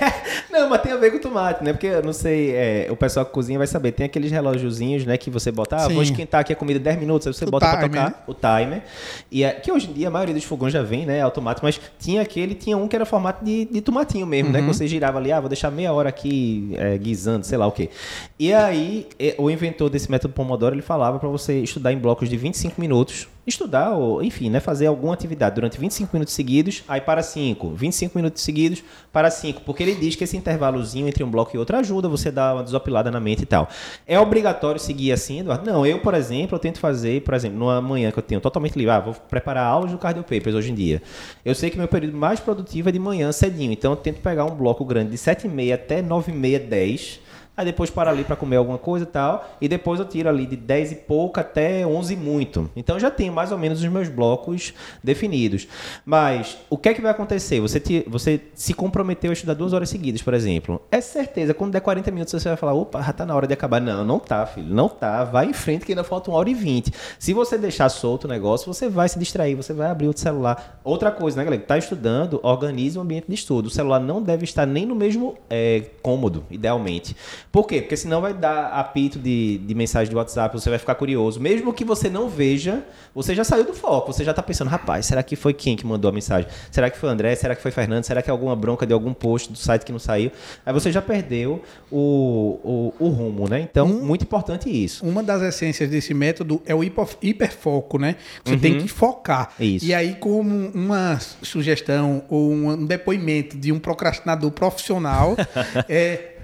não, 0.51 0.69
mas 0.69 0.79
tem 0.83 0.91
a 0.91 0.97
ver 0.97 1.09
com 1.09 1.17
tomate, 1.17 1.63
né? 1.63 1.73
Porque 1.73 1.87
eu 1.87 2.03
não 2.03 2.13
sei, 2.13 2.51
é, 2.51 2.87
o 2.91 2.95
pessoal 2.95 3.25
que 3.25 3.31
cozinha 3.31 3.57
vai 3.57 3.65
saber. 3.65 3.93
Tem 3.93 4.05
aqueles 4.05 4.29
relógiozinhos, 4.29 5.07
né? 5.07 5.17
Que 5.17 5.31
você 5.31 5.51
bota, 5.51 5.75
ah, 5.75 5.87
vou 5.87 6.03
esquentar 6.03 6.41
aqui 6.41 6.53
a 6.53 6.55
comida 6.55 6.79
10 6.79 6.99
minutos, 6.99 7.25
aí 7.25 7.33
você 7.33 7.45
o 7.45 7.49
bota 7.49 7.67
para 7.67 7.81
tocar 7.81 8.09
né? 8.11 8.15
o 8.27 8.33
timer. 8.35 8.83
E 9.31 9.43
é, 9.43 9.53
que 9.53 9.71
hoje 9.71 9.89
em 9.89 9.93
dia 9.93 10.07
a 10.07 10.11
maioria 10.11 10.35
dos 10.35 10.43
fogões 10.43 10.71
já 10.71 10.83
vem, 10.83 11.07
né? 11.07 11.19
Automático, 11.19 11.65
mas 11.65 11.81
tinha 11.97 12.21
aquele, 12.21 12.53
tinha 12.53 12.77
um 12.77 12.87
que 12.87 12.95
era 12.95 13.07
formato 13.07 13.43
de, 13.43 13.65
de 13.65 13.81
tomatinho 13.81 14.27
mesmo, 14.27 14.49
uhum. 14.49 14.53
né? 14.53 14.61
Que 14.61 14.67
você 14.67 14.87
girava 14.99 15.17
ali, 15.17 15.31
ah, 15.31 15.39
vou 15.39 15.49
deixar 15.49 15.71
meia 15.71 15.93
hora 15.93 16.09
aqui 16.09 16.71
é, 16.75 16.97
guisando, 16.97 17.45
sei 17.45 17.57
lá 17.57 17.65
o 17.65 17.71
quê. 17.71 17.89
E 18.37 18.53
aí, 18.53 19.07
é, 19.17 19.35
o 19.37 19.49
inventor 19.49 19.89
desse 19.89 20.11
método 20.11 20.33
Pomodoro, 20.33 20.75
ele 20.75 20.81
falava 20.81 21.17
para 21.17 21.29
você 21.29 21.61
estudar 21.61 21.93
em 21.93 21.97
blocos 21.97 22.29
de 22.29 22.37
25 22.37 22.79
minutos, 22.79 23.27
estudar, 23.49 23.91
ou 23.91 24.23
enfim, 24.23 24.49
né, 24.49 24.59
fazer 24.59 24.87
alguma 24.87 25.13
atividade 25.13 25.55
durante 25.55 25.79
25 25.79 26.09
minutos 26.13 26.33
seguidos, 26.33 26.83
aí 26.87 27.01
para 27.01 27.21
5, 27.21 27.71
25 27.71 28.17
minutos 28.17 28.41
seguidos, 28.41 28.83
para 29.11 29.29
5, 29.29 29.61
porque 29.65 29.83
ele 29.83 29.95
diz 29.95 30.15
que 30.15 30.23
esse 30.23 30.37
intervalozinho 30.37 31.07
entre 31.07 31.23
um 31.23 31.29
bloco 31.29 31.55
e 31.55 31.59
outro 31.59 31.75
ajuda 31.77 32.07
você 32.07 32.31
dar 32.31 32.55
uma 32.55 32.63
desopilada 32.63 33.11
na 33.11 33.19
mente 33.19 33.43
e 33.43 33.45
tal. 33.45 33.67
É 34.07 34.19
obrigatório 34.19 34.79
seguir 34.79 35.11
assim, 35.11 35.39
Eduardo? 35.39 35.69
Não, 35.69 35.85
eu, 35.85 35.99
por 35.99 36.13
exemplo, 36.13 36.55
eu 36.55 36.59
tento 36.59 36.79
fazer, 36.79 37.21
por 37.21 37.33
exemplo, 37.33 37.57
numa 37.57 37.81
manhã 37.81 38.11
que 38.11 38.19
eu 38.19 38.23
tenho 38.23 38.39
totalmente 38.39 38.75
livre, 38.77 38.91
ah, 38.91 38.99
vou 38.99 39.13
preparar 39.13 39.65
aulas 39.65 39.91
do 39.91 39.97
Cardio 39.97 40.23
Papers 40.23 40.55
hoje 40.55 40.71
em 40.71 40.75
dia. 40.75 41.01
Eu 41.43 41.55
sei 41.55 41.69
que 41.69 41.77
meu 41.77 41.87
período 41.87 42.15
mais 42.15 42.39
produtivo 42.39 42.89
é 42.89 42.91
de 42.91 42.99
manhã 42.99 43.31
cedinho, 43.31 43.71
então 43.71 43.91
eu 43.91 43.97
tento 43.97 44.21
pegar 44.21 44.45
um 44.45 44.55
bloco 44.55 44.85
grande 44.85 45.11
de 45.11 45.17
7h30 45.17 45.73
até 45.73 46.01
9h30, 46.01 46.59
10 46.59 47.28
aí 47.59 47.65
depois 47.65 47.89
para 47.89 48.09
ali 48.09 48.23
para 48.23 48.37
comer 48.37 48.55
alguma 48.55 48.77
coisa 48.77 49.03
e 49.03 49.07
tal, 49.07 49.49
e 49.59 49.67
depois 49.67 49.99
eu 49.99 50.05
tiro 50.05 50.29
ali 50.29 50.45
de 50.45 50.55
10 50.55 50.93
e 50.93 50.95
pouco 50.95 51.41
até 51.41 51.85
11 51.85 52.15
muito. 52.15 52.69
Então 52.73 52.97
já 52.97 53.11
tenho 53.11 53.33
mais 53.33 53.51
ou 53.51 53.57
menos 53.57 53.83
os 53.83 53.89
meus 53.89 54.07
blocos 54.07 54.73
definidos. 55.03 55.67
Mas 56.05 56.57
o 56.69 56.77
que 56.77 56.89
é 56.89 56.93
que 56.93 57.01
vai 57.01 57.11
acontecer? 57.11 57.59
Você, 57.59 57.79
te, 57.79 58.05
você 58.07 58.41
se 58.55 58.73
comprometeu 58.73 59.29
a 59.31 59.33
estudar 59.33 59.55
duas 59.55 59.73
horas 59.73 59.89
seguidas, 59.89 60.21
por 60.21 60.33
exemplo. 60.33 60.81
É 60.89 61.01
certeza, 61.01 61.53
quando 61.53 61.73
der 61.73 61.81
40 61.81 62.09
minutos 62.11 62.31
você 62.31 62.47
vai 62.47 62.57
falar, 62.57 62.73
opa, 62.73 63.01
já 63.01 63.11
tá 63.11 63.25
na 63.25 63.35
hora 63.35 63.45
de 63.45 63.53
acabar. 63.53 63.81
Não, 63.81 64.05
não 64.05 64.19
tá, 64.19 64.45
filho, 64.45 64.73
não 64.73 64.87
tá. 64.87 65.25
Vai 65.25 65.47
em 65.47 65.53
frente 65.53 65.85
que 65.85 65.91
ainda 65.91 66.03
falta 66.05 66.31
uma 66.31 66.37
hora 66.37 66.49
e 66.49 66.53
vinte. 66.53 66.93
Se 67.19 67.33
você 67.33 67.57
deixar 67.57 67.89
solto 67.89 68.23
o 68.23 68.27
negócio, 68.29 68.73
você 68.73 68.87
vai 68.87 69.09
se 69.09 69.19
distrair, 69.19 69.55
você 69.55 69.73
vai 69.73 69.89
abrir 69.89 70.07
outro 70.07 70.21
celular. 70.21 70.79
Outra 70.81 71.11
coisa, 71.11 71.35
né, 71.35 71.43
galera? 71.43 71.61
Tá 71.61 71.77
estudando, 71.77 72.39
organize 72.41 72.97
o 72.97 73.01
ambiente 73.01 73.25
de 73.27 73.35
estudo. 73.35 73.65
O 73.65 73.69
celular 73.69 73.99
não 73.99 74.21
deve 74.21 74.45
estar 74.45 74.65
nem 74.65 74.85
no 74.85 74.95
mesmo 74.95 75.35
é, 75.49 75.83
cômodo, 76.01 76.45
idealmente. 76.49 77.15
Por 77.51 77.65
quê? 77.65 77.81
Porque 77.81 77.97
senão 77.97 78.21
vai 78.21 78.33
dar 78.33 78.67
apito 78.67 79.17
de, 79.17 79.57
de 79.57 79.73
mensagem 79.73 80.09
de 80.09 80.15
WhatsApp, 80.15 80.53
você 80.53 80.69
vai 80.69 80.77
ficar 80.77 80.93
curioso. 80.93 81.39
Mesmo 81.39 81.73
que 81.73 81.83
você 81.83 82.07
não 82.07 82.29
veja, 82.29 82.83
você 83.13 83.33
já 83.33 83.43
saiu 83.43 83.63
do 83.63 83.73
foco, 83.73 84.13
você 84.13 84.23
já 84.23 84.31
está 84.31 84.43
pensando, 84.43 84.67
rapaz, 84.67 85.07
será 85.07 85.23
que 85.23 85.35
foi 85.35 85.51
quem 85.51 85.75
que 85.75 85.85
mandou 85.85 86.09
a 86.09 86.11
mensagem? 86.11 86.49
Será 86.69 86.91
que 86.91 86.97
foi 86.97 87.09
André? 87.09 87.35
Será 87.35 87.55
que 87.55 87.61
foi 87.61 87.71
Fernando? 87.71 88.03
Será 88.03 88.21
que 88.21 88.29
é 88.29 88.31
alguma 88.31 88.55
bronca 88.55 88.85
de 88.85 88.93
algum 88.93 89.13
post 89.13 89.51
do 89.51 89.57
site 89.57 89.83
que 89.83 89.91
não 89.91 89.97
saiu? 89.97 90.31
Aí 90.63 90.71
você 90.71 90.91
já 90.91 91.01
perdeu 91.01 91.63
o, 91.91 92.93
o, 92.99 93.05
o 93.05 93.09
rumo, 93.09 93.49
né? 93.49 93.61
Então, 93.61 93.87
um, 93.87 94.05
muito 94.05 94.23
importante 94.23 94.69
isso. 94.69 95.03
Uma 95.03 95.23
das 95.23 95.41
essências 95.41 95.89
desse 95.89 96.13
método 96.13 96.61
é 96.67 96.75
o 96.75 96.83
hiperfoco, 96.83 97.97
né? 97.97 98.15
Você 98.45 98.53
uhum. 98.53 98.59
tem 98.59 98.77
que 98.77 98.87
focar. 98.87 99.53
Isso. 99.59 99.85
E 99.85 99.93
aí, 99.93 100.15
como 100.19 100.69
uma 100.69 101.19
sugestão 101.41 102.23
ou 102.29 102.51
um 102.51 102.85
depoimento 102.85 103.57
de 103.57 103.71
um 103.71 103.79
procrastinador 103.79 104.51
profissional, 104.51 105.35
é 105.89 106.35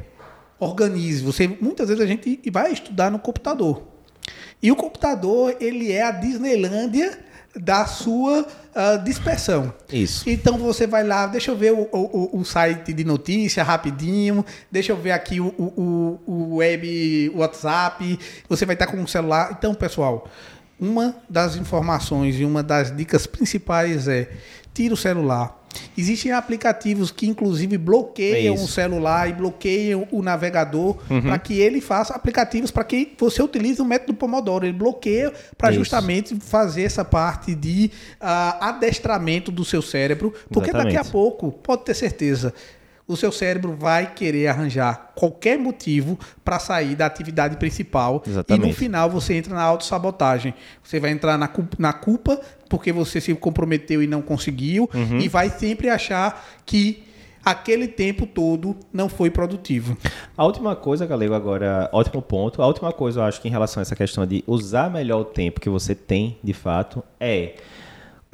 organize. 0.60 1.24
Você 1.24 1.48
muitas 1.48 1.88
vezes 1.90 2.04
a 2.04 2.08
gente 2.08 2.42
vai 2.52 2.72
estudar 2.72 3.10
no 3.10 3.20
computador. 3.20 3.84
E 4.62 4.72
o 4.72 4.76
computador, 4.76 5.56
ele 5.60 5.92
é 5.92 6.04
a 6.04 6.12
Disneylândia 6.12 7.20
da 7.56 7.86
sua 7.86 8.42
uh, 8.42 9.04
dispersão. 9.04 9.74
Isso. 9.92 10.30
Então 10.30 10.58
você 10.58 10.86
vai 10.86 11.04
lá, 11.04 11.26
deixa 11.26 11.52
eu 11.52 11.58
ver 11.58 11.72
o, 11.72 11.88
o, 11.92 12.40
o 12.40 12.44
site 12.44 12.92
de 12.92 13.04
notícia 13.04 13.64
rapidinho, 13.64 14.44
deixa 14.70 14.92
eu 14.92 14.98
ver 14.98 15.12
aqui 15.12 15.40
o, 15.40 15.48
o, 15.48 16.20
o 16.26 16.56
web, 16.58 17.32
o 17.34 17.40
WhatsApp, 17.40 18.20
você 18.50 18.66
vai 18.66 18.76
estar 18.76 18.88
com 18.88 19.02
o 19.02 19.08
celular. 19.08 19.56
Então, 19.58 19.74
pessoal, 19.74 20.28
uma 20.80 21.16
das 21.30 21.56
informações 21.56 22.40
e 22.40 22.44
uma 22.44 22.62
das 22.62 22.96
dicas 22.96 23.26
principais 23.26 24.08
é 24.08 24.30
tira 24.74 24.94
o 24.94 24.98
celular, 24.98 25.65
Existem 25.98 26.32
aplicativos 26.32 27.12
que, 27.12 27.28
inclusive, 27.28 27.78
bloqueiam 27.78 28.56
é 28.56 28.58
o 28.58 28.68
celular 28.68 29.30
e 29.30 29.34
bloqueiam 29.34 30.08
o 30.12 30.22
navegador 30.22 30.98
uhum. 31.10 31.22
para 31.22 31.40
que 31.40 31.60
ele 31.60 31.82
faça 31.82 32.14
aplicativos 32.14 32.72
para 32.72 32.84
que 32.84 33.14
você 33.18 33.42
utilize 33.42 33.82
o 33.82 33.86
método 33.86 34.14
Pomodoro. 34.14 34.66
Ele 34.66 34.78
bloqueia 34.78 35.34
para 35.58 35.72
justamente 35.72 36.36
fazer 36.40 36.84
essa 36.84 37.06
parte 37.06 37.56
de 37.56 37.92
uh, 38.22 38.58
adestramento 38.62 39.52
do 39.52 39.64
seu 39.64 39.82
cérebro, 39.82 40.34
porque 40.50 40.70
Exatamente. 40.70 40.96
daqui 40.96 41.08
a 41.08 41.12
pouco, 41.12 41.52
pode 41.52 41.86
ter 41.86 41.94
certeza, 41.94 42.54
o 43.08 43.16
seu 43.16 43.32
cérebro 43.32 43.76
vai 43.76 44.14
querer 44.14 44.48
arranjar 44.48 45.12
qualquer 45.16 45.60
motivo 45.60 46.18
para 46.44 46.58
sair 46.58 46.96
da 46.96 47.06
atividade 47.06 47.58
principal. 47.58 48.24
Exatamente. 48.26 48.66
E 48.66 48.68
no 48.68 48.74
final 48.74 49.10
você 49.10 49.36
entra 49.36 49.54
na 49.54 49.62
autossabotagem. 49.62 50.54
Você 50.84 51.00
vai 51.00 51.12
entrar 51.12 51.38
na 51.38 51.48
culpa, 51.48 51.76
na 51.80 51.94
culpa 51.94 52.42
porque 52.68 52.92
você 52.92 53.22
se 53.22 53.34
comprometeu 53.36 54.02
e 54.02 54.08
não 54.08 54.22
conseguiu. 54.22 54.90
Uhum. 54.94 55.20
E 55.20 55.28
vai 55.28 55.50
sempre 55.50 55.90
achar 55.90 56.44
que 56.66 57.04
aquele 57.44 57.88
tempo 57.88 58.26
todo 58.26 58.76
não 58.92 59.08
foi 59.08 59.30
produtivo. 59.30 59.96
A 60.36 60.44
última 60.44 60.76
coisa, 60.76 61.06
Galego, 61.06 61.36
agora, 61.36 61.88
ótimo 61.94 62.24
ponto. 62.24 62.60
A 62.60 62.66
última 62.66 62.92
coisa, 62.92 63.20
eu 63.20 63.24
acho 63.24 63.40
que 63.40 63.48
em 63.48 63.52
relação 63.52 63.82
a 63.82 63.84
essa 63.84 63.96
questão 63.96 64.26
de 64.26 64.44
usar 64.48 64.90
melhor 64.90 65.22
o 65.22 65.26
tempo 65.26 65.62
que 65.62 65.70
você 65.70 65.94
tem, 65.94 66.40
de 66.44 66.54
fato, 66.54 67.04
é 67.20 67.54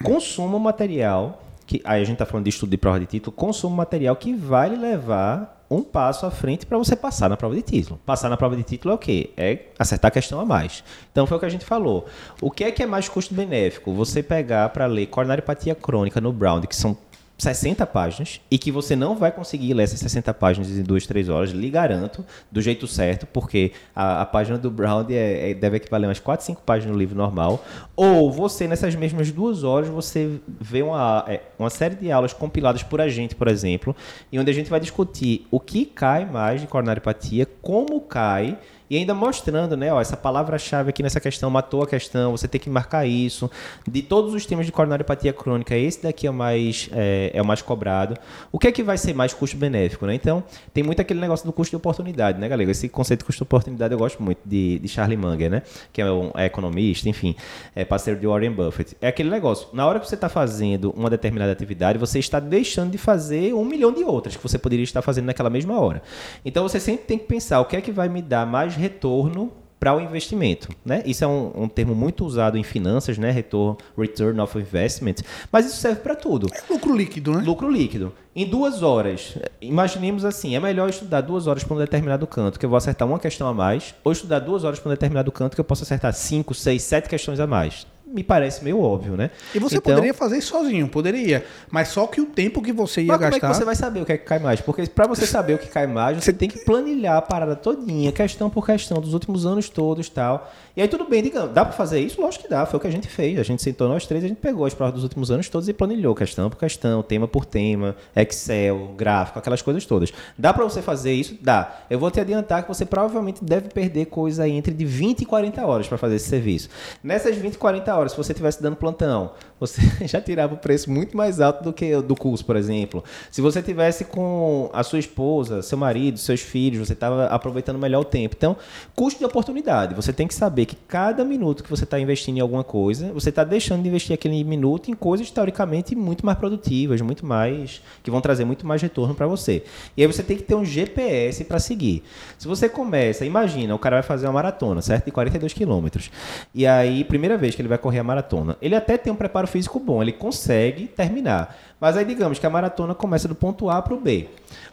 consuma 0.01 0.57
material 0.57 1.43
que 1.71 1.81
aí 1.85 2.01
a 2.01 2.03
gente 2.03 2.15
está 2.15 2.25
falando 2.25 2.43
de 2.43 2.49
estudo 2.49 2.69
de 2.69 2.77
prova 2.77 2.99
de 2.99 3.05
título, 3.05 3.31
consuma 3.31 3.77
material 3.77 4.13
que 4.17 4.33
vai 4.33 4.67
lhe 4.67 4.75
levar 4.75 5.65
um 5.69 5.81
passo 5.81 6.25
à 6.25 6.31
frente 6.31 6.65
para 6.65 6.77
você 6.77 6.97
passar 6.97 7.29
na 7.29 7.37
prova 7.37 7.55
de 7.55 7.61
título. 7.61 7.97
Passar 8.05 8.27
na 8.27 8.35
prova 8.35 8.57
de 8.57 8.63
título 8.63 8.91
é 8.91 8.95
o 8.95 8.97
quê? 8.97 9.29
É 9.37 9.67
acertar 9.79 10.09
a 10.09 10.11
questão 10.11 10.41
a 10.41 10.45
mais. 10.45 10.83
Então 11.13 11.25
foi 11.25 11.37
o 11.37 11.39
que 11.39 11.45
a 11.45 11.49
gente 11.49 11.63
falou. 11.63 12.05
O 12.41 12.51
que 12.51 12.65
é 12.65 12.71
que 12.71 12.83
é 12.83 12.85
mais 12.85 13.07
custo 13.07 13.33
benéfico? 13.33 13.93
Você 13.93 14.21
pegar 14.21 14.67
para 14.67 14.85
ler 14.85 15.05
coronariopatia 15.05 15.73
crônica 15.73 16.19
no 16.19 16.33
Brown, 16.33 16.59
que 16.59 16.75
são 16.75 16.97
60 17.41 17.87
páginas 17.87 18.39
e 18.51 18.57
que 18.59 18.71
você 18.71 18.95
não 18.95 19.15
vai 19.15 19.31
conseguir 19.31 19.73
ler 19.73 19.83
essas 19.83 19.99
60 19.99 20.31
páginas 20.35 20.69
em 20.69 20.83
duas, 20.83 21.07
três 21.07 21.27
horas, 21.27 21.49
lhe 21.49 21.71
garanto, 21.71 22.23
do 22.51 22.61
jeito 22.61 22.85
certo, 22.85 23.25
porque 23.25 23.71
a, 23.95 24.21
a 24.21 24.25
página 24.27 24.59
do 24.59 24.69
Brown 24.69 25.03
é, 25.09 25.49
é, 25.49 25.53
deve 25.55 25.77
equivaler 25.77 26.07
umas 26.07 26.19
4, 26.19 26.45
5 26.45 26.61
páginas 26.61 26.93
no 26.93 26.99
livro 26.99 27.17
normal. 27.17 27.65
Ou 27.95 28.31
você, 28.31 28.67
nessas 28.67 28.93
mesmas 28.93 29.31
duas 29.31 29.63
horas, 29.63 29.89
você 29.89 30.39
vê 30.47 30.83
uma, 30.83 31.25
é, 31.27 31.41
uma 31.57 31.71
série 31.71 31.95
de 31.95 32.11
aulas 32.11 32.31
compiladas 32.31 32.83
por 32.83 33.01
a 33.01 33.09
gente, 33.09 33.33
por 33.33 33.47
exemplo, 33.47 33.95
e 34.31 34.37
onde 34.37 34.51
a 34.51 34.53
gente 34.53 34.69
vai 34.69 34.79
discutir 34.79 35.47
o 35.49 35.59
que 35.59 35.83
cai 35.83 36.25
mais 36.25 36.61
de 36.61 36.67
coronariopatia, 36.67 37.47
como 37.59 38.01
cai 38.01 38.55
E 38.91 38.97
ainda 38.97 39.15
mostrando, 39.15 39.77
né, 39.77 39.93
ó, 39.93 40.01
essa 40.01 40.17
palavra-chave 40.17 40.89
aqui 40.89 41.01
nessa 41.01 41.21
questão 41.21 41.49
matou 41.49 41.81
a 41.81 41.87
questão, 41.87 42.31
você 42.31 42.45
tem 42.45 42.59
que 42.59 42.69
marcar 42.69 43.07
isso. 43.07 43.49
De 43.87 44.01
todos 44.01 44.33
os 44.33 44.45
temas 44.45 44.65
de 44.65 44.71
coronariopatia 44.73 45.31
crônica, 45.31 45.73
esse 45.77 46.03
daqui 46.03 46.27
é 46.27 46.29
o 46.29 46.33
mais, 46.33 46.89
é, 46.91 47.31
é 47.33 47.41
o 47.41 47.45
mais 47.45 47.61
cobrado. 47.61 48.17
O 48.51 48.59
que 48.59 48.67
é 48.67 48.71
que 48.73 48.83
vai 48.83 48.97
ser 48.97 49.13
mais 49.13 49.33
custo-benéfico, 49.33 50.05
né? 50.05 50.13
Então, 50.13 50.43
tem 50.73 50.83
muito 50.83 51.01
aquele 51.01 51.21
negócio 51.21 51.45
do 51.45 51.53
custo 51.53 51.69
de 51.69 51.77
oportunidade, 51.77 52.37
né, 52.37 52.49
galera? 52.49 52.69
Esse 52.69 52.89
conceito 52.89 53.21
de 53.21 53.27
custo 53.27 53.39
de 53.39 53.43
oportunidade 53.43 53.93
eu 53.93 53.97
gosto 53.97 54.21
muito 54.21 54.39
de, 54.43 54.79
de 54.79 54.87
Charlie 54.89 55.15
Munger, 55.15 55.49
né? 55.49 55.61
Que 55.93 56.01
é 56.01 56.11
um 56.11 56.29
é 56.35 56.47
economista, 56.47 57.07
enfim, 57.07 57.33
é 57.73 57.85
parceiro 57.85 58.19
de 58.19 58.27
Warren 58.27 58.51
Buffett. 58.51 58.97
É 58.99 59.07
aquele 59.07 59.29
negócio, 59.29 59.69
na 59.71 59.87
hora 59.87 60.01
que 60.01 60.09
você 60.09 60.15
está 60.15 60.27
fazendo 60.27 60.91
uma 60.97 61.09
determinada 61.09 61.53
atividade, 61.53 61.97
você 61.97 62.19
está 62.19 62.41
deixando 62.41 62.91
de 62.91 62.97
fazer 62.97 63.53
um 63.53 63.63
milhão 63.63 63.93
de 63.93 64.03
outras 64.03 64.35
que 64.35 64.43
você 64.43 64.57
poderia 64.57 64.83
estar 64.83 65.01
fazendo 65.01 65.27
naquela 65.27 65.49
mesma 65.49 65.79
hora. 65.79 66.03
Então, 66.43 66.67
você 66.67 66.77
sempre 66.77 67.05
tem 67.05 67.17
que 67.17 67.23
pensar 67.23 67.61
o 67.61 67.65
que 67.65 67.77
é 67.77 67.79
que 67.79 67.93
vai 67.93 68.09
me 68.09 68.21
dar 68.21 68.45
mais 68.45 68.80
retorno 68.81 69.51
para 69.81 69.95
o 69.95 69.99
investimento, 69.99 70.69
né? 70.85 71.01
Isso 71.07 71.23
é 71.23 71.27
um, 71.27 71.63
um, 71.63 71.67
termo 71.67 71.95
muito 71.95 72.23
usado 72.23 72.55
em 72.55 72.63
finanças, 72.63 73.17
né? 73.17 73.31
Retorno, 73.31 73.77
return 73.97 74.39
of 74.39 74.55
investment, 74.55 75.15
mas 75.51 75.65
isso 75.65 75.77
serve 75.77 76.01
para 76.01 76.13
tudo. 76.13 76.47
É 76.53 76.71
lucro 76.71 76.95
líquido, 76.95 77.31
né? 77.31 77.41
Lucro 77.43 77.67
líquido. 77.67 78.13
Em 78.35 78.45
duas 78.45 78.83
horas, 78.83 79.35
imaginemos 79.59 80.23
assim, 80.23 80.55
é 80.55 80.59
melhor 80.59 80.87
estudar 80.87 81.21
duas 81.21 81.47
horas 81.47 81.63
para 81.63 81.75
um 81.75 81.79
determinado 81.79 82.27
canto 82.27 82.59
que 82.59 82.65
eu 82.65 82.69
vou 82.69 82.77
acertar 82.77 83.07
uma 83.07 83.17
questão 83.17 83.47
a 83.47 83.53
mais, 83.55 83.95
ou 84.03 84.11
estudar 84.11 84.37
duas 84.37 84.63
horas 84.63 84.79
para 84.79 84.89
um 84.89 84.93
determinado 84.93 85.31
canto 85.31 85.55
que 85.55 85.61
eu 85.61 85.65
posso 85.65 85.81
acertar 85.81 86.13
cinco, 86.13 86.53
seis, 86.53 86.83
sete 86.83 87.09
questões 87.09 87.39
a 87.39 87.47
mais 87.47 87.87
me 88.11 88.23
parece 88.23 88.63
meio 88.63 88.79
óbvio, 88.81 89.15
né? 89.15 89.31
E 89.55 89.59
você 89.59 89.77
então, 89.77 89.93
poderia 89.93 90.13
fazer 90.13 90.37
isso 90.37 90.49
sozinho, 90.49 90.87
poderia. 90.87 91.45
Mas 91.69 91.87
só 91.87 92.05
que 92.07 92.19
o 92.19 92.25
tempo 92.25 92.61
que 92.61 92.73
você 92.73 93.01
ia 93.01 93.07
mas 93.07 93.19
gastar. 93.19 93.39
Como 93.39 93.51
é 93.51 93.53
que 93.53 93.57
você 93.59 93.65
vai 93.65 93.75
saber 93.75 94.01
o 94.01 94.05
que 94.05 94.11
é 94.11 94.17
que 94.17 94.25
cai 94.25 94.39
mais? 94.39 94.61
Porque 94.61 94.85
para 94.87 95.07
você 95.07 95.25
saber 95.25 95.53
o 95.53 95.57
que 95.57 95.67
cai 95.67 95.87
mais, 95.87 96.23
você 96.23 96.33
tem 96.33 96.49
que 96.49 96.59
planilhar 96.59 97.17
a 97.17 97.21
parada 97.21 97.55
todinha, 97.55 98.11
questão 98.11 98.49
por 98.49 98.65
questão, 98.65 98.99
dos 98.99 99.13
últimos 99.13 99.45
anos 99.45 99.69
todos 99.69 100.09
tal. 100.09 100.51
E 100.75 100.81
aí 100.81 100.87
tudo 100.87 101.03
bem, 101.05 101.21
digamos, 101.21 101.53
dá 101.53 101.65
para 101.65 101.73
fazer 101.73 101.99
isso? 101.99 102.21
Lógico 102.21 102.45
que 102.45 102.49
dá, 102.49 102.65
foi 102.65 102.77
o 102.77 102.79
que 102.79 102.87
a 102.87 102.91
gente 102.91 103.07
fez. 103.07 103.37
A 103.37 103.43
gente 103.43 103.61
sentou 103.61 103.89
nós 103.89 104.05
três, 104.05 104.23
a 104.23 104.27
gente 104.27 104.37
pegou 104.37 104.65
as 104.65 104.73
provas 104.73 104.93
dos 104.93 105.03
últimos 105.03 105.29
anos 105.29 105.49
todos 105.49 105.67
e 105.67 105.73
planilhou 105.73 106.15
questão 106.15 106.49
por 106.49 106.57
questão, 106.57 107.03
tema 107.03 107.27
por 107.27 107.45
tema, 107.45 107.95
Excel, 108.15 108.93
gráfico, 108.95 109.37
aquelas 109.37 109.61
coisas 109.61 109.85
todas. 109.85 110.13
Dá 110.37 110.53
para 110.53 110.63
você 110.63 110.81
fazer 110.81 111.13
isso? 111.13 111.37
Dá. 111.41 111.81
Eu 111.89 111.99
vou 111.99 112.09
te 112.09 112.19
adiantar 112.19 112.63
que 112.63 112.69
você 112.69 112.85
provavelmente 112.85 113.43
deve 113.43 113.69
perder 113.69 114.05
coisa 114.05 114.43
aí 114.43 114.51
entre 114.51 114.73
de 114.73 114.85
20 114.85 115.21
e 115.21 115.25
40 115.25 115.65
horas 115.65 115.87
para 115.87 115.97
fazer 115.97 116.15
esse 116.15 116.29
serviço. 116.29 116.69
Nessas 117.03 117.35
20 117.35 117.55
e 117.55 117.57
40 117.57 117.95
horas, 117.95 118.11
se 118.13 118.17
você 118.17 118.31
estivesse 118.31 118.61
dando 118.61 118.77
plantão, 118.77 119.31
você 119.61 119.79
já 120.07 120.19
tirava 120.19 120.55
o 120.55 120.57
preço 120.57 120.89
muito 120.89 121.15
mais 121.15 121.39
alto 121.39 121.63
do 121.63 121.71
que 121.71 121.95
do 122.01 122.15
curso, 122.15 122.43
por 122.43 122.55
exemplo. 122.55 123.03
Se 123.29 123.41
você 123.41 123.61
tivesse 123.61 124.05
com 124.05 124.71
a 124.73 124.81
sua 124.81 124.97
esposa, 124.97 125.61
seu 125.61 125.77
marido, 125.77 126.17
seus 126.17 126.41
filhos, 126.41 126.87
você 126.87 126.93
estava 126.93 127.27
aproveitando 127.27 127.77
melhor 127.77 128.01
o 128.01 128.03
tempo. 128.03 128.35
Então, 128.35 128.57
custo 128.95 129.19
de 129.19 129.25
oportunidade. 129.25 129.93
Você 129.93 130.11
tem 130.11 130.27
que 130.27 130.33
saber 130.33 130.65
que 130.65 130.75
cada 130.75 131.23
minuto 131.23 131.63
que 131.63 131.69
você 131.69 131.83
está 131.83 131.99
investindo 131.99 132.37
em 132.37 132.39
alguma 132.39 132.63
coisa, 132.63 133.13
você 133.13 133.29
está 133.29 133.43
deixando 133.43 133.83
de 133.83 133.89
investir 133.89 134.15
aquele 134.15 134.43
minuto 134.43 134.89
em 134.89 134.95
coisas 134.95 135.29
teoricamente 135.29 135.95
muito 135.95 136.25
mais 136.25 136.39
produtivas, 136.39 136.99
muito 137.01 137.23
mais 137.23 137.83
que 138.01 138.09
vão 138.09 138.19
trazer 138.19 138.45
muito 138.45 138.65
mais 138.65 138.81
retorno 138.81 139.13
para 139.13 139.27
você. 139.27 139.63
E 139.95 140.01
aí 140.01 140.07
você 140.07 140.23
tem 140.23 140.37
que 140.37 140.43
ter 140.43 140.55
um 140.55 140.65
GPS 140.65 141.43
para 141.43 141.59
seguir. 141.59 142.01
Se 142.35 142.47
você 142.47 142.67
começa, 142.67 143.23
imagina, 143.25 143.75
o 143.75 143.79
cara 143.79 143.97
vai 143.97 144.03
fazer 144.03 144.25
uma 144.25 144.33
maratona, 144.33 144.81
certo? 144.81 145.05
De 145.05 145.11
42 145.11 145.53
quilômetros. 145.53 146.09
E 146.55 146.65
aí, 146.65 147.03
primeira 147.03 147.37
vez 147.37 147.53
que 147.53 147.61
ele 147.61 147.69
vai 147.69 147.77
correr 147.77 147.99
a 147.99 148.03
maratona, 148.03 148.57
ele 148.59 148.75
até 148.75 148.97
tem 148.97 149.13
um 149.13 149.15
preparo 149.15 149.50
físico 149.51 149.79
bom, 149.79 150.01
ele 150.01 150.11
consegue 150.11 150.87
terminar. 150.87 151.55
Mas 151.79 151.97
aí 151.97 152.05
digamos 152.05 152.39
que 152.39 152.45
a 152.45 152.49
maratona 152.49 152.93
começa 152.93 153.27
do 153.27 153.35
ponto 153.35 153.69
A 153.69 153.81
para 153.81 153.93
o 153.93 153.99
B. 153.99 154.27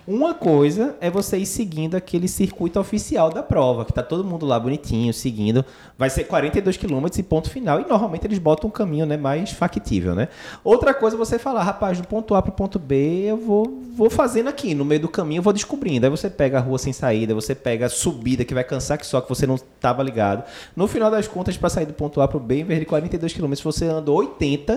Uma 0.06 0.32
coisa 0.32 0.96
é 1.02 1.10
você 1.10 1.36
ir 1.36 1.44
seguindo 1.44 1.94
aquele 1.94 2.26
circuito 2.26 2.80
oficial 2.80 3.30
da 3.30 3.42
prova, 3.42 3.84
que 3.84 3.92
tá 3.92 4.02
todo 4.02 4.24
mundo 4.24 4.46
lá 4.46 4.58
bonitinho, 4.58 5.12
seguindo. 5.12 5.62
Vai 5.98 6.08
ser 6.08 6.24
42 6.24 6.78
quilômetros 6.78 7.18
e 7.18 7.22
ponto 7.22 7.50
final. 7.50 7.78
E 7.78 7.86
normalmente 7.86 8.26
eles 8.26 8.38
botam 8.38 8.68
um 8.68 8.72
caminho 8.72 9.04
né, 9.04 9.18
mais 9.18 9.50
factível, 9.50 10.14
né? 10.14 10.28
Outra 10.64 10.94
coisa 10.94 11.14
é 11.14 11.18
você 11.18 11.38
falar, 11.38 11.62
rapaz, 11.62 12.00
do 12.00 12.06
ponto 12.06 12.34
A 12.34 12.40
para 12.40 12.50
o 12.50 12.54
ponto 12.54 12.78
B, 12.78 13.24
eu 13.26 13.36
vou, 13.36 13.82
vou 13.94 14.08
fazendo 14.08 14.48
aqui. 14.48 14.74
No 14.74 14.82
meio 14.82 15.02
do 15.02 15.08
caminho 15.08 15.40
eu 15.40 15.42
vou 15.42 15.52
descobrindo. 15.52 16.06
Aí 16.06 16.10
você 16.10 16.30
pega 16.30 16.56
a 16.56 16.60
rua 16.60 16.78
sem 16.78 16.92
saída, 16.92 17.34
você 17.34 17.54
pega 17.54 17.84
a 17.84 17.90
subida 17.90 18.46
que 18.46 18.54
vai 18.54 18.64
cansar 18.64 18.96
que 18.96 19.06
só 19.06 19.20
que 19.20 19.28
você 19.28 19.46
não 19.46 19.56
estava 19.56 20.02
ligado. 20.02 20.42
No 20.74 20.86
final 20.88 21.10
das 21.10 21.28
contas, 21.28 21.56
para 21.58 21.68
sair 21.68 21.86
do 21.86 21.92
ponto 21.92 22.20
A 22.22 22.28
para 22.28 22.38
o 22.38 22.40
B, 22.40 22.60
em 22.60 22.64
vez 22.64 22.80
de 22.80 22.86
42 22.86 23.32
quilômetros, 23.34 23.62
você 23.62 23.84
andou 23.84 24.16
80 24.16 24.67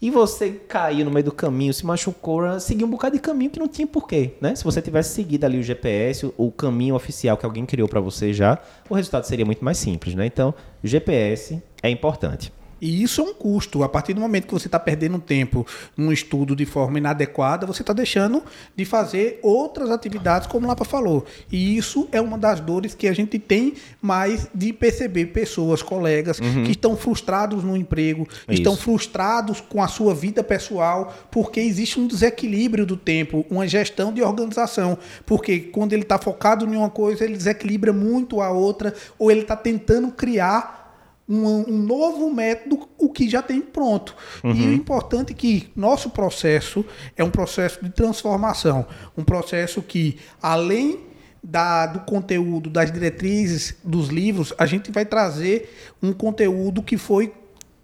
e 0.00 0.10
você 0.10 0.50
caiu 0.50 1.04
no 1.04 1.10
meio 1.10 1.24
do 1.24 1.32
caminho, 1.32 1.72
se 1.72 1.86
machucou, 1.86 2.60
seguiu 2.60 2.86
um 2.86 2.90
bocado 2.90 3.16
de 3.16 3.22
caminho 3.22 3.50
que 3.50 3.58
não 3.58 3.68
tinha 3.68 3.86
porquê, 3.86 4.32
né? 4.40 4.54
Se 4.54 4.62
você 4.64 4.82
tivesse 4.82 5.14
seguido 5.14 5.46
ali 5.46 5.58
o 5.58 5.62
GPS, 5.62 6.30
o 6.36 6.50
caminho 6.50 6.94
oficial 6.94 7.36
que 7.36 7.46
alguém 7.46 7.64
criou 7.64 7.88
para 7.88 8.00
você 8.00 8.32
já, 8.32 8.58
o 8.88 8.94
resultado 8.94 9.24
seria 9.24 9.46
muito 9.46 9.64
mais 9.64 9.78
simples, 9.78 10.14
né? 10.14 10.26
Então, 10.26 10.54
GPS 10.82 11.62
é 11.82 11.88
importante. 11.88 12.52
E 12.84 13.02
isso 13.02 13.22
é 13.22 13.24
um 13.24 13.32
custo. 13.32 13.82
A 13.82 13.88
partir 13.88 14.12
do 14.12 14.20
momento 14.20 14.46
que 14.46 14.52
você 14.52 14.68
está 14.68 14.78
perdendo 14.78 15.18
tempo 15.18 15.66
num 15.96 16.12
estudo 16.12 16.54
de 16.54 16.66
forma 16.66 16.98
inadequada, 16.98 17.66
você 17.66 17.80
está 17.82 17.94
deixando 17.94 18.42
de 18.76 18.84
fazer 18.84 19.40
outras 19.42 19.90
atividades, 19.90 20.46
como 20.46 20.66
o 20.66 20.68
Lapa 20.68 20.84
falou. 20.84 21.24
E 21.50 21.78
isso 21.78 22.06
é 22.12 22.20
uma 22.20 22.36
das 22.36 22.60
dores 22.60 22.94
que 22.94 23.08
a 23.08 23.14
gente 23.14 23.38
tem 23.38 23.72
mais 24.02 24.46
de 24.54 24.70
perceber 24.70 25.28
pessoas, 25.28 25.82
colegas, 25.82 26.38
uhum. 26.38 26.64
que 26.64 26.72
estão 26.72 26.94
frustrados 26.94 27.64
no 27.64 27.74
emprego, 27.74 28.28
isso. 28.30 28.52
estão 28.52 28.76
frustrados 28.76 29.62
com 29.62 29.82
a 29.82 29.88
sua 29.88 30.14
vida 30.14 30.44
pessoal, 30.44 31.14
porque 31.30 31.60
existe 31.60 31.98
um 31.98 32.06
desequilíbrio 32.06 32.84
do 32.84 32.98
tempo, 32.98 33.46
uma 33.48 33.66
gestão 33.66 34.12
de 34.12 34.20
organização. 34.20 34.98
Porque 35.24 35.58
quando 35.58 35.94
ele 35.94 36.02
está 36.02 36.18
focado 36.18 36.66
em 36.66 36.76
uma 36.76 36.90
coisa, 36.90 37.24
ele 37.24 37.38
desequilibra 37.38 37.94
muito 37.94 38.42
a 38.42 38.50
outra, 38.50 38.92
ou 39.18 39.30
ele 39.30 39.40
está 39.40 39.56
tentando 39.56 40.12
criar 40.12 40.83
um, 41.28 41.46
um, 41.46 41.78
novo 41.78 42.32
método, 42.32 42.88
o 42.98 43.08
que 43.08 43.28
já 43.28 43.42
tem 43.42 43.60
pronto. 43.60 44.14
Uhum. 44.42 44.52
E 44.52 44.68
o 44.68 44.72
importante 44.72 45.32
é 45.32 45.34
que 45.34 45.70
nosso 45.74 46.10
processo 46.10 46.84
é 47.16 47.24
um 47.24 47.30
processo 47.30 47.82
de 47.82 47.90
transformação, 47.90 48.86
um 49.16 49.24
processo 49.24 49.82
que, 49.82 50.18
além 50.42 51.00
da, 51.42 51.86
do 51.86 52.00
conteúdo, 52.00 52.70
das 52.70 52.90
diretrizes 52.90 53.76
dos 53.84 54.08
livros, 54.08 54.52
a 54.58 54.66
gente 54.66 54.90
vai 54.90 55.04
trazer 55.04 55.74
um 56.02 56.12
conteúdo 56.12 56.82
que 56.82 56.96
foi 56.96 57.32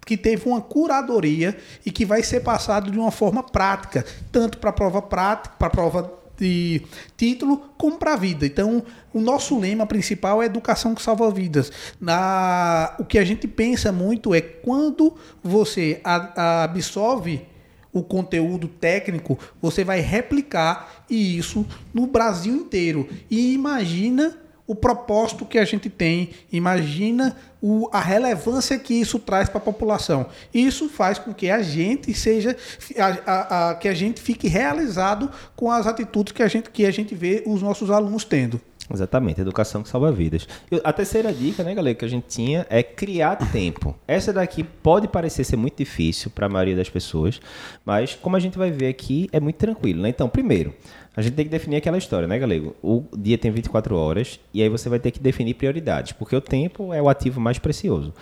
que 0.03 0.17
teve 0.17 0.49
uma 0.49 0.59
curadoria 0.59 1.55
e 1.85 1.91
que 1.91 2.05
vai 2.05 2.23
ser 2.23 2.41
passado 2.41 2.89
de 2.89 2.97
uma 2.97 3.11
forma 3.11 3.43
prática, 3.43 4.03
tanto 4.31 4.57
para 4.57 4.71
a 4.71 4.73
prova 4.73 5.01
prática, 5.01 5.55
para 5.57 5.67
a 5.67 5.71
prova 5.71 6.20
de 6.41 6.81
título 7.15 7.61
como 7.77 7.97
para 7.97 8.13
a 8.13 8.17
vida. 8.17 8.47
Então, 8.47 8.83
o 9.13 9.21
nosso 9.21 9.59
lema 9.59 9.85
principal 9.85 10.41
é 10.41 10.47
educação 10.47 10.95
que 10.95 11.01
salva 11.01 11.29
vidas. 11.29 11.71
Na, 11.99 12.95
o 12.97 13.05
que 13.05 13.19
a 13.19 13.23
gente 13.23 13.47
pensa 13.47 13.91
muito 13.91 14.33
é 14.33 14.41
quando 14.41 15.15
você 15.43 16.01
a, 16.03 16.15
a 16.41 16.63
absorve 16.63 17.45
o 17.93 18.01
conteúdo 18.01 18.67
técnico, 18.67 19.37
você 19.61 19.83
vai 19.83 19.99
replicar 19.99 21.05
isso 21.09 21.65
no 21.93 22.07
Brasil 22.07 22.55
inteiro. 22.55 23.07
E 23.29 23.53
imagina 23.53 24.37
o 24.71 24.75
propósito 24.75 25.45
que 25.45 25.57
a 25.57 25.65
gente 25.65 25.89
tem, 25.89 26.29
imagina 26.49 27.35
o, 27.61 27.89
a 27.91 27.99
relevância 27.99 28.79
que 28.79 28.93
isso 28.93 29.19
traz 29.19 29.49
para 29.49 29.57
a 29.57 29.61
população. 29.61 30.27
Isso 30.53 30.87
faz 30.87 31.19
com 31.19 31.33
que 31.33 31.49
a 31.49 31.61
gente 31.61 32.13
seja, 32.13 32.55
a, 32.97 33.31
a, 33.31 33.71
a, 33.71 33.75
que 33.75 33.89
a 33.89 33.93
gente 33.93 34.21
fique 34.21 34.47
realizado 34.47 35.29
com 35.57 35.69
as 35.69 35.85
atitudes 35.87 36.31
que 36.31 36.41
a 36.41 36.47
gente, 36.47 36.69
que 36.69 36.85
a 36.85 36.91
gente 36.91 37.13
vê 37.13 37.43
os 37.45 37.61
nossos 37.61 37.91
alunos 37.91 38.23
tendo. 38.23 38.61
Exatamente, 38.93 39.41
educação 39.41 39.83
que 39.83 39.89
salva 39.89 40.11
vidas. 40.11 40.47
A 40.83 40.93
terceira 40.93 41.31
dica, 41.33 41.63
né, 41.63 41.73
galera, 41.73 41.95
que 41.95 42.05
a 42.05 42.07
gente 42.07 42.25
tinha 42.27 42.65
é 42.69 42.83
criar 42.83 43.35
tempo. 43.51 43.95
Essa 44.07 44.33
daqui 44.33 44.63
pode 44.63 45.07
parecer 45.07 45.43
ser 45.43 45.57
muito 45.57 45.77
difícil 45.77 46.31
para 46.31 46.45
a 46.45 46.49
maioria 46.49 46.75
das 46.75 46.89
pessoas, 46.89 47.39
mas 47.85 48.15
como 48.15 48.35
a 48.35 48.39
gente 48.39 48.57
vai 48.57 48.71
ver 48.71 48.87
aqui, 48.87 49.29
é 49.31 49.39
muito 49.39 49.57
tranquilo, 49.57 50.01
né? 50.01 50.09
Então, 50.09 50.27
primeiro, 50.27 50.73
a 51.15 51.21
gente 51.21 51.33
tem 51.33 51.45
que 51.45 51.51
definir 51.51 51.75
aquela 51.77 51.97
história, 51.97 52.27
né, 52.27 52.39
galego? 52.39 52.75
O 52.81 53.03
dia 53.17 53.37
tem 53.37 53.51
24 53.51 53.95
horas 53.95 54.39
e 54.53 54.61
aí 54.61 54.69
você 54.69 54.87
vai 54.87 54.99
ter 54.99 55.11
que 55.11 55.19
definir 55.19 55.55
prioridades, 55.55 56.13
porque 56.13 56.35
o 56.35 56.41
tempo 56.41 56.93
é 56.93 57.01
o 57.01 57.09
ativo 57.09 57.39
mais 57.39 57.59
precioso. 57.59 58.13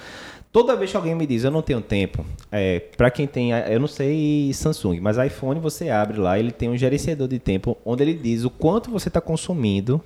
Toda 0.52 0.76
vez 0.76 0.90
que 0.90 0.98
alguém 0.98 1.14
me 1.14 1.28
diz 1.28 1.44
eu 1.44 1.52
não 1.52 1.62
tenho 1.62 1.80
tempo, 1.80 2.26
é, 2.52 2.80
para 2.80 3.12
quem 3.12 3.28
tem, 3.28 3.52
eu 3.52 3.80
não 3.80 3.88
sei 3.88 4.52
Samsung, 4.52 5.00
mas 5.00 5.16
iPhone 5.20 5.60
você 5.60 5.90
abre 5.90 6.18
lá, 6.18 6.40
ele 6.40 6.52
tem 6.52 6.68
um 6.68 6.76
gerenciador 6.76 7.28
de 7.28 7.38
tempo 7.38 7.78
onde 7.86 8.02
ele 8.02 8.16
diz 8.16 8.44
o 8.44 8.50
quanto 8.50 8.90
você 8.90 9.10
está 9.10 9.22
consumindo 9.22 10.02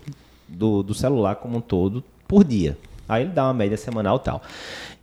do, 0.48 0.84
do 0.84 0.94
celular 0.94 1.36
como 1.36 1.58
um 1.58 1.62
todo 1.62 2.04
por 2.28 2.44
dia. 2.44 2.78
Aí 3.08 3.24
ele 3.24 3.32
dá 3.32 3.46
uma 3.46 3.54
média 3.54 3.78
semanal 3.78 4.20
tal. 4.20 4.42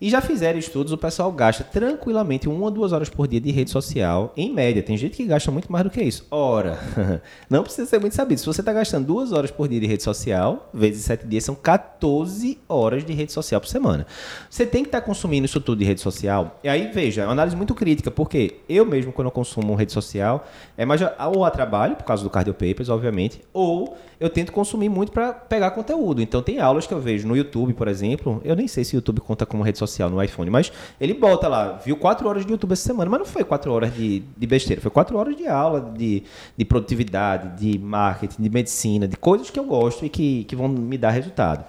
E 0.00 0.08
já 0.08 0.22
fizeram 0.22 0.58
estudos, 0.58 0.94
o 0.94 0.96
pessoal 0.96 1.30
gasta 1.30 1.62
tranquilamente 1.62 2.48
uma 2.48 2.64
ou 2.64 2.70
duas 2.70 2.90
horas 2.90 3.10
por 3.10 3.28
dia 3.28 3.38
de 3.38 3.50
rede 3.50 3.70
social, 3.70 4.32
em 4.34 4.50
média. 4.50 4.82
Tem 4.82 4.96
gente 4.96 5.14
que 5.14 5.26
gasta 5.26 5.50
muito 5.50 5.70
mais 5.70 5.84
do 5.84 5.90
que 5.90 6.00
isso. 6.00 6.26
Ora, 6.30 6.78
não 7.50 7.62
precisa 7.62 7.86
ser 7.86 8.00
muito 8.00 8.16
sabido. 8.16 8.40
Se 8.40 8.46
você 8.46 8.62
está 8.62 8.72
gastando 8.72 9.06
duas 9.06 9.30
horas 9.30 9.50
por 9.50 9.68
dia 9.68 9.78
de 9.78 9.86
rede 9.86 10.02
social, 10.02 10.70
vezes 10.72 11.04
sete 11.04 11.26
dias, 11.26 11.44
são 11.44 11.54
14 11.54 12.58
horas 12.66 13.04
de 13.04 13.12
rede 13.12 13.30
social 13.30 13.60
por 13.60 13.66
semana. 13.66 14.06
Você 14.48 14.64
tem 14.64 14.84
que 14.84 14.88
estar 14.88 15.02
tá 15.02 15.06
consumindo 15.06 15.44
isso 15.44 15.60
tudo 15.60 15.80
de 15.80 15.84
rede 15.84 16.00
social. 16.00 16.58
E 16.64 16.68
aí, 16.70 16.90
veja, 16.94 17.20
é 17.20 17.24
uma 17.26 17.32
análise 17.32 17.54
muito 17.54 17.74
crítica, 17.74 18.10
porque 18.10 18.54
eu 18.66 18.86
mesmo, 18.86 19.12
quando 19.12 19.26
eu 19.26 19.32
consumo 19.32 19.74
rede 19.74 19.92
social, 19.92 20.46
é 20.78 20.86
mais 20.86 21.02
ou 21.34 21.44
a 21.44 21.50
trabalho, 21.50 21.94
por 21.94 22.04
causa 22.04 22.24
do 22.24 22.30
Cardio 22.30 22.54
Papers, 22.54 22.88
obviamente, 22.88 23.42
ou 23.52 23.98
eu 24.18 24.30
tento 24.30 24.50
consumir 24.50 24.88
muito 24.88 25.12
para 25.12 25.34
pegar 25.34 25.72
conteúdo. 25.72 26.22
Então, 26.22 26.42
tem 26.42 26.58
aulas 26.58 26.86
que 26.86 26.94
eu 26.94 27.00
vejo 27.00 27.28
no 27.28 27.36
YouTube, 27.36 27.74
por 27.74 27.86
exemplo. 27.86 28.40
Eu 28.44 28.56
nem 28.56 28.66
sei 28.66 28.82
se 28.82 28.94
o 28.94 28.96
YouTube 28.96 29.20
conta 29.20 29.44
como 29.44 29.62
rede 29.62 29.78
social 29.78 29.89
social 29.90 30.08
no 30.08 30.22
iPhone, 30.22 30.50
mas 30.50 30.72
ele 31.00 31.14
bota 31.14 31.48
lá, 31.48 31.72
viu 31.84 31.96
quatro 31.96 32.28
horas 32.28 32.44
de 32.44 32.52
YouTube 32.52 32.72
essa 32.72 32.86
semana, 32.86 33.10
mas 33.10 33.20
não 33.20 33.26
foi 33.26 33.44
quatro 33.44 33.72
horas 33.72 33.94
de, 33.94 34.20
de 34.36 34.46
besteira, 34.46 34.80
foi 34.80 34.90
quatro 34.90 35.18
horas 35.18 35.36
de 35.36 35.46
aula 35.46 35.92
de, 35.96 36.22
de 36.56 36.64
produtividade, 36.64 37.60
de 37.60 37.78
marketing, 37.78 38.42
de 38.42 38.50
medicina, 38.50 39.08
de 39.08 39.16
coisas 39.16 39.50
que 39.50 39.58
eu 39.58 39.64
gosto 39.64 40.04
e 40.04 40.08
que, 40.08 40.44
que 40.44 40.56
vão 40.56 40.68
me 40.68 40.96
dar 40.96 41.10
resultado. 41.10 41.64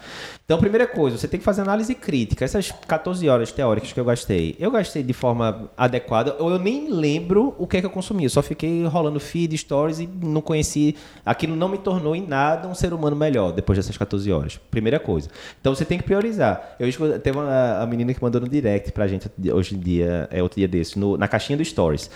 Então, 0.51 0.59
primeira 0.59 0.85
coisa, 0.85 1.17
você 1.17 1.29
tem 1.29 1.39
que 1.39 1.45
fazer 1.45 1.61
análise 1.61 1.95
crítica. 1.95 2.43
Essas 2.43 2.73
14 2.85 3.29
horas 3.29 3.53
teóricas 3.53 3.93
que 3.93 3.97
eu 3.97 4.03
gastei, 4.03 4.53
eu 4.59 4.69
gastei 4.69 5.01
de 5.01 5.13
forma 5.13 5.71
adequada, 5.77 6.35
ou 6.39 6.51
eu 6.51 6.59
nem 6.59 6.91
lembro 6.91 7.55
o 7.57 7.65
que 7.65 7.77
é 7.77 7.79
que 7.79 7.85
eu 7.85 7.89
consumi. 7.89 8.25
Eu 8.25 8.29
só 8.29 8.41
fiquei 8.41 8.85
rolando 8.85 9.17
feed, 9.17 9.57
stories 9.57 9.99
e 9.99 10.09
não 10.21 10.41
conheci. 10.41 10.97
Aquilo 11.25 11.55
não 11.55 11.69
me 11.69 11.77
tornou 11.77 12.13
em 12.13 12.27
nada 12.27 12.67
um 12.67 12.75
ser 12.75 12.91
humano 12.91 13.15
melhor 13.15 13.53
depois 13.53 13.77
dessas 13.79 13.95
14 13.95 14.29
horas. 14.29 14.59
Primeira 14.69 14.99
coisa. 14.99 15.29
Então, 15.61 15.73
você 15.73 15.85
tem 15.85 15.97
que 15.97 16.03
priorizar. 16.03 16.75
Eu 16.77 16.91
teve 17.21 17.37
uma 17.37 17.87
menina 17.87 18.13
que 18.13 18.21
mandou 18.21 18.41
no 18.41 18.49
direct 18.49 18.91
pra 18.91 19.07
gente 19.07 19.31
hoje 19.53 19.75
em 19.75 19.79
dia, 19.79 20.27
é 20.29 20.43
outro 20.43 20.57
dia 20.57 20.67
desse, 20.67 20.99
no, 20.99 21.15
na 21.15 21.29
caixinha 21.29 21.55
do 21.55 21.63
stories. 21.63 22.09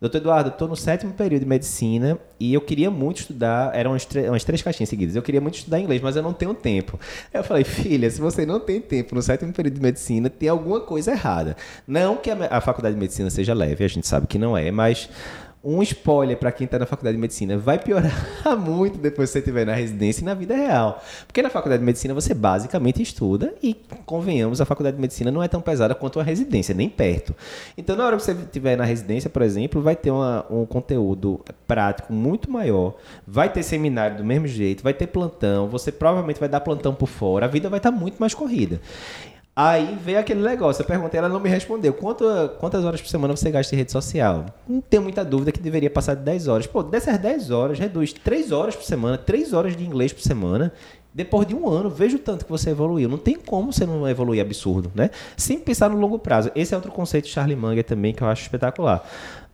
Doutor 0.00 0.16
Eduardo, 0.16 0.48
estou 0.48 0.66
no 0.66 0.76
sétimo 0.76 1.12
período 1.12 1.42
de 1.42 1.46
medicina 1.46 2.18
e 2.38 2.54
eu 2.54 2.60
queria 2.62 2.90
muito 2.90 3.18
estudar, 3.20 3.76
eram 3.76 3.90
umas, 3.90 4.08
umas 4.28 4.42
três 4.44 4.62
caixinhas 4.62 4.88
seguidas, 4.88 5.14
eu 5.14 5.20
queria 5.20 5.42
muito 5.42 5.56
estudar 5.56 5.78
inglês, 5.78 6.00
mas 6.00 6.16
eu 6.16 6.22
não 6.22 6.32
tenho 6.32 6.54
tempo. 6.54 6.98
Eu 7.34 7.44
falei, 7.44 7.64
filha, 7.82 8.10
se 8.10 8.20
você 8.20 8.44
não 8.46 8.60
tem 8.60 8.80
tempo 8.80 9.14
no 9.14 9.22
sétimo 9.22 9.52
período 9.52 9.74
de 9.74 9.82
medicina, 9.82 10.30
tem 10.30 10.48
alguma 10.48 10.80
coisa 10.80 11.12
errada. 11.12 11.56
Não 11.86 12.16
que 12.16 12.30
a, 12.30 12.36
a 12.50 12.60
faculdade 12.60 12.94
de 12.94 13.00
medicina 13.00 13.30
seja 13.30 13.54
leve, 13.54 13.84
a 13.84 13.88
gente 13.88 14.06
sabe 14.06 14.26
que 14.26 14.38
não 14.38 14.56
é, 14.56 14.70
mas 14.70 15.08
um 15.62 15.82
spoiler 15.82 16.38
para 16.38 16.50
quem 16.50 16.64
está 16.64 16.78
na 16.78 16.86
faculdade 16.86 17.16
de 17.16 17.20
medicina, 17.20 17.58
vai 17.58 17.78
piorar 17.78 18.12
muito 18.58 18.98
depois 18.98 19.28
que 19.28 19.34
você 19.34 19.38
estiver 19.40 19.66
na 19.66 19.74
residência 19.74 20.22
e 20.22 20.24
na 20.24 20.32
vida 20.32 20.54
real. 20.54 21.02
Porque 21.26 21.42
na 21.42 21.50
faculdade 21.50 21.80
de 21.80 21.86
medicina 21.86 22.14
você 22.14 22.32
basicamente 22.32 23.02
estuda 23.02 23.54
e, 23.62 23.76
convenhamos, 24.06 24.60
a 24.60 24.64
faculdade 24.64 24.96
de 24.96 25.00
medicina 25.00 25.30
não 25.30 25.42
é 25.42 25.48
tão 25.48 25.60
pesada 25.60 25.94
quanto 25.94 26.18
a 26.18 26.22
residência, 26.22 26.74
nem 26.74 26.88
perto. 26.88 27.34
Então, 27.76 27.94
na 27.94 28.06
hora 28.06 28.16
que 28.16 28.22
você 28.22 28.32
estiver 28.32 28.76
na 28.76 28.84
residência, 28.84 29.28
por 29.28 29.42
exemplo, 29.42 29.82
vai 29.82 29.94
ter 29.94 30.10
uma, 30.10 30.46
um 30.50 30.64
conteúdo 30.64 31.40
prático 31.66 32.12
muito 32.12 32.50
maior, 32.50 32.94
vai 33.26 33.52
ter 33.52 33.62
seminário 33.62 34.16
do 34.16 34.24
mesmo 34.24 34.46
jeito, 34.46 34.82
vai 34.82 34.94
ter 34.94 35.08
plantão, 35.08 35.68
você 35.68 35.92
provavelmente 35.92 36.40
vai 36.40 36.48
dar 36.48 36.60
plantão 36.60 36.94
por 36.94 37.08
fora, 37.08 37.44
a 37.44 37.48
vida 37.48 37.68
vai 37.68 37.78
estar 37.78 37.92
tá 37.92 37.96
muito 37.96 38.16
mais 38.18 38.32
corrida. 38.32 38.80
Aí 39.62 39.94
veio 40.02 40.18
aquele 40.18 40.40
negócio, 40.40 40.80
eu 40.80 40.86
perguntei, 40.86 41.18
ela 41.18 41.28
não 41.28 41.38
me 41.38 41.50
respondeu. 41.50 41.92
Quanto, 41.92 42.24
quantas 42.58 42.82
horas 42.82 42.98
por 42.98 43.08
semana 43.08 43.36
você 43.36 43.50
gasta 43.50 43.74
em 43.74 43.78
rede 43.78 43.92
social? 43.92 44.46
Não 44.66 44.80
tenho 44.80 45.02
muita 45.02 45.22
dúvida 45.22 45.52
que 45.52 45.60
deveria 45.60 45.90
passar 45.90 46.14
de 46.14 46.22
10 46.22 46.48
horas. 46.48 46.66
Pô, 46.66 46.82
dessas 46.82 47.18
10 47.18 47.50
horas, 47.50 47.78
reduz 47.78 48.10
3 48.10 48.52
horas 48.52 48.74
por 48.74 48.84
semana, 48.84 49.18
3 49.18 49.52
horas 49.52 49.76
de 49.76 49.84
inglês 49.84 50.14
por 50.14 50.22
semana. 50.22 50.72
Depois 51.12 51.46
de 51.46 51.54
um 51.54 51.68
ano, 51.68 51.90
veja 51.90 52.16
o 52.16 52.18
tanto 52.18 52.46
que 52.46 52.50
você 52.50 52.70
evoluiu. 52.70 53.06
Não 53.06 53.18
tem 53.18 53.34
como 53.34 53.70
você 53.70 53.84
não 53.84 54.08
evoluir 54.08 54.40
absurdo, 54.40 54.90
né? 54.94 55.10
Sem 55.36 55.58
pensar 55.58 55.90
no 55.90 55.98
longo 55.98 56.18
prazo. 56.18 56.50
Esse 56.54 56.72
é 56.72 56.76
outro 56.78 56.90
conceito 56.90 57.26
de 57.26 57.32
Charlie 57.32 57.56
Munger 57.56 57.84
também 57.84 58.14
que 58.14 58.22
eu 58.22 58.28
acho 58.28 58.40
espetacular. 58.40 59.06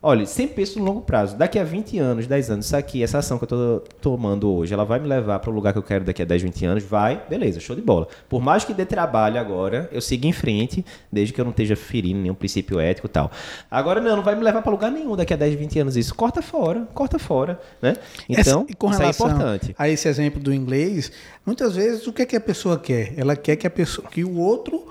Olha, 0.09 0.25
sempre 0.25 0.55
penso 0.55 0.79
no 0.79 0.85
longo 0.85 1.01
prazo. 1.01 1.37
Daqui 1.37 1.59
a 1.59 1.65
20 1.65 1.99
anos, 1.99 2.29
10 2.29 2.51
anos, 2.53 2.67
isso 2.67 2.77
aqui, 2.77 3.03
essa 3.03 3.19
ação 3.19 3.39
que 3.39 3.43
eu 3.43 3.47
estou 3.47 3.85
tomando 4.01 4.49
hoje, 4.49 4.73
ela 4.73 4.85
vai 4.85 5.01
me 5.01 5.09
levar 5.09 5.41
para 5.41 5.51
o 5.51 5.53
lugar 5.53 5.73
que 5.73 5.81
eu 5.81 5.83
quero 5.83 6.05
daqui 6.05 6.23
a 6.23 6.25
10, 6.25 6.43
20 6.43 6.65
anos? 6.65 6.85
Vai, 6.85 7.21
beleza, 7.29 7.59
show 7.59 7.75
de 7.75 7.83
bola. 7.83 8.07
Por 8.29 8.41
mais 8.41 8.65
que 8.65 8.73
dê 8.73 8.87
trabalho 8.87 9.41
agora, 9.41 9.89
eu 9.91 10.01
sigo 10.01 10.25
em 10.25 10.33
frente, 10.33 10.87
desde 11.11 11.35
que 11.35 11.41
eu 11.41 11.45
não 11.45 11.51
esteja 11.51 11.75
ferindo 11.75 12.21
nenhum 12.21 12.37
princípio 12.37 12.79
ético 12.79 13.09
e 13.09 13.11
tal. 13.11 13.33
Agora 13.69 14.01
não, 14.01 14.15
não 14.15 14.23
vai 14.23 14.37
me 14.37 14.45
levar 14.45 14.63
para 14.63 14.71
lugar 14.71 14.93
nenhum 14.93 15.17
daqui 15.17 15.35
a 15.35 15.37
10, 15.37 15.55
20 15.57 15.81
anos 15.81 15.97
isso. 15.97 16.15
Corta 16.15 16.41
fora, 16.41 16.87
corta 16.95 17.19
fora, 17.19 17.61
né? 17.83 17.97
Então, 18.29 18.65
Essa, 18.65 18.77
com 18.79 18.91
isso 18.93 19.03
é 19.03 19.09
importante. 19.09 19.75
A 19.77 19.89
esse 19.89 20.07
exemplo 20.07 20.41
do 20.41 20.55
inglês, 20.55 21.11
muitas 21.45 21.75
vezes 21.75 22.07
o 22.07 22.13
que, 22.13 22.23
é 22.23 22.27
que 22.27 22.37
a 22.37 22.41
pessoa 22.41 22.79
quer? 22.79 23.13
Ela 23.17 23.35
quer 23.35 23.57
que 23.57 23.67
a 23.67 23.71
pessoa, 23.71 24.07
que 24.09 24.23
o 24.23 24.39
outro 24.39 24.87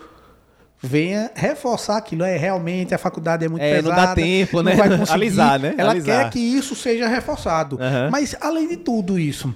venha 0.86 1.32
reforçar 1.36 1.98
aquilo. 1.98 2.24
É 2.24 2.38
realmente 2.38 2.94
a 2.94 2.98
faculdade 2.98 3.46
é 3.46 3.50
muito 3.50 3.62
é, 3.64 3.76
pesada. 3.76 3.96
Não 3.96 4.06
dá 4.06 4.16
tempo, 4.16 4.62
né? 4.62 4.76
Vai 4.76 4.90
Alisar, 5.10 5.60
né? 5.60 5.76
Ela 5.78 5.92
Alisar. 5.92 6.24
quer 6.26 6.30
que 6.32 6.40
isso 6.40 6.76
seja 6.76 7.08
reforçado. 7.08 7.76
Uhum. 7.76 8.10
Mas 8.12 8.36
além 8.40 8.68
de 8.68 8.78
tudo 8.78 9.20
isso, 9.20 9.54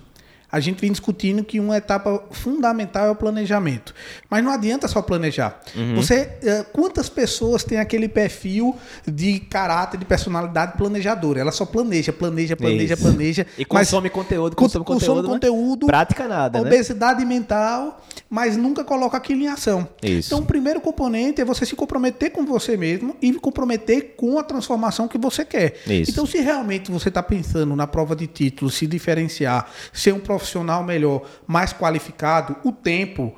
a 0.52 0.60
gente 0.60 0.82
vem 0.82 0.91
discutindo 0.91 1.43
que 1.43 1.60
uma 1.60 1.78
etapa 1.78 2.24
fundamental 2.32 3.06
é 3.06 3.12
o 3.12 3.16
planejamento. 3.16 3.93
Mas 4.30 4.43
não 4.43 4.52
adianta 4.52 4.88
só 4.88 5.02
planejar. 5.02 5.60
Uhum. 5.76 5.95
Você, 5.95 6.38
eh, 6.41 6.66
quantas 6.74 7.08
pessoas 7.08 7.64
têm 7.64 7.78
aquele 7.78 8.10
perfil 8.10 8.76
de 9.08 9.39
caráter, 9.39 9.97
de 9.97 10.06
personalidade 10.06 10.76
planejadora? 10.76 11.39
Ela 11.39 11.52
só 11.52 11.66
planeja, 11.66 12.12
planeja, 12.12 12.56
planeja, 12.56 12.95
Isso. 12.95 13.04
planeja. 13.04 13.47
E 13.58 13.66
consome 13.66 14.10
conteúdo, 14.10 14.56
consome, 14.56 14.84
consome 14.84 15.22
conteúdo, 15.22 15.30
conteúdo. 15.30 15.86
Prática 15.86 16.28
nada, 16.28 16.60
né? 16.60 16.68
Obesidade 16.68 17.20
né? 17.20 17.26
mental, 17.26 18.04
mas 18.28 18.58
nunca 18.58 18.84
coloca 18.84 19.18
aquilo 19.18 19.41
em 19.41 19.47
ação. 19.47 19.88
Isso. 20.02 20.30
Então, 20.30 20.39
o 20.39 20.45
primeiro 20.45 20.82
componente 20.82 21.41
é 21.41 21.45
você 21.45 21.64
se 21.64 21.76
comprometer 21.76 22.32
com 22.32 22.43
você 22.43 22.76
mesmo 22.76 23.16
e 23.22 23.34
comprometer 23.34 24.16
com 24.18 24.39
a 24.39 24.43
transformação 24.43 25.08
que 25.08 25.18
você 25.18 25.45
quer. 25.45 25.76
Isso. 25.86 26.10
Então, 26.10 26.26
se 26.26 26.39
realmente 26.39 26.91
você 26.91 27.10
está 27.10 27.22
pensando 27.22 27.76
na 27.76 27.86
prova 27.86 28.16
de 28.16 28.26
título, 28.26 28.72
se 28.72 28.88
diferenciar, 28.88 29.70
ser 29.93 30.14
um 30.14 30.20
profissional 30.20 30.39
profissional 30.40 30.84
melhor, 30.84 31.22
mais 31.46 31.74
qualificado, 31.74 32.56
o 32.64 32.72
tempo 32.72 33.36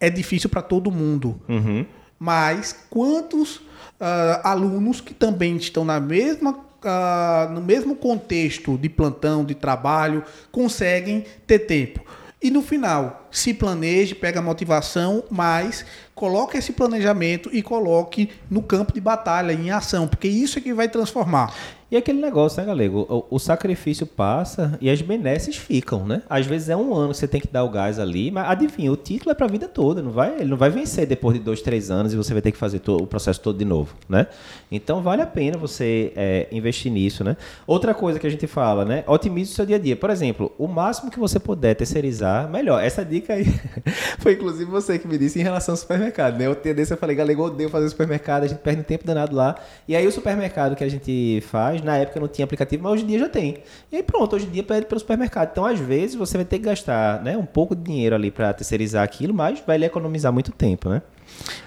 é 0.00 0.10
difícil 0.10 0.50
para 0.50 0.60
todo 0.60 0.90
mundo. 0.90 1.40
Uhum. 1.48 1.86
Mas 2.18 2.76
quantos 2.90 3.56
uh, 3.56 4.40
alunos 4.42 5.00
que 5.00 5.14
também 5.14 5.56
estão 5.56 5.84
na 5.84 6.00
mesma 6.00 6.50
uh, 6.52 7.52
no 7.52 7.60
mesmo 7.60 7.94
contexto 7.94 8.76
de 8.76 8.88
plantão, 8.88 9.44
de 9.44 9.54
trabalho, 9.54 10.24
conseguem 10.50 11.24
ter 11.46 11.60
tempo? 11.60 12.00
E 12.42 12.50
no 12.50 12.62
final, 12.62 13.28
se 13.30 13.52
planeje, 13.52 14.14
pega 14.14 14.40
a 14.40 14.42
motivação, 14.42 15.22
mas 15.30 15.84
coloque 16.14 16.56
esse 16.56 16.72
planejamento 16.72 17.50
e 17.52 17.62
coloque 17.62 18.30
no 18.50 18.62
campo 18.62 18.94
de 18.94 19.00
batalha, 19.00 19.52
em 19.52 19.70
ação, 19.70 20.08
porque 20.08 20.26
isso 20.26 20.58
é 20.58 20.62
que 20.62 20.72
vai 20.72 20.88
transformar. 20.88 21.54
E 21.90 21.96
aquele 21.96 22.20
negócio, 22.20 22.60
né, 22.60 22.66
Galego? 22.66 23.04
O, 23.08 23.34
o, 23.34 23.38
sacrifício 23.40 24.06
passa 24.06 24.78
e 24.80 24.88
as 24.88 25.02
benesses 25.02 25.56
ficam, 25.56 26.06
né? 26.06 26.22
Às 26.30 26.46
vezes 26.46 26.68
é 26.68 26.76
um 26.76 26.94
ano 26.94 27.10
que 27.10 27.16
você 27.16 27.26
tem 27.26 27.40
que 27.40 27.48
dar 27.48 27.64
o 27.64 27.68
gás 27.68 27.98
ali, 27.98 28.30
mas 28.30 28.48
adivinha, 28.48 28.92
o 28.92 28.96
título 28.96 29.32
é 29.32 29.34
para 29.34 29.46
a 29.46 29.48
vida 29.48 29.66
toda, 29.66 30.00
não 30.00 30.12
vai, 30.12 30.36
ele 30.36 30.50
não 30.50 30.56
vai 30.56 30.70
vencer 30.70 31.04
depois 31.04 31.36
de 31.36 31.42
dois, 31.42 31.60
três 31.60 31.90
anos 31.90 32.12
e 32.12 32.16
você 32.16 32.32
vai 32.32 32.40
ter 32.40 32.52
que 32.52 32.58
fazer 32.58 32.80
o 32.86 33.06
processo 33.08 33.40
todo 33.40 33.58
de 33.58 33.64
novo, 33.64 33.92
né? 34.08 34.28
Então 34.70 35.02
vale 35.02 35.20
a 35.22 35.26
pena 35.26 35.58
você 35.58 36.12
é, 36.14 36.46
investir 36.52 36.92
nisso, 36.92 37.24
né? 37.24 37.36
Outra 37.66 37.92
coisa 37.92 38.20
que 38.20 38.26
a 38.26 38.30
gente 38.30 38.46
fala, 38.46 38.84
né? 38.84 39.02
Otimize 39.08 39.50
o 39.50 39.54
seu 39.56 39.66
dia 39.66 39.74
a 39.74 39.78
dia. 39.80 39.96
Por 39.96 40.10
exemplo, 40.10 40.52
o 40.56 40.68
máximo 40.68 41.10
que 41.10 41.18
você 41.18 41.40
puder 41.40 41.74
terceirizar, 41.74 42.48
melhor. 42.48 42.80
Essa 42.80 43.04
dica 43.04 43.32
aí 43.32 43.46
foi 44.20 44.34
inclusive 44.34 44.70
você 44.70 44.96
que 44.96 45.08
me 45.08 45.18
disse 45.18 45.40
em 45.40 45.42
relação 45.42 45.72
ao 45.72 45.76
supermercado, 45.76 46.38
né? 46.38 46.46
Eu 46.46 46.54
desse, 46.54 46.92
eu 46.92 46.96
falei, 46.96 47.16
Galego, 47.16 47.42
odeio 47.42 47.68
fazer 47.68 47.88
supermercado, 47.88 48.44
a 48.44 48.46
gente 48.46 48.60
perde 48.60 48.80
um 48.80 48.84
tempo 48.84 49.04
danado 49.04 49.34
lá. 49.34 49.56
E 49.88 49.96
aí 49.96 50.06
o 50.06 50.12
supermercado 50.12 50.76
que 50.76 50.84
a 50.84 50.88
gente 50.88 51.42
faz, 51.48 51.79
na 51.84 51.96
época 51.96 52.20
não 52.20 52.28
tinha 52.28 52.44
aplicativo, 52.44 52.82
mas 52.82 52.92
hoje 52.92 53.04
em 53.04 53.06
dia 53.06 53.18
já 53.18 53.28
tem. 53.28 53.58
E 53.90 53.96
aí 53.96 54.02
pronto, 54.02 54.36
hoje 54.36 54.46
em 54.46 54.50
dia 54.50 54.62
pede 54.62 54.86
pelo 54.86 55.00
supermercado. 55.00 55.50
Então, 55.52 55.64
às 55.64 55.78
vezes, 55.78 56.16
você 56.16 56.36
vai 56.36 56.44
ter 56.44 56.58
que 56.58 56.64
gastar 56.64 57.22
né, 57.22 57.36
um 57.36 57.46
pouco 57.46 57.74
de 57.74 57.82
dinheiro 57.82 58.14
ali 58.14 58.30
para 58.30 58.52
terceirizar 58.52 59.02
aquilo, 59.02 59.34
mas 59.34 59.62
vai 59.66 59.78
lhe 59.78 59.84
economizar 59.84 60.32
muito 60.32 60.52
tempo, 60.52 60.88
né? 60.88 61.02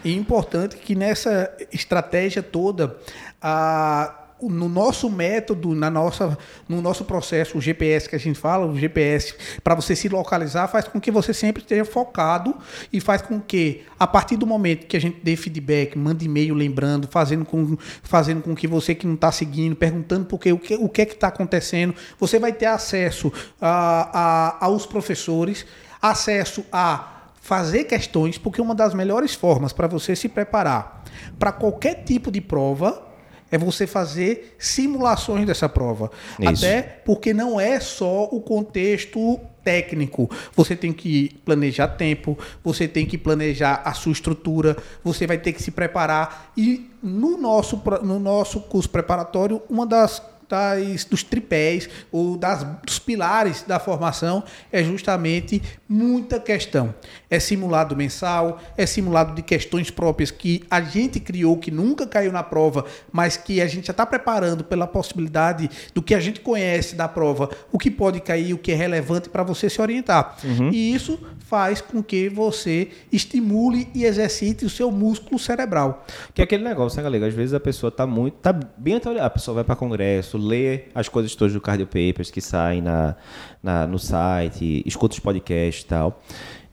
E 0.04 0.16
importante 0.16 0.76
que 0.78 0.96
nessa 0.96 1.52
estratégia 1.72 2.44
toda, 2.44 2.98
a 3.42 4.23
no 4.50 4.68
nosso 4.68 5.10
método, 5.10 5.74
na 5.74 5.90
nossa, 5.90 6.38
no 6.68 6.82
nosso 6.82 7.06
processo, 7.06 7.58
o 7.58 7.62
GPS 7.62 8.10
que 8.10 8.16
a 8.16 8.20
gente 8.20 8.40
fala, 8.40 8.66
o 8.66 8.78
GPS, 8.78 9.36
para 9.64 9.76
você 9.76 9.96
se 9.96 10.10
localizar, 10.10 10.68
faz 10.68 10.88
com 10.88 11.00
que 11.00 11.12
você 11.12 11.34
sempre 11.34 11.62
esteja 11.62 11.86
focado 11.86 12.56
e 12.92 13.00
faz 13.00 13.22
com 13.22 13.40
que, 13.40 13.84
a 14.00 14.08
partir 14.08 14.38
do 14.38 14.46
momento 14.46 14.88
que 14.88 14.98
a 14.98 15.02
gente 15.02 15.20
dê 15.24 15.36
feedback, 15.36 15.98
mande 15.98 16.26
e-mail 16.26 16.56
lembrando, 16.56 17.08
fazendo 17.08 17.46
com, 17.46 17.78
fazendo 18.02 18.42
com 18.42 18.56
que 18.56 18.68
você 18.68 18.94
que 18.94 19.06
não 19.06 19.16
está 19.16 19.32
seguindo, 19.32 19.76
perguntando 19.76 20.26
porque, 20.26 20.52
o, 20.52 20.60
que, 20.60 20.76
o 20.76 20.90
que 20.90 21.02
é 21.02 21.06
que 21.06 21.14
está 21.14 21.28
acontecendo, 21.28 21.96
você 22.20 22.40
vai 22.40 22.54
ter 22.54 22.68
acesso 22.68 23.32
a, 23.62 24.58
a, 24.60 24.66
aos 24.66 24.86
professores, 24.86 25.66
acesso 26.02 26.66
a 26.72 27.32
fazer 27.44 27.84
questões, 27.84 28.38
porque 28.38 28.62
uma 28.62 28.74
das 28.74 28.94
melhores 28.94 29.36
formas 29.36 29.74
para 29.74 29.86
você 29.86 30.16
se 30.16 30.30
preparar 30.30 31.04
para 31.38 31.52
qualquer 31.52 32.04
tipo 32.04 32.32
de 32.32 32.40
prova 32.40 33.13
é 33.54 33.58
você 33.58 33.86
fazer 33.86 34.56
simulações 34.58 35.46
dessa 35.46 35.70
prova. 35.70 36.10
Isso. 36.40 36.66
Até 36.66 36.82
porque 36.82 37.36
não 37.36 37.62
é 37.62 37.80
só 37.80 38.24
o 38.24 38.42
contexto 38.42 39.40
técnico. 39.64 40.28
Você 40.56 40.76
tem 40.76 40.92
que 40.92 41.40
planejar 41.46 41.90
tempo, 41.90 42.36
você 42.64 42.88
tem 42.88 43.06
que 43.06 43.16
planejar 43.16 43.84
a 43.86 43.94
sua 43.94 44.12
estrutura, 44.12 44.76
você 45.04 45.28
vai 45.28 45.38
ter 45.38 45.54
que 45.54 45.62
se 45.62 45.70
preparar. 45.70 46.52
E 46.58 46.90
no 47.04 47.38
nosso, 47.38 47.80
no 48.02 48.20
nosso 48.20 48.60
curso 48.62 48.90
preparatório, 48.90 49.62
uma 49.70 49.86
das 49.86 50.20
das, 50.48 51.06
dos 51.06 51.24
tripés 51.24 51.90
ou 52.12 52.38
das, 52.38 52.64
dos 52.86 53.00
pilares 53.00 53.64
da 53.64 53.80
formação 53.80 54.44
é 54.72 54.84
justamente 54.84 55.62
muita 55.88 56.40
questão. 56.40 56.94
É 57.30 57.40
simulado 57.40 57.96
mensal, 57.96 58.60
é 58.78 58.86
simulado 58.86 59.36
de 59.36 59.42
questões 59.42 59.90
próprias 59.90 60.32
que 60.32 60.64
a 60.70 60.82
gente 60.82 61.20
criou, 61.20 61.58
que 61.58 61.72
nunca 61.72 62.06
caiu 62.08 62.32
na 62.32 62.44
prova, 62.44 62.86
mas 63.12 63.38
que 63.38 63.62
a 63.62 63.68
gente 63.68 63.88
já 63.88 63.92
está 63.92 64.06
preparando 64.06 64.64
pela 64.64 64.88
possibilidade 64.88 65.70
do 65.94 66.02
que 66.02 66.14
a 66.14 66.20
gente 66.20 66.40
conhece 66.40 66.96
da 66.96 67.08
prova, 67.08 67.50
o 67.72 67.78
que 67.78 67.92
pode 67.92 68.20
cair, 68.22 68.54
o 68.54 68.58
que 68.58 68.72
é 68.72 68.76
relevante 68.76 69.30
para 69.30 69.44
você 69.44 69.70
se 69.70 69.82
orientar. 69.82 70.38
E 70.72 70.94
isso 70.94 71.20
faz 71.40 71.82
com 71.82 72.02
que 72.02 72.30
você 72.30 72.90
estimule 73.12 73.88
e 73.94 74.06
exercite 74.06 74.66
o 74.66 74.70
seu 74.70 74.92
músculo 74.92 75.38
cerebral. 75.38 76.06
Que 76.34 76.42
é 76.42 76.44
aquele 76.46 76.64
negócio, 76.64 76.98
né, 76.98 77.04
galera? 77.04 77.28
Às 77.28 77.34
vezes 77.34 77.54
a 77.54 77.60
pessoa 77.60 77.92
tá 77.92 78.08
muito. 78.08 78.36
tá 78.36 78.52
bem. 78.54 79.00
A 79.20 79.30
pessoa 79.30 79.56
vai 79.56 79.64
para 79.64 79.76
congresso, 79.76 80.33
lê 80.38 80.86
as 80.96 81.08
coisas 81.10 81.36
todas 81.36 81.54
do 81.54 81.62
Cardio 81.62 81.86
Papers 81.88 82.30
que 82.32 82.42
saem 82.42 82.82
na, 82.82 83.16
na- 83.62 83.88
no 83.88 83.98
site, 84.00 84.84
escuta 84.86 85.14
os 85.16 85.20
podcasts 85.20 85.84
e 85.84 85.88
tal. 85.88 86.22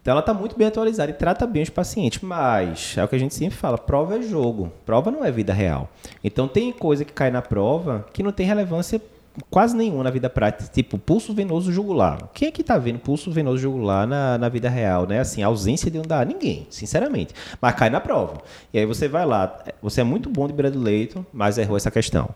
Então 0.02 0.12
ela 0.12 0.22
tá 0.22 0.32
muito 0.32 0.56
bem 0.56 0.66
atualizada 0.66 1.11
e 1.11 1.14
trata 1.14 1.46
bem 1.46 1.62
os 1.62 1.68
pacientes. 1.70 2.20
Mas 2.22 2.94
é 2.96 3.04
o 3.04 3.08
que 3.08 3.16
a 3.16 3.18
gente 3.18 3.34
sempre 3.34 3.56
fala: 3.56 3.76
prova 3.76 4.16
é 4.18 4.22
jogo, 4.22 4.72
prova 4.86 5.11
não 5.11 5.24
é 5.24 5.30
vida 5.30 5.52
real. 5.52 5.90
Então 6.24 6.48
tem 6.48 6.72
coisa 6.72 7.04
que 7.04 7.12
cai 7.12 7.30
na 7.30 7.42
prova 7.42 8.06
que 8.12 8.22
não 8.22 8.32
tem 8.32 8.46
relevância 8.46 9.00
quase 9.48 9.76
nenhuma 9.76 10.04
na 10.04 10.10
vida 10.10 10.28
prática, 10.28 10.70
tipo 10.72 10.98
pulso 10.98 11.32
venoso 11.32 11.72
jugular. 11.72 12.28
Quem 12.34 12.48
é 12.48 12.50
que 12.50 12.62
tá 12.62 12.76
vendo 12.78 12.98
pulso 12.98 13.30
venoso 13.30 13.58
jugular 13.58 14.06
na, 14.06 14.36
na 14.38 14.48
vida 14.48 14.68
real, 14.68 15.06
né? 15.06 15.20
Assim, 15.20 15.42
ausência 15.42 15.90
de 15.90 16.00
dá 16.00 16.24
ninguém, 16.24 16.66
sinceramente. 16.70 17.34
Mas 17.60 17.74
cai 17.74 17.90
na 17.90 18.00
prova. 18.00 18.42
E 18.72 18.78
aí 18.78 18.86
você 18.86 19.08
vai 19.08 19.24
lá, 19.24 19.62
você 19.82 20.00
é 20.00 20.04
muito 20.04 20.28
bom 20.28 20.46
de 20.46 20.52
beira 20.52 20.70
do 20.70 20.80
leito, 20.80 21.24
mas 21.32 21.58
errou 21.58 21.76
essa 21.76 21.90
questão. 21.90 22.30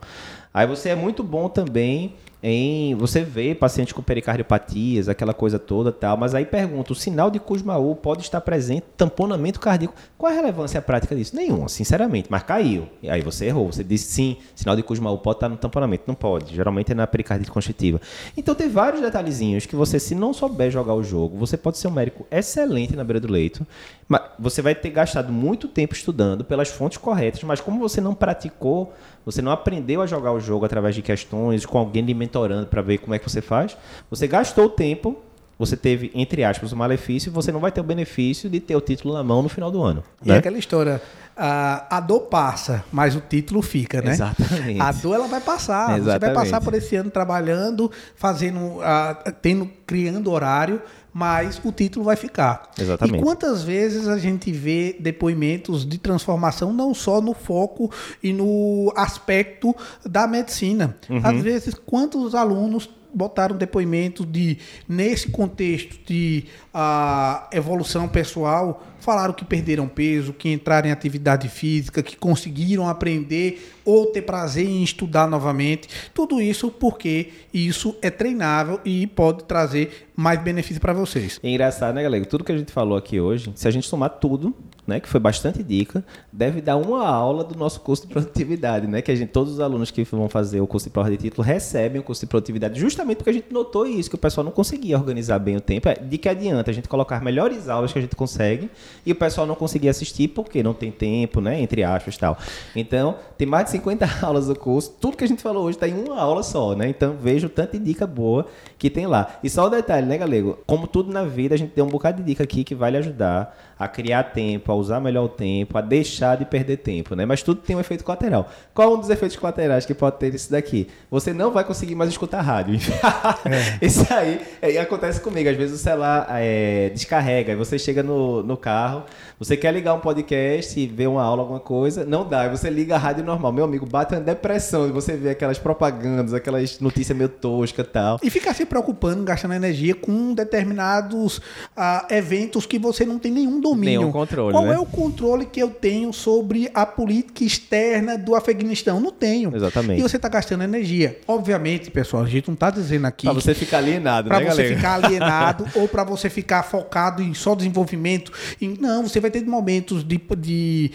Aí 0.52 0.66
você 0.66 0.90
é 0.90 0.94
muito 0.94 1.22
bom 1.22 1.48
também 1.48 2.14
em 2.46 2.94
você 2.94 3.22
vê 3.22 3.54
pacientes 3.54 3.94
com 3.94 4.02
pericardiopatias, 4.02 5.08
aquela 5.08 5.32
coisa 5.32 5.58
toda 5.58 5.90
tal, 5.90 6.14
mas 6.18 6.34
aí 6.34 6.44
pergunta, 6.44 6.92
o 6.92 6.94
sinal 6.94 7.30
de 7.30 7.40
Kussmaul 7.40 7.96
pode 7.96 8.20
estar 8.20 8.38
presente, 8.42 8.84
tamponamento 8.98 9.58
cardíaco. 9.58 9.94
Qual 10.18 10.30
a 10.30 10.34
relevância 10.34 10.82
prática 10.82 11.16
disso? 11.16 11.34
Nenhuma, 11.34 11.70
sinceramente, 11.70 12.28
mas 12.30 12.42
caiu. 12.42 12.86
E 13.02 13.08
aí 13.08 13.22
você 13.22 13.46
errou, 13.46 13.72
você 13.72 13.82
disse 13.82 14.12
sim, 14.12 14.36
sinal 14.54 14.76
de 14.76 14.82
Kussmaul 14.82 15.16
pode 15.16 15.38
estar 15.38 15.48
no 15.48 15.56
tamponamento, 15.56 16.04
não 16.06 16.14
pode. 16.14 16.54
Geralmente 16.54 16.92
é 16.92 16.94
na 16.94 17.06
pericardite 17.06 17.50
constritiva. 17.50 17.98
Então 18.36 18.54
tem 18.54 18.68
vários 18.68 19.00
detalhezinhos 19.00 19.64
que 19.64 19.74
você 19.74 19.98
se 19.98 20.14
não 20.14 20.34
souber 20.34 20.70
jogar 20.70 20.92
o 20.92 21.02
jogo, 21.02 21.38
você 21.38 21.56
pode 21.56 21.78
ser 21.78 21.88
um 21.88 21.92
médico 21.92 22.26
excelente 22.30 22.94
na 22.94 23.04
beira 23.04 23.20
do 23.20 23.32
leito, 23.32 23.66
mas 24.06 24.20
você 24.38 24.60
vai 24.60 24.74
ter 24.74 24.90
gastado 24.90 25.32
muito 25.32 25.66
tempo 25.66 25.94
estudando 25.94 26.44
pelas 26.44 26.68
fontes 26.68 26.98
corretas, 26.98 27.42
mas 27.42 27.62
como 27.62 27.80
você 27.80 28.02
não 28.02 28.14
praticou, 28.14 28.92
você 29.24 29.40
não 29.40 29.52
aprendeu 29.52 30.02
a 30.02 30.06
jogar 30.06 30.32
o 30.32 30.40
jogo 30.40 30.64
através 30.64 30.94
de 30.94 31.02
questões, 31.02 31.64
com 31.64 31.78
alguém 31.78 32.04
lhe 32.04 32.14
mentorando 32.14 32.66
para 32.66 32.82
ver 32.82 32.98
como 32.98 33.14
é 33.14 33.18
que 33.18 33.28
você 33.28 33.40
faz, 33.40 33.76
você 34.10 34.26
gastou 34.26 34.68
tempo, 34.68 35.16
você 35.58 35.76
teve, 35.76 36.10
entre 36.14 36.42
aspas, 36.42 36.72
o 36.72 36.76
malefício, 36.76 37.30
e 37.30 37.32
você 37.32 37.52
não 37.52 37.60
vai 37.60 37.70
ter 37.70 37.80
o 37.80 37.84
benefício 37.84 38.50
de 38.50 38.60
ter 38.60 38.74
o 38.74 38.80
título 38.80 39.14
na 39.14 39.22
mão 39.22 39.42
no 39.42 39.48
final 39.48 39.70
do 39.70 39.82
ano. 39.82 40.02
E 40.24 40.28
né? 40.28 40.38
aquela 40.38 40.58
história, 40.58 41.00
a, 41.36 41.96
a 41.96 42.00
dor 42.00 42.22
passa, 42.22 42.84
mas 42.92 43.14
o 43.14 43.20
título 43.20 43.62
fica, 43.62 44.02
né? 44.02 44.12
Exatamente. 44.12 44.80
A 44.80 44.92
dor 44.92 45.14
ela 45.14 45.28
vai 45.28 45.40
passar. 45.40 45.86
Você 45.86 46.00
vai 46.00 46.16
Exatamente. 46.16 46.34
passar 46.34 46.60
por 46.60 46.74
esse 46.74 46.96
ano 46.96 47.10
trabalhando, 47.10 47.90
fazendo, 48.16 48.80
ah, 48.82 49.32
tendo, 49.40 49.70
criando 49.86 50.30
horário, 50.30 50.82
mas 51.14 51.60
o 51.64 51.70
título 51.70 52.04
vai 52.04 52.16
ficar. 52.16 52.72
Exatamente. 52.76 53.20
E 53.20 53.22
quantas 53.22 53.62
vezes 53.62 54.08
a 54.08 54.18
gente 54.18 54.50
vê 54.50 54.96
depoimentos 54.98 55.86
de 55.86 55.96
transformação 55.96 56.72
não 56.72 56.92
só 56.92 57.20
no 57.20 57.32
foco 57.32 57.88
e 58.20 58.32
no 58.32 58.92
aspecto 58.96 59.74
da 60.04 60.26
medicina. 60.26 60.96
Uhum. 61.08 61.20
Às 61.22 61.40
vezes, 61.40 61.74
quantos 61.74 62.34
alunos 62.34 62.90
botaram 63.14 63.56
depoimentos 63.56 64.26
de 64.30 64.58
nesse 64.88 65.30
contexto 65.30 65.98
de 66.06 66.44
ah, 66.72 67.48
evolução 67.52 68.08
pessoal 68.08 68.82
falaram 69.04 69.34
que 69.34 69.44
perderam 69.44 69.86
peso, 69.86 70.32
que 70.32 70.50
entraram 70.50 70.88
em 70.88 70.92
atividade 70.92 71.48
física, 71.48 72.02
que 72.02 72.16
conseguiram 72.16 72.88
aprender 72.88 73.70
ou 73.84 74.06
ter 74.06 74.22
prazer 74.22 74.66
em 74.66 74.82
estudar 74.82 75.28
novamente. 75.28 75.88
Tudo 76.14 76.40
isso 76.40 76.70
porque 76.70 77.28
isso 77.52 77.94
é 78.00 78.08
treinável 78.08 78.80
e 78.82 79.06
pode 79.06 79.44
trazer 79.44 80.08
mais 80.16 80.40
benefício 80.40 80.80
para 80.80 80.94
vocês. 80.94 81.38
É 81.42 81.50
engraçado, 81.50 81.94
né, 81.94 82.02
galera? 82.02 82.24
Tudo 82.24 82.44
que 82.44 82.52
a 82.52 82.56
gente 82.56 82.72
falou 82.72 82.96
aqui 82.96 83.20
hoje, 83.20 83.52
se 83.54 83.68
a 83.68 83.70
gente 83.70 83.86
somar 83.86 84.08
tudo, 84.08 84.54
né, 84.86 85.00
que 85.00 85.08
foi 85.08 85.20
bastante 85.20 85.62
dica, 85.62 86.04
deve 86.32 86.60
dar 86.60 86.76
uma 86.76 87.06
aula 87.06 87.42
do 87.42 87.54
nosso 87.56 87.80
curso 87.80 88.06
de 88.06 88.12
produtividade, 88.12 88.86
né? 88.86 89.00
Que 89.00 89.10
a 89.10 89.14
gente, 89.14 89.30
todos 89.30 89.54
os 89.54 89.60
alunos 89.60 89.90
que 89.90 90.04
vão 90.04 90.28
fazer 90.28 90.60
o 90.60 90.66
curso 90.66 90.86
de 90.86 90.90
prova 90.90 91.10
de 91.10 91.16
título 91.16 91.42
recebem 91.42 92.00
o 92.00 92.04
curso 92.04 92.20
de 92.20 92.26
produtividade, 92.26 92.78
justamente 92.78 93.18
porque 93.18 93.30
a 93.30 93.32
gente 93.32 93.52
notou 93.52 93.86
isso, 93.86 94.08
que 94.08 94.16
o 94.16 94.18
pessoal 94.18 94.44
não 94.44 94.52
conseguia 94.52 94.96
organizar 94.96 95.38
bem 95.38 95.56
o 95.56 95.60
tempo. 95.60 95.88
É, 95.88 95.94
De 95.94 96.18
que 96.18 96.28
adianta 96.28 96.70
a 96.70 96.74
gente 96.74 96.88
colocar 96.88 97.22
melhores 97.22 97.68
aulas 97.68 97.92
que 97.92 97.98
a 97.98 98.02
gente 98.02 98.16
consegue 98.16 98.70
e 99.06 99.12
o 99.12 99.14
pessoal 99.14 99.46
não 99.46 99.54
conseguir 99.54 99.88
assistir 99.88 100.28
porque 100.28 100.62
não 100.62 100.74
tem 100.74 100.90
tempo, 100.90 101.40
né? 101.40 101.60
Entre 101.60 101.82
aspas 101.82 102.16
tal. 102.16 102.36
Então, 102.76 103.16
tem 103.38 103.46
mais 103.46 103.66
de 103.66 103.70
50 103.72 104.08
aulas 104.22 104.46
do 104.46 104.58
curso, 104.58 104.94
tudo 105.00 105.16
que 105.16 105.24
a 105.24 105.28
gente 105.28 105.42
falou 105.42 105.64
hoje 105.64 105.76
está 105.76 105.88
em 105.88 105.94
uma 105.94 106.20
aula 106.20 106.42
só, 106.42 106.74
né? 106.74 106.88
Então, 106.88 107.16
vejo 107.20 107.48
tanta 107.48 107.78
dica 107.78 108.06
boa 108.06 108.46
que 108.78 108.90
tem 108.90 109.06
lá. 109.06 109.38
E 109.42 109.48
só 109.48 109.66
o 109.66 109.70
detalhe, 109.70 110.06
né, 110.06 110.18
galego? 110.18 110.58
Como 110.66 110.86
tudo 110.86 111.12
na 111.12 111.24
vida, 111.24 111.54
a 111.54 111.58
gente 111.58 111.74
deu 111.74 111.84
um 111.84 111.88
bocado 111.88 112.18
de 112.18 112.24
dica 112.24 112.44
aqui 112.44 112.64
que 112.64 112.74
vai 112.74 112.90
lhe 112.90 112.96
ajudar 112.98 113.56
a 113.78 113.88
criar 113.88 114.24
tempo, 114.24 114.70
a 114.74 114.76
usar 114.76 115.00
melhor 115.00 115.24
o 115.24 115.28
tempo, 115.28 115.78
a 115.78 115.80
deixar 115.80 116.36
de 116.36 116.44
perder 116.44 116.78
tempo, 116.78 117.14
né? 117.14 117.24
Mas 117.24 117.42
tudo 117.42 117.60
tem 117.60 117.74
um 117.74 117.80
efeito 117.80 118.04
colateral. 118.04 118.48
Qual 118.74 118.90
é 118.90 118.94
um 118.94 119.00
dos 119.00 119.10
efeitos 119.10 119.36
colaterais 119.36 119.86
que 119.86 119.94
pode 119.94 120.18
ter 120.18 120.34
isso 120.34 120.50
daqui? 120.50 120.88
Você 121.10 121.32
não 121.32 121.50
vai 121.50 121.64
conseguir 121.64 121.94
mais 121.94 122.10
escutar 122.10 122.40
rádio. 122.40 122.78
Isso 123.80 124.06
aí 124.12 124.40
é, 124.60 124.78
acontece 124.78 125.20
comigo. 125.20 125.48
Às 125.48 125.56
vezes 125.56 125.80
o 125.80 125.82
celular 125.82 126.26
é, 126.30 126.90
descarrega, 126.90 127.52
aí 127.52 127.56
você 127.56 127.78
chega 127.78 128.02
no, 128.02 128.42
no 128.42 128.56
carro, 128.56 129.04
você 129.38 129.56
quer 129.56 129.72
ligar 129.72 129.94
um 129.94 130.00
podcast 130.00 130.78
e 130.78 130.86
ver 130.86 131.08
uma 131.08 131.22
aula, 131.22 131.42
alguma 131.42 131.60
coisa, 131.60 132.04
não 132.04 132.26
dá. 132.28 132.42
Aí 132.42 132.48
você 132.48 132.70
liga 132.70 132.94
a 132.94 132.98
rádio 132.98 133.24
normal. 133.24 133.52
Meu 133.52 133.64
amigo, 133.64 133.84
bate 133.86 134.14
uma 134.14 134.20
depressão 134.20 134.86
de 134.86 134.92
você 134.92 135.16
ver 135.16 135.30
aquelas 135.30 135.58
propagandas, 135.58 136.32
aquelas 136.32 136.78
notícias 136.80 137.16
meio 137.16 137.28
toscas 137.28 137.86
e 137.86 137.88
tal. 137.88 138.18
E 138.22 138.30
ficar 138.30 138.54
se 138.54 138.64
preocupando, 138.64 139.22
gastando 139.24 139.54
energia 139.54 139.94
com 139.94 140.32
determinados 140.34 141.40
ah, 141.76 142.06
eventos 142.10 142.66
que 142.66 142.78
você 142.78 143.04
não 143.04 143.18
tem 143.18 143.32
nenhum 143.32 143.60
domínio. 143.60 144.00
Nenhum 144.00 144.12
controle, 144.12 144.52
Qual 144.52 144.66
né? 144.66 144.74
é 144.74 144.78
o 144.78 144.86
controle 144.86 145.46
que 145.46 145.60
eu 145.60 145.70
tenho 145.70 146.12
sobre 146.12 146.70
a 146.74 146.86
política 146.86 147.44
externa 147.44 148.16
do 148.16 148.34
Afeganistão? 148.34 149.00
Não 149.00 149.10
tenho. 149.10 149.54
Exatamente. 149.54 150.00
E 150.00 150.02
você 150.02 150.16
está 150.16 150.28
gastando 150.28 150.62
energia. 150.64 151.18
Obviamente, 151.26 151.90
pessoal, 151.90 152.22
a 152.22 152.26
gente 152.28 152.48
não 152.48 152.54
está 152.54 152.70
dizendo 152.70 153.06
aqui 153.06 153.26
Pra 153.26 153.32
você 153.34 153.54
ficar 153.54 153.78
alienado, 153.78 154.28
para 154.28 154.40
né, 154.40 154.46
você 154.50 154.56
galera? 154.62 154.76
ficar 154.76 154.94
alienado 154.94 155.66
ou 155.74 155.88
para 155.88 156.04
você 156.04 156.30
ficar 156.30 156.62
focado 156.62 157.22
em 157.22 157.34
só 157.34 157.54
desenvolvimento. 157.54 158.32
Em- 158.60 158.76
não, 158.80 159.02
você 159.06 159.20
vai 159.24 159.30
ter 159.30 159.44
momentos 159.44 160.04
de, 160.04 160.20
de, 160.38 160.90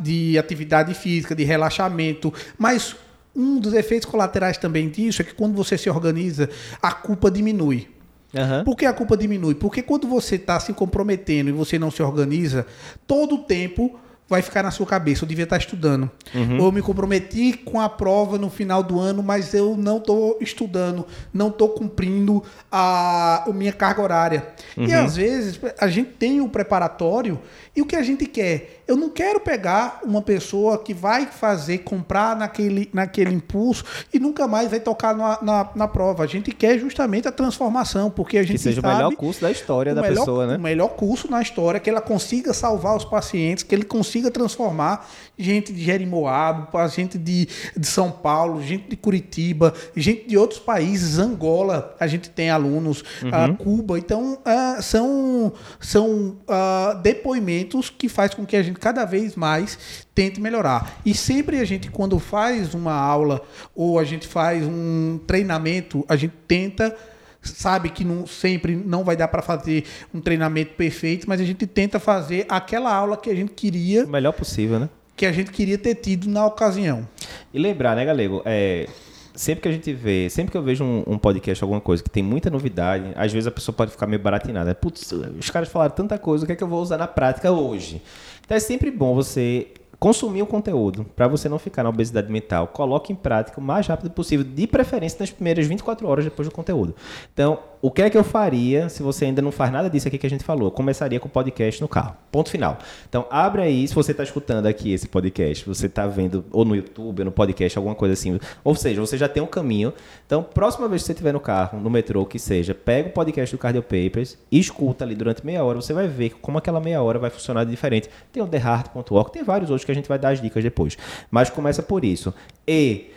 de 0.00 0.38
atividade 0.38 0.94
física, 0.94 1.34
de 1.34 1.44
relaxamento, 1.44 2.32
mas 2.56 2.96
um 3.34 3.58
dos 3.60 3.74
efeitos 3.74 4.08
colaterais 4.08 4.56
também 4.56 4.88
disso 4.88 5.20
é 5.20 5.24
que 5.24 5.34
quando 5.34 5.54
você 5.54 5.76
se 5.76 5.90
organiza, 5.90 6.48
a 6.80 6.92
culpa 6.92 7.30
diminui. 7.30 7.88
Aham. 8.34 8.64
Por 8.64 8.76
que 8.76 8.86
a 8.86 8.92
culpa 8.92 9.16
diminui? 9.16 9.54
Porque 9.54 9.82
quando 9.82 10.06
você 10.08 10.36
está 10.36 10.58
se 10.60 10.72
comprometendo 10.72 11.48
e 11.48 11.52
você 11.52 11.78
não 11.78 11.90
se 11.90 12.02
organiza, 12.02 12.66
todo 13.06 13.36
o 13.36 13.38
tempo 13.38 13.98
vai 14.28 14.42
ficar 14.42 14.62
na 14.62 14.70
sua 14.70 14.86
cabeça. 14.86 15.24
Eu 15.24 15.28
devia 15.28 15.44
estar 15.44 15.56
estudando. 15.56 16.10
Uhum. 16.34 16.58
Ou 16.58 16.66
eu 16.66 16.72
me 16.72 16.82
comprometi 16.82 17.52
com 17.52 17.80
a 17.80 17.88
prova 17.88 18.36
no 18.38 18.50
final 18.50 18.82
do 18.82 18.98
ano, 18.98 19.22
mas 19.22 19.54
eu 19.54 19.76
não 19.76 19.98
estou 19.98 20.36
estudando, 20.40 21.06
não 21.32 21.48
estou 21.48 21.68
cumprindo 21.68 22.42
a, 22.70 23.44
a 23.48 23.52
minha 23.52 23.72
carga 23.72 24.02
horária. 24.02 24.46
E 24.76 24.80
Uhum. 24.92 25.04
às 25.04 25.16
vezes 25.16 25.60
a 25.78 25.88
gente 25.88 26.10
tem 26.10 26.40
o 26.40 26.48
preparatório 26.48 27.38
e 27.76 27.82
o 27.82 27.84
que 27.84 27.94
a 27.94 28.02
gente 28.02 28.24
quer? 28.24 28.82
Eu 28.88 28.96
não 28.96 29.10
quero 29.10 29.38
pegar 29.38 30.00
uma 30.02 30.22
pessoa 30.22 30.78
que 30.78 30.94
vai 30.94 31.26
fazer, 31.26 31.78
comprar 31.78 32.34
naquele, 32.34 32.88
naquele 32.90 33.34
impulso 33.34 33.84
e 34.14 34.18
nunca 34.18 34.48
mais 34.48 34.70
vai 34.70 34.80
tocar 34.80 35.14
na, 35.14 35.38
na, 35.42 35.70
na 35.74 35.88
prova. 35.88 36.24
A 36.24 36.26
gente 36.26 36.50
quer 36.52 36.78
justamente 36.78 37.28
a 37.28 37.32
transformação, 37.32 38.10
porque 38.10 38.38
a 38.38 38.42
gente 38.42 38.52
Que 38.52 38.58
seja 38.62 38.80
o 38.80 38.82
sabe 38.82 38.94
melhor 38.94 39.12
curso 39.14 39.42
da 39.42 39.50
história 39.50 39.92
o 39.92 39.94
da 39.94 40.00
melhor, 40.00 40.20
pessoa, 40.20 40.46
né? 40.46 40.56
O 40.56 40.60
melhor 40.60 40.88
curso 40.88 41.30
na 41.30 41.42
história, 41.42 41.78
que 41.78 41.90
ela 41.90 42.00
consiga 42.00 42.54
salvar 42.54 42.96
os 42.96 43.04
pacientes, 43.04 43.62
que 43.62 43.74
ele 43.74 43.84
consiga 43.84 44.30
transformar 44.30 45.06
gente 45.38 45.72
de 45.72 45.82
Jerimoabo, 45.82 46.68
gente 46.88 47.18
de, 47.18 47.48
de 47.76 47.86
São 47.86 48.10
Paulo, 48.10 48.62
gente 48.62 48.88
de 48.88 48.96
Curitiba, 48.96 49.74
gente 49.94 50.28
de 50.28 50.36
outros 50.36 50.60
países, 50.60 51.18
Angola, 51.18 51.94
a 52.00 52.06
gente 52.06 52.30
tem 52.30 52.50
alunos, 52.50 53.02
uhum. 53.22 53.52
uh, 53.52 53.56
Cuba. 53.56 53.98
Então, 53.98 54.34
uh, 54.34 54.82
são, 54.82 55.52
são 55.78 56.38
uh, 56.48 56.96
depoimentos 57.02 57.90
que 57.90 58.08
faz 58.08 58.34
com 58.34 58.46
que 58.46 58.56
a 58.56 58.62
gente 58.62 58.78
cada 58.78 59.04
vez 59.04 59.36
mais 59.36 60.06
tente 60.14 60.40
melhorar. 60.40 61.00
E 61.04 61.14
sempre 61.14 61.60
a 61.60 61.64
gente, 61.64 61.90
quando 61.90 62.18
faz 62.18 62.74
uma 62.74 62.94
aula 62.94 63.42
ou 63.74 63.98
a 63.98 64.04
gente 64.04 64.26
faz 64.26 64.64
um 64.66 65.20
treinamento, 65.26 66.04
a 66.08 66.16
gente 66.16 66.34
tenta 66.48 66.96
sabe 67.42 67.90
que 67.90 68.04
não, 68.04 68.26
sempre 68.26 68.74
não 68.74 69.04
vai 69.04 69.16
dar 69.16 69.28
para 69.28 69.40
fazer 69.40 69.84
um 70.12 70.20
treinamento 70.20 70.74
perfeito, 70.74 71.28
mas 71.28 71.40
a 71.40 71.44
gente 71.44 71.64
tenta 71.64 72.00
fazer 72.00 72.44
aquela 72.48 72.92
aula 72.92 73.16
que 73.16 73.30
a 73.30 73.34
gente 73.34 73.52
queria. 73.52 74.04
O 74.04 74.08
melhor 74.08 74.32
possível, 74.32 74.80
né? 74.80 74.88
Que 75.16 75.26
a 75.26 75.32
gente 75.32 75.50
queria 75.50 75.78
ter 75.78 75.94
tido 75.94 76.28
na 76.28 76.46
ocasião. 76.46 77.08
E 77.52 77.58
lembrar, 77.58 77.96
né, 77.96 78.04
Galego? 78.04 78.42
É, 78.44 78.86
sempre 79.34 79.62
que 79.62 79.68
a 79.68 79.72
gente 79.72 79.92
vê, 79.92 80.28
sempre 80.28 80.50
que 80.52 80.58
eu 80.58 80.62
vejo 80.62 80.84
um, 80.84 81.04
um, 81.06 81.18
podcast, 81.18 81.62
alguma 81.62 81.80
coisa 81.80 82.02
que 82.02 82.10
tem 82.10 82.22
muita 82.22 82.50
novidade, 82.50 83.12
às 83.14 83.32
vezes 83.32 83.46
a 83.46 83.50
pessoa 83.50 83.74
pode 83.74 83.92
ficar 83.92 84.06
meio 84.06 84.20
baratinada. 84.20 84.74
Putz, 84.74 85.12
os 85.12 85.50
caras 85.50 85.68
falaram 85.68 85.94
tanta 85.94 86.18
coisa, 86.18 86.44
o 86.44 86.46
que 86.46 86.52
é 86.52 86.56
que 86.56 86.64
eu 86.64 86.68
vou 86.68 86.80
usar 86.80 86.98
na 86.98 87.06
prática 87.06 87.50
hoje? 87.50 88.02
Então 88.44 88.56
é 88.56 88.60
sempre 88.60 88.90
bom 88.90 89.14
você 89.14 89.68
consumir 89.98 90.42
o 90.42 90.46
conteúdo, 90.46 91.04
para 91.16 91.26
você 91.26 91.48
não 91.48 91.58
ficar 91.58 91.82
na 91.82 91.88
obesidade 91.88 92.30
mental, 92.30 92.68
coloque 92.68 93.12
em 93.12 93.16
prática 93.16 93.58
o 93.58 93.62
mais 93.62 93.86
rápido 93.86 94.10
possível, 94.10 94.44
de 94.44 94.66
preferência 94.66 95.16
nas 95.20 95.30
primeiras 95.30 95.66
24 95.66 96.06
horas 96.06 96.24
depois 96.24 96.48
do 96.48 96.54
conteúdo. 96.54 96.94
Então, 97.32 97.58
o 97.86 97.90
que 97.92 98.02
é 98.02 98.10
que 98.10 98.18
eu 98.18 98.24
faria 98.24 98.88
se 98.88 99.00
você 99.00 99.26
ainda 99.26 99.40
não 99.40 99.52
faz 99.52 99.70
nada 99.70 99.88
disso 99.88 100.08
aqui 100.08 100.18
que 100.18 100.26
a 100.26 100.30
gente 100.30 100.42
falou? 100.42 100.66
Eu 100.66 100.70
começaria 100.72 101.20
com 101.20 101.28
o 101.28 101.30
podcast 101.30 101.80
no 101.80 101.86
carro. 101.86 102.16
Ponto 102.32 102.50
final. 102.50 102.78
Então, 103.08 103.28
abre 103.30 103.62
aí, 103.62 103.86
se 103.86 103.94
você 103.94 104.10
está 104.10 104.24
escutando 104.24 104.66
aqui 104.66 104.92
esse 104.92 105.06
podcast, 105.06 105.64
você 105.64 105.86
está 105.86 106.04
vendo 106.04 106.44
ou 106.50 106.64
no 106.64 106.74
YouTube, 106.74 107.20
ou 107.20 107.26
no 107.26 107.30
podcast, 107.30 107.78
alguma 107.78 107.94
coisa 107.94 108.14
assim. 108.14 108.40
Ou 108.64 108.74
seja, 108.74 109.00
você 109.00 109.16
já 109.16 109.28
tem 109.28 109.40
um 109.40 109.46
caminho. 109.46 109.92
Então, 110.26 110.42
próxima 110.42 110.88
vez 110.88 111.02
que 111.02 111.06
você 111.06 111.12
estiver 111.12 111.32
no 111.32 111.38
carro, 111.38 111.78
no 111.78 111.88
metrô, 111.88 112.26
que 112.26 112.40
seja, 112.40 112.74
pega 112.74 113.08
o 113.08 113.12
podcast 113.12 113.54
do 113.54 113.58
Cardio 113.60 113.84
Papers 113.84 114.36
escuta 114.50 115.04
ali 115.04 115.14
durante 115.14 115.46
meia 115.46 115.62
hora. 115.62 115.80
Você 115.80 115.92
vai 115.92 116.08
ver 116.08 116.30
como 116.40 116.58
aquela 116.58 116.80
meia 116.80 117.00
hora 117.00 117.20
vai 117.20 117.30
funcionar 117.30 117.62
de 117.62 117.70
diferente. 117.70 118.10
Tem 118.32 118.42
o 118.42 118.48
TheHeart.org, 118.48 119.30
tem 119.30 119.44
vários 119.44 119.70
outros 119.70 119.84
que 119.84 119.92
a 119.92 119.94
gente 119.94 120.08
vai 120.08 120.18
dar 120.18 120.30
as 120.30 120.42
dicas 120.42 120.64
depois. 120.64 120.98
Mas 121.30 121.50
começa 121.50 121.84
por 121.84 122.04
isso. 122.04 122.34
E, 122.66 123.12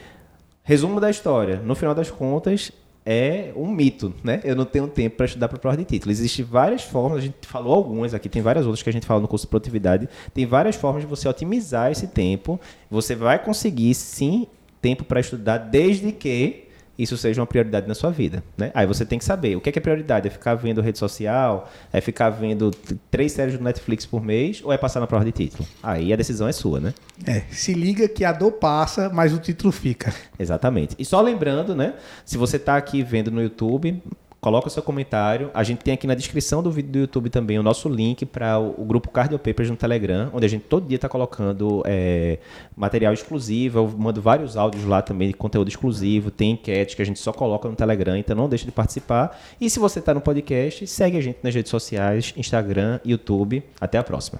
resumo 0.61 1.01
da 1.01 1.09
história, 1.09 1.55
no 1.55 1.73
final 1.73 1.95
das 1.95 2.11
contas, 2.11 2.71
é 3.05 3.51
um 3.55 3.67
mito, 3.67 4.13
né? 4.23 4.39
Eu 4.43 4.55
não 4.55 4.65
tenho 4.65 4.87
tempo 4.87 5.17
para 5.17 5.25
estudar 5.25 5.47
para 5.47 5.57
prova 5.57 5.77
de 5.77 5.85
título. 5.85 6.11
Existem 6.11 6.45
várias 6.45 6.83
formas, 6.83 7.19
a 7.19 7.21
gente 7.21 7.35
falou 7.41 7.73
algumas 7.73 8.13
aqui, 8.13 8.29
tem 8.29 8.41
várias 8.41 8.65
outras 8.65 8.83
que 8.83 8.89
a 8.89 8.93
gente 8.93 9.05
fala 9.05 9.19
no 9.19 9.27
curso 9.27 9.45
de 9.45 9.49
produtividade. 9.49 10.07
Tem 10.33 10.45
várias 10.45 10.75
formas 10.75 11.01
de 11.01 11.07
você 11.07 11.27
otimizar 11.27 11.91
esse 11.91 12.07
tempo. 12.07 12.59
Você 12.89 13.15
vai 13.15 13.39
conseguir 13.39 13.93
sim 13.95 14.47
tempo 14.81 15.03
para 15.03 15.19
estudar 15.19 15.57
desde 15.57 16.11
que 16.11 16.68
isso 16.99 17.17
seja 17.17 17.39
uma 17.39 17.47
prioridade 17.47 17.87
na 17.87 17.95
sua 17.95 18.11
vida. 18.11 18.43
Né? 18.57 18.71
Aí 18.73 18.85
você 18.85 19.05
tem 19.05 19.17
que 19.17 19.23
saber 19.23 19.55
o 19.55 19.61
que 19.61 19.69
é, 19.69 19.71
que 19.71 19.79
é 19.79 19.81
prioridade. 19.81 20.27
É 20.27 20.29
ficar 20.29 20.53
vendo 20.55 20.81
rede 20.81 20.99
social? 20.99 21.71
É 21.93 22.01
ficar 22.01 22.29
vendo 22.29 22.71
três 23.09 23.31
séries 23.31 23.57
do 23.57 23.63
Netflix 23.63 24.05
por 24.05 24.21
mês? 24.21 24.61
Ou 24.63 24.73
é 24.73 24.77
passar 24.77 24.99
na 24.99 25.07
prova 25.07 25.23
de 25.23 25.31
título? 25.31 25.67
Aí 25.81 26.11
a 26.11 26.15
decisão 26.17 26.47
é 26.47 26.51
sua, 26.51 26.81
né? 26.81 26.93
É, 27.25 27.43
se 27.49 27.73
liga 27.73 28.07
que 28.09 28.25
a 28.25 28.33
dor 28.33 28.51
passa, 28.51 29.09
mas 29.09 29.33
o 29.33 29.39
título 29.39 29.71
fica. 29.71 30.13
Exatamente. 30.37 30.95
E 30.99 31.05
só 31.05 31.21
lembrando, 31.21 31.73
né? 31.73 31.93
Se 32.25 32.37
você 32.37 32.57
está 32.57 32.75
aqui 32.75 33.01
vendo 33.01 33.31
no 33.31 33.41
YouTube, 33.41 34.03
coloca 34.39 34.69
seu 34.69 34.81
comentário. 34.81 35.51
A 35.53 35.63
gente 35.63 35.79
tem 35.79 35.93
aqui 35.93 36.07
na 36.07 36.15
descrição 36.15 36.63
do 36.63 36.71
vídeo 36.71 36.91
do 36.91 36.99
YouTube 36.99 37.29
também 37.29 37.59
o 37.59 37.63
nosso 37.63 37.89
link 37.89 38.25
para 38.25 38.59
o, 38.59 38.81
o, 38.81 38.85
grupo 38.85 39.09
Cardio 39.09 39.37
Papers 39.37 39.69
no 39.69 39.75
Telegram, 39.75 40.29
onde 40.33 40.45
a 40.45 40.49
gente 40.49 40.63
todo 40.63 40.87
dia 40.87 40.95
está 40.95 41.09
colocando 41.09 41.83
é, 41.85 42.39
material 42.75 43.13
exclusivo. 43.13 43.79
Eu 43.79 43.93
mando 43.97 44.21
vários 44.21 44.55
áudios 44.55 44.85
lá 44.85 45.01
também 45.01 45.27
de 45.27 45.33
conteúdo 45.33 45.67
exclusivo. 45.67 46.31
Tem 46.31 46.51
enquete 46.51 46.95
que 46.95 47.01
a 47.01 47.05
gente 47.05 47.19
só 47.19 47.31
coloca 47.31 47.67
no 47.67 47.75
Telegram, 47.75 48.15
então 48.15 48.35
não 48.35 48.49
deixe 48.49 48.65
de 48.65 48.71
participar. 48.71 49.37
E 49.59 49.69
se 49.69 49.79
você 49.79 49.99
está 49.99 50.13
no 50.13 50.21
podcast, 50.21 50.85
segue 50.87 51.17
a 51.17 51.21
gente 51.21 51.39
nas 51.43 51.53
redes 51.53 51.69
sociais, 51.69 52.33
Instagram, 52.37 52.99
YouTube. 53.05 53.63
Até 53.79 53.97
a 53.97 54.03
próxima. 54.03 54.39